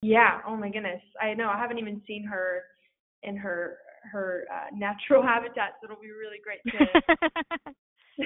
Yeah. 0.05 0.41
Oh 0.47 0.57
my 0.57 0.69
goodness. 0.69 1.01
I 1.21 1.33
know. 1.35 1.49
I 1.49 1.59
haven't 1.59 1.79
even 1.79 2.03
seen 2.07 2.25
her 2.25 2.63
in 3.23 3.37
her 3.39 3.79
her 4.13 4.45
uh, 4.53 4.69
natural 4.77 5.23
habitat, 5.33 5.77
so 5.81 5.87
it'll 5.87 6.03
be 6.03 6.11
really 6.11 6.41
great 6.45 6.61
to 6.67 6.79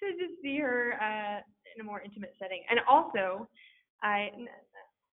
to 0.00 0.06
just 0.18 0.40
see 0.42 0.58
her 0.58 0.94
uh, 1.00 1.40
in 1.74 1.80
a 1.80 1.84
more 1.84 2.00
intimate 2.00 2.34
setting. 2.38 2.62
And 2.70 2.78
also, 2.88 3.48
I 4.02 4.30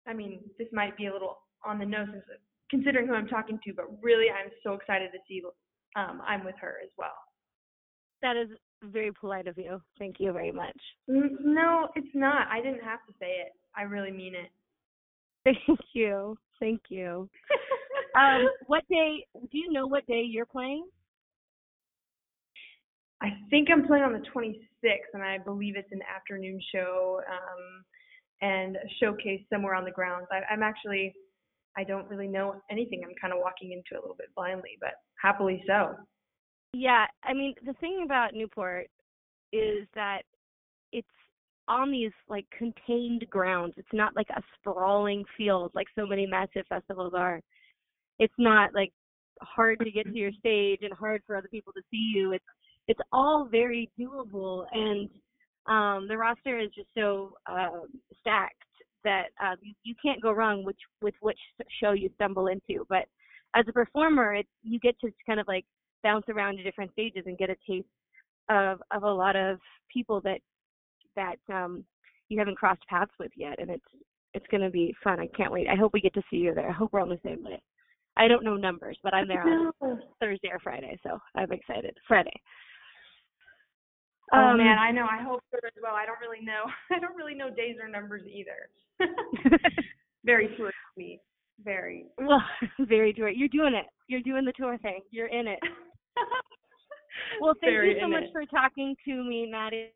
I 0.08 0.14
mean, 0.14 0.42
this 0.60 0.68
might 0.74 0.98
be 0.98 1.08
a 1.08 1.14
little 1.14 1.38
on 1.66 1.80
the 1.80 1.86
nose 1.86 2.10
considering 2.70 3.08
who 3.08 3.14
I'm 3.14 3.28
talking 3.28 3.60
to, 3.64 3.74
but 3.74 3.86
really, 4.02 4.28
I'm 4.30 4.52
so 4.64 4.74
excited 4.74 5.12
to 5.14 5.20
see 5.28 5.42
um, 5.96 6.22
I'm 6.28 6.44
with 6.44 6.56
her 6.60 6.76
as 6.84 6.90
well. 6.98 7.16
that 8.22 8.36
is 8.36 8.50
very 8.84 9.12
polite 9.14 9.48
of 9.48 9.58
you. 9.58 9.80
Thank 10.00 10.18
you 10.20 10.34
very 10.34 10.52
much. 10.52 10.78
No, 11.08 11.88
it's 11.96 12.14
not. 12.14 12.48
I 12.52 12.62
didn't 12.62 12.84
have 12.84 13.06
to 13.08 13.14
say 13.20 13.38
it. 13.46 13.54
I 13.78 13.84
really 13.84 14.12
mean 14.12 14.36
it. 14.36 14.50
Thank 15.44 15.80
you. 15.94 16.38
Thank 16.60 16.82
you. 16.90 17.30
Um, 18.16 18.48
what 18.68 18.84
day? 18.90 19.26
Do 19.34 19.58
you 19.58 19.72
know 19.72 19.88
what 19.88 20.06
day 20.06 20.22
you're 20.22 20.46
playing? 20.46 20.86
I 23.24 23.30
think 23.50 23.70
I'm 23.72 23.88
playing 23.88 24.04
on 24.04 24.14
the 24.14 24.20
26th, 24.20 25.14
and 25.14 25.24
I 25.24 25.40
believe 25.40 25.76
it's 25.76 25.92
an 25.92 26.02
afternoon 26.16 26.60
show 26.72 27.22
um, 27.28 27.84
and 28.42 28.76
a 28.76 28.90
showcase 29.00 29.42
somewhere 29.52 29.74
on 29.74 29.86
the 29.86 29.92
grounds. 29.92 30.28
I, 30.32 30.42
I'm 30.54 30.62
actually, 30.62 31.14
I 31.78 31.84
don't 31.86 32.08
really 32.08 32.28
know 32.28 32.62
anything. 32.70 33.02
I'm 33.04 33.16
kind 33.20 33.34
of 33.34 33.40
walking 33.42 33.72
into 33.72 33.96
it 33.96 33.98
a 33.98 34.02
little 34.02 34.16
bit 34.16 34.28
blindly, 34.36 34.78
but 34.80 34.92
happily 35.20 35.64
so. 35.66 35.96
Yeah, 36.74 37.06
I 37.24 37.34
mean, 37.34 37.56
the 37.66 37.74
thing 37.74 38.04
about 38.06 38.34
Newport 38.34 38.88
is 39.52 39.88
that 39.96 40.24
it's 40.92 41.08
on 41.68 41.92
these 41.92 42.12
like 42.28 42.46
contained 42.58 43.26
grounds. 43.30 43.74
It's 43.78 43.88
not 43.94 44.16
like 44.16 44.28
a 44.36 44.42
sprawling 44.60 45.24
field 45.38 45.72
like 45.74 45.88
so 45.98 46.06
many 46.06 46.26
massive 46.26 46.66
festivals 46.68 47.14
are. 47.16 47.42
It's 48.20 48.34
not 48.38 48.74
like 48.74 48.92
hard 49.42 49.80
to 49.80 49.92
get 49.92 50.06
to 50.06 50.18
your 50.18 50.32
stage 50.40 50.80
and 50.82 50.94
hard 50.94 51.22
for 51.26 51.36
other 51.36 51.48
people 51.50 51.74
to 51.74 51.82
see 51.92 52.12
you. 52.16 52.34
It's 52.34 52.46
it's 52.88 53.00
all 53.12 53.48
very 53.50 53.90
doable 54.00 54.66
and 54.72 55.10
um 55.68 56.08
the 56.08 56.18
roster 56.18 56.60
is 56.60 56.70
just 56.76 56.90
so 56.98 57.34
um 57.50 57.88
stacked 58.20 58.56
that 59.04 59.28
um 59.42 59.56
you, 59.62 59.74
you 59.84 59.96
can't 60.04 60.22
go 60.22 60.32
wrong 60.32 60.66
which 60.66 60.80
with 61.02 61.16
which 61.22 61.40
show 61.82 61.92
you 61.92 62.10
stumble 62.16 62.48
into. 62.48 62.86
But 62.90 63.06
as 63.56 63.66
a 63.68 63.74
performer, 63.74 64.36
it 64.36 64.48
you 64.64 64.80
get 64.80 65.00
to 65.00 65.12
kind 65.26 65.40
of 65.40 65.48
like 65.48 65.66
bounce 66.04 66.26
around 66.28 66.58
to 66.58 66.64
different 66.64 66.92
stages 66.92 67.24
and 67.26 67.38
get 67.38 67.50
a 67.50 67.56
taste 67.68 67.88
of 68.50 68.82
of 68.92 69.04
a 69.04 69.12
lot 69.12 69.36
of 69.36 69.60
people 69.92 70.20
that 70.22 70.40
that 71.16 71.38
um 71.54 71.84
you 72.30 72.40
haven't 72.40 72.58
crossed 72.58 72.86
paths 72.88 73.12
with 73.20 73.32
yet 73.36 73.60
and 73.60 73.70
it's 73.70 73.86
it's 74.34 74.48
going 74.50 74.62
to 74.64 74.72
be 74.72 74.96
fun. 75.04 75.20
I 75.20 75.28
can't 75.38 75.52
wait. 75.52 75.68
I 75.70 75.76
hope 75.76 75.94
we 75.94 76.02
get 76.02 76.16
to 76.16 76.24
see 76.32 76.38
you 76.38 76.56
there. 76.56 76.68
I 76.68 76.74
hope 76.74 76.92
we're 76.92 77.02
on 77.02 77.10
the 77.10 77.20
same 77.24 77.44
day. 77.44 77.62
I 78.18 78.28
don't 78.28 78.44
know 78.44 78.56
numbers, 78.56 78.98
but 79.04 79.14
I'm 79.14 79.28
there 79.28 79.44
on 79.48 79.72
Thursday 80.20 80.50
or 80.52 80.58
Friday, 80.60 81.00
so 81.04 81.20
I'm 81.36 81.52
excited. 81.52 81.96
Friday. 82.08 82.34
Oh 84.34 84.38
Um, 84.40 84.58
man, 84.58 84.80
I 84.80 84.90
know. 84.92 85.06
I 85.06 85.22
hope 85.22 85.42
so 85.52 85.58
as 85.66 85.74
well. 85.82 85.94
I 85.94 86.06
don't 86.08 86.20
really 86.20 86.44
know. 86.44 86.64
I 86.96 87.00
don't 87.00 87.16
really 87.16 87.36
know 87.36 87.50
days 87.50 87.76
or 87.82 87.88
numbers 87.88 88.24
either. 88.26 88.70
Very 90.26 90.48
tourist 90.58 90.78
me. 90.98 91.20
Very. 91.64 92.06
well, 92.18 92.42
very 92.80 93.14
tour. 93.14 93.30
You're 93.30 93.48
doing 93.50 93.76
it. 93.76 93.86
You're 94.08 94.22
doing 94.22 94.44
the 94.46 94.54
tour 94.54 94.78
thing. 94.80 95.02
You're 95.12 95.28
in 95.28 95.48
it. 95.48 95.60
Well, 97.40 97.54
thank 97.62 97.72
Very 97.74 97.94
you 97.96 98.02
so 98.02 98.08
much 98.08 98.24
it. 98.24 98.30
for 98.32 98.46
talking 98.46 98.96
to 99.06 99.24
me, 99.24 99.48
Maddie. 99.52 99.92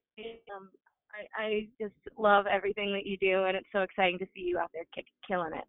Um, 0.55 0.70
I, 1.18 1.43
I 1.43 1.68
just 1.80 1.95
love 2.18 2.45
everything 2.47 2.93
that 2.93 3.05
you 3.05 3.18
do, 3.18 3.45
and 3.45 3.57
it's 3.57 3.68
so 3.72 3.80
exciting 3.80 4.20
to 4.20 4.26
see 4.36 4.41
you 4.41 4.59
out 4.59 4.70
there 4.74 4.84
kick, 4.93 5.05
killing 5.28 5.53
it. 5.53 5.65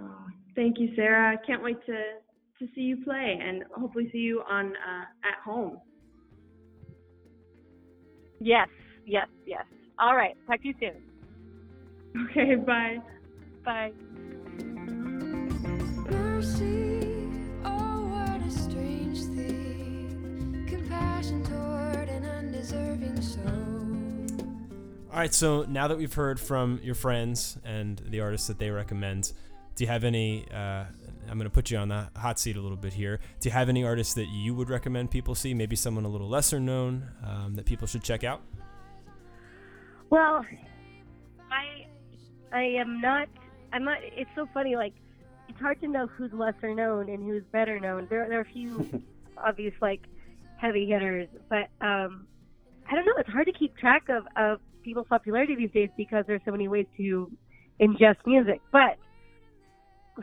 Oh, 0.00 0.26
thank 0.54 0.78
you, 0.78 0.94
Sara. 0.96 1.32
I 1.32 1.46
can't 1.46 1.62
wait 1.62 1.84
to 1.86 1.94
to 2.60 2.66
see 2.74 2.82
you 2.82 3.02
play 3.04 3.38
and 3.40 3.64
hopefully 3.74 4.10
see 4.12 4.18
you 4.18 4.42
on 4.48 4.66
uh, 4.66 5.04
at 5.24 5.42
home. 5.42 5.80
Yes, 8.38 8.68
yes, 9.06 9.28
yes. 9.46 9.64
All 9.98 10.14
right. 10.14 10.36
Talk 10.46 10.60
to 10.62 10.68
you 10.68 10.74
soon. 10.80 12.26
Okay, 12.30 12.56
bye. 12.56 12.98
Bye. 13.64 13.92
Mercy, 16.10 17.28
oh 17.64 18.00
All 25.12 25.18
right, 25.18 25.34
so 25.34 25.64
now 25.64 25.88
that 25.88 25.98
we've 25.98 26.14
heard 26.14 26.38
from 26.38 26.78
your 26.84 26.94
friends 26.94 27.58
and 27.64 28.00
the 28.06 28.20
artists 28.20 28.46
that 28.46 28.60
they 28.60 28.70
recommend, 28.70 29.32
do 29.74 29.82
you 29.82 29.88
have 29.88 30.04
any? 30.04 30.46
Uh, 30.52 30.84
I'm 31.28 31.36
going 31.36 31.40
to 31.40 31.50
put 31.50 31.68
you 31.68 31.78
on 31.78 31.88
the 31.88 32.08
hot 32.14 32.38
seat 32.38 32.56
a 32.56 32.60
little 32.60 32.76
bit 32.76 32.92
here. 32.92 33.18
Do 33.40 33.48
you 33.48 33.52
have 33.52 33.68
any 33.68 33.82
artists 33.82 34.14
that 34.14 34.28
you 34.28 34.54
would 34.54 34.70
recommend 34.70 35.10
people 35.10 35.34
see? 35.34 35.52
Maybe 35.52 35.74
someone 35.74 36.04
a 36.04 36.08
little 36.08 36.28
lesser 36.28 36.60
known 36.60 37.08
um, 37.26 37.54
that 37.56 37.64
people 37.64 37.88
should 37.88 38.04
check 38.04 38.22
out? 38.22 38.40
Well, 40.10 40.46
I 41.50 41.86
I 42.52 42.62
am 42.62 43.00
not. 43.00 43.28
I'm 43.72 43.82
not. 43.82 43.98
It's 44.02 44.30
so 44.36 44.46
funny. 44.54 44.76
Like 44.76 44.94
it's 45.48 45.58
hard 45.58 45.80
to 45.80 45.88
know 45.88 46.06
who's 46.06 46.32
lesser 46.32 46.72
known 46.72 47.08
and 47.08 47.24
who's 47.24 47.42
better 47.50 47.80
known. 47.80 48.06
There 48.08 48.28
there 48.28 48.38
are 48.38 48.42
a 48.42 48.52
few 48.52 49.02
obvious 49.36 49.74
like 49.82 50.02
heavy 50.56 50.86
hitters, 50.86 51.26
but 51.48 51.68
um, 51.80 52.28
I 52.88 52.94
don't 52.94 53.06
know. 53.06 53.14
It's 53.18 53.30
hard 53.30 53.46
to 53.46 53.52
keep 53.52 53.76
track 53.76 54.08
of 54.08 54.24
of 54.36 54.60
people's 54.82 55.06
popularity 55.08 55.54
these 55.56 55.70
days 55.70 55.88
because 55.96 56.24
there's 56.26 56.42
so 56.44 56.50
many 56.50 56.68
ways 56.68 56.86
to 56.96 57.30
ingest 57.80 58.16
music. 58.26 58.60
But 58.72 58.98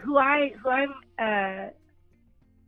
who 0.01 0.17
I 0.17 0.51
who 0.61 0.69
I'm 0.69 0.93
uh, 1.19 1.69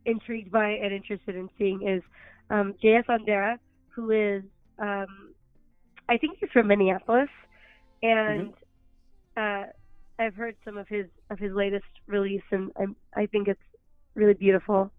intrigued 0.04 0.50
by 0.50 0.70
and 0.70 0.92
interested 0.92 1.36
in 1.36 1.48
seeing 1.58 1.86
is 1.86 2.02
um, 2.50 2.74
J.S. 2.82 3.04
Ondara, 3.08 3.58
who 3.94 4.10
is 4.10 4.42
um, 4.78 5.34
I 6.08 6.16
think 6.16 6.38
he's 6.40 6.50
from 6.52 6.66
Minneapolis, 6.66 7.28
and 8.02 8.52
uh, 9.36 9.64
I've 10.18 10.34
heard 10.34 10.56
some 10.64 10.76
of 10.76 10.88
his 10.88 11.06
of 11.30 11.38
his 11.38 11.52
latest 11.52 11.84
release, 12.06 12.42
and 12.50 12.72
I'm, 12.80 12.96
I 13.14 13.26
think 13.26 13.48
it's 13.48 13.60
really 14.14 14.34
beautiful. 14.34 14.90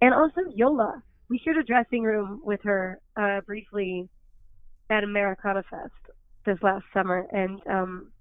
And 0.00 0.14
also 0.14 0.42
Yola, 0.54 1.02
we 1.28 1.40
shared 1.42 1.56
a 1.56 1.62
dressing 1.62 2.02
room 2.02 2.40
with 2.44 2.60
her 2.62 3.00
uh, 3.16 3.40
briefly 3.40 4.08
at 4.90 5.02
Americana 5.02 5.64
Fest 5.68 5.92
this 6.46 6.58
last 6.62 6.84
summer, 6.94 7.26
and 7.30 7.60
um, 7.66 8.12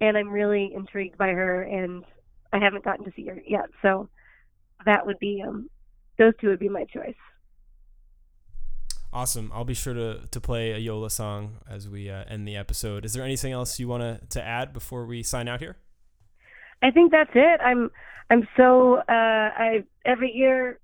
and 0.00 0.16
I'm 0.16 0.30
really 0.30 0.72
intrigued 0.74 1.18
by 1.18 1.28
her, 1.28 1.62
and 1.62 2.04
I 2.52 2.58
haven't 2.58 2.84
gotten 2.84 3.04
to 3.04 3.12
see 3.14 3.26
her 3.26 3.40
yet, 3.46 3.66
so 3.82 4.08
that 4.86 5.04
would 5.06 5.18
be 5.18 5.42
um, 5.46 5.68
those 6.18 6.32
two 6.40 6.48
would 6.48 6.58
be 6.58 6.68
my 6.68 6.84
choice. 6.84 7.14
Awesome. 9.12 9.52
I'll 9.54 9.66
be 9.66 9.74
sure 9.74 9.92
to, 9.92 10.20
to 10.30 10.40
play 10.40 10.72
a 10.72 10.78
Yola 10.78 11.10
song 11.10 11.58
as 11.68 11.86
we 11.86 12.08
uh, 12.08 12.24
end 12.28 12.48
the 12.48 12.56
episode. 12.56 13.04
Is 13.04 13.12
there 13.12 13.22
anything 13.22 13.52
else 13.52 13.78
you 13.78 13.86
want 13.86 14.02
to, 14.02 14.26
to 14.28 14.42
add 14.42 14.72
before 14.72 15.04
we 15.04 15.22
sign 15.22 15.48
out 15.48 15.60
here? 15.60 15.76
I 16.82 16.90
think 16.90 17.12
that's 17.12 17.30
it. 17.34 17.60
I'm 17.62 17.90
I'm 18.30 18.48
so 18.56 18.96
uh 18.96 19.02
I 19.08 19.84
every 20.04 20.32
year 20.32 20.80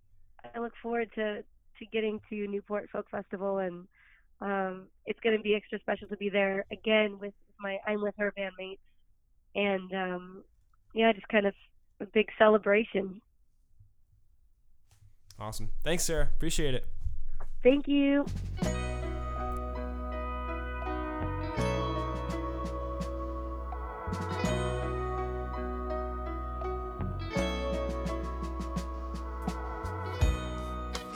I 0.55 0.61
look 0.61 0.73
forward 0.83 1.11
to 1.15 1.43
to 1.43 1.87
getting 1.93 2.21
to 2.29 2.47
Newport 2.47 2.89
Folk 2.93 3.11
Festival 3.11 3.59
and 3.59 3.89
um 4.41 4.87
it's 5.07 5.19
going 5.21 5.37
to 5.37 5.43
be 5.43 5.55
extra 5.55 5.79
special 5.81 6.07
to 6.09 6.17
be 6.17 6.29
there 6.29 6.65
again 6.71 7.19
with 7.19 7.35
my 7.61 7.79
I'm 7.87 8.01
with 8.03 8.15
her 8.19 8.33
bandmates 8.39 8.79
and 9.55 9.93
um 9.93 10.45
yeah, 10.95 11.13
just 11.13 11.29
kind 11.29 11.47
of 11.47 11.55
a 12.01 12.07
big 12.07 12.29
celebration. 12.39 13.21
Awesome. 15.39 15.71
Thanks, 15.85 16.05
Sara. 16.05 16.25
Appreciate 16.25 16.75
it. 16.75 16.87
Thank 17.63 17.87
you. 17.87 18.25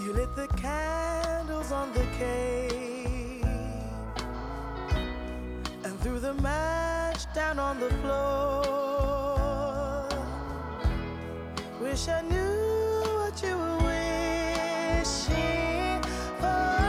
You 0.01 0.13
lit 0.13 0.35
the 0.37 0.49
candles 0.57 1.73
on 1.73 1.93
the 1.93 2.05
cave 2.19 2.92
down 7.35 7.59
on 7.59 7.81
the 7.81 7.91
floor. 8.01 8.63
Wish 11.81 12.09
I 12.09 12.21
knew 12.23 13.03
what 13.19 13.43
you 13.43 13.57
were 13.57 13.79
wishing 14.99 15.23
for. 16.41 16.83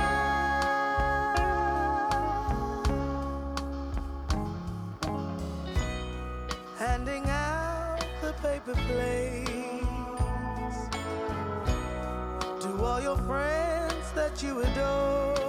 Handing 6.78 7.26
out 7.30 8.06
the 8.22 8.34
paper 8.42 8.76
plates 8.88 9.48
to 12.62 12.70
all 12.84 13.02
your 13.02 13.18
friends 13.18 14.12
that 14.14 14.44
you 14.44 14.62
adore. 14.62 15.43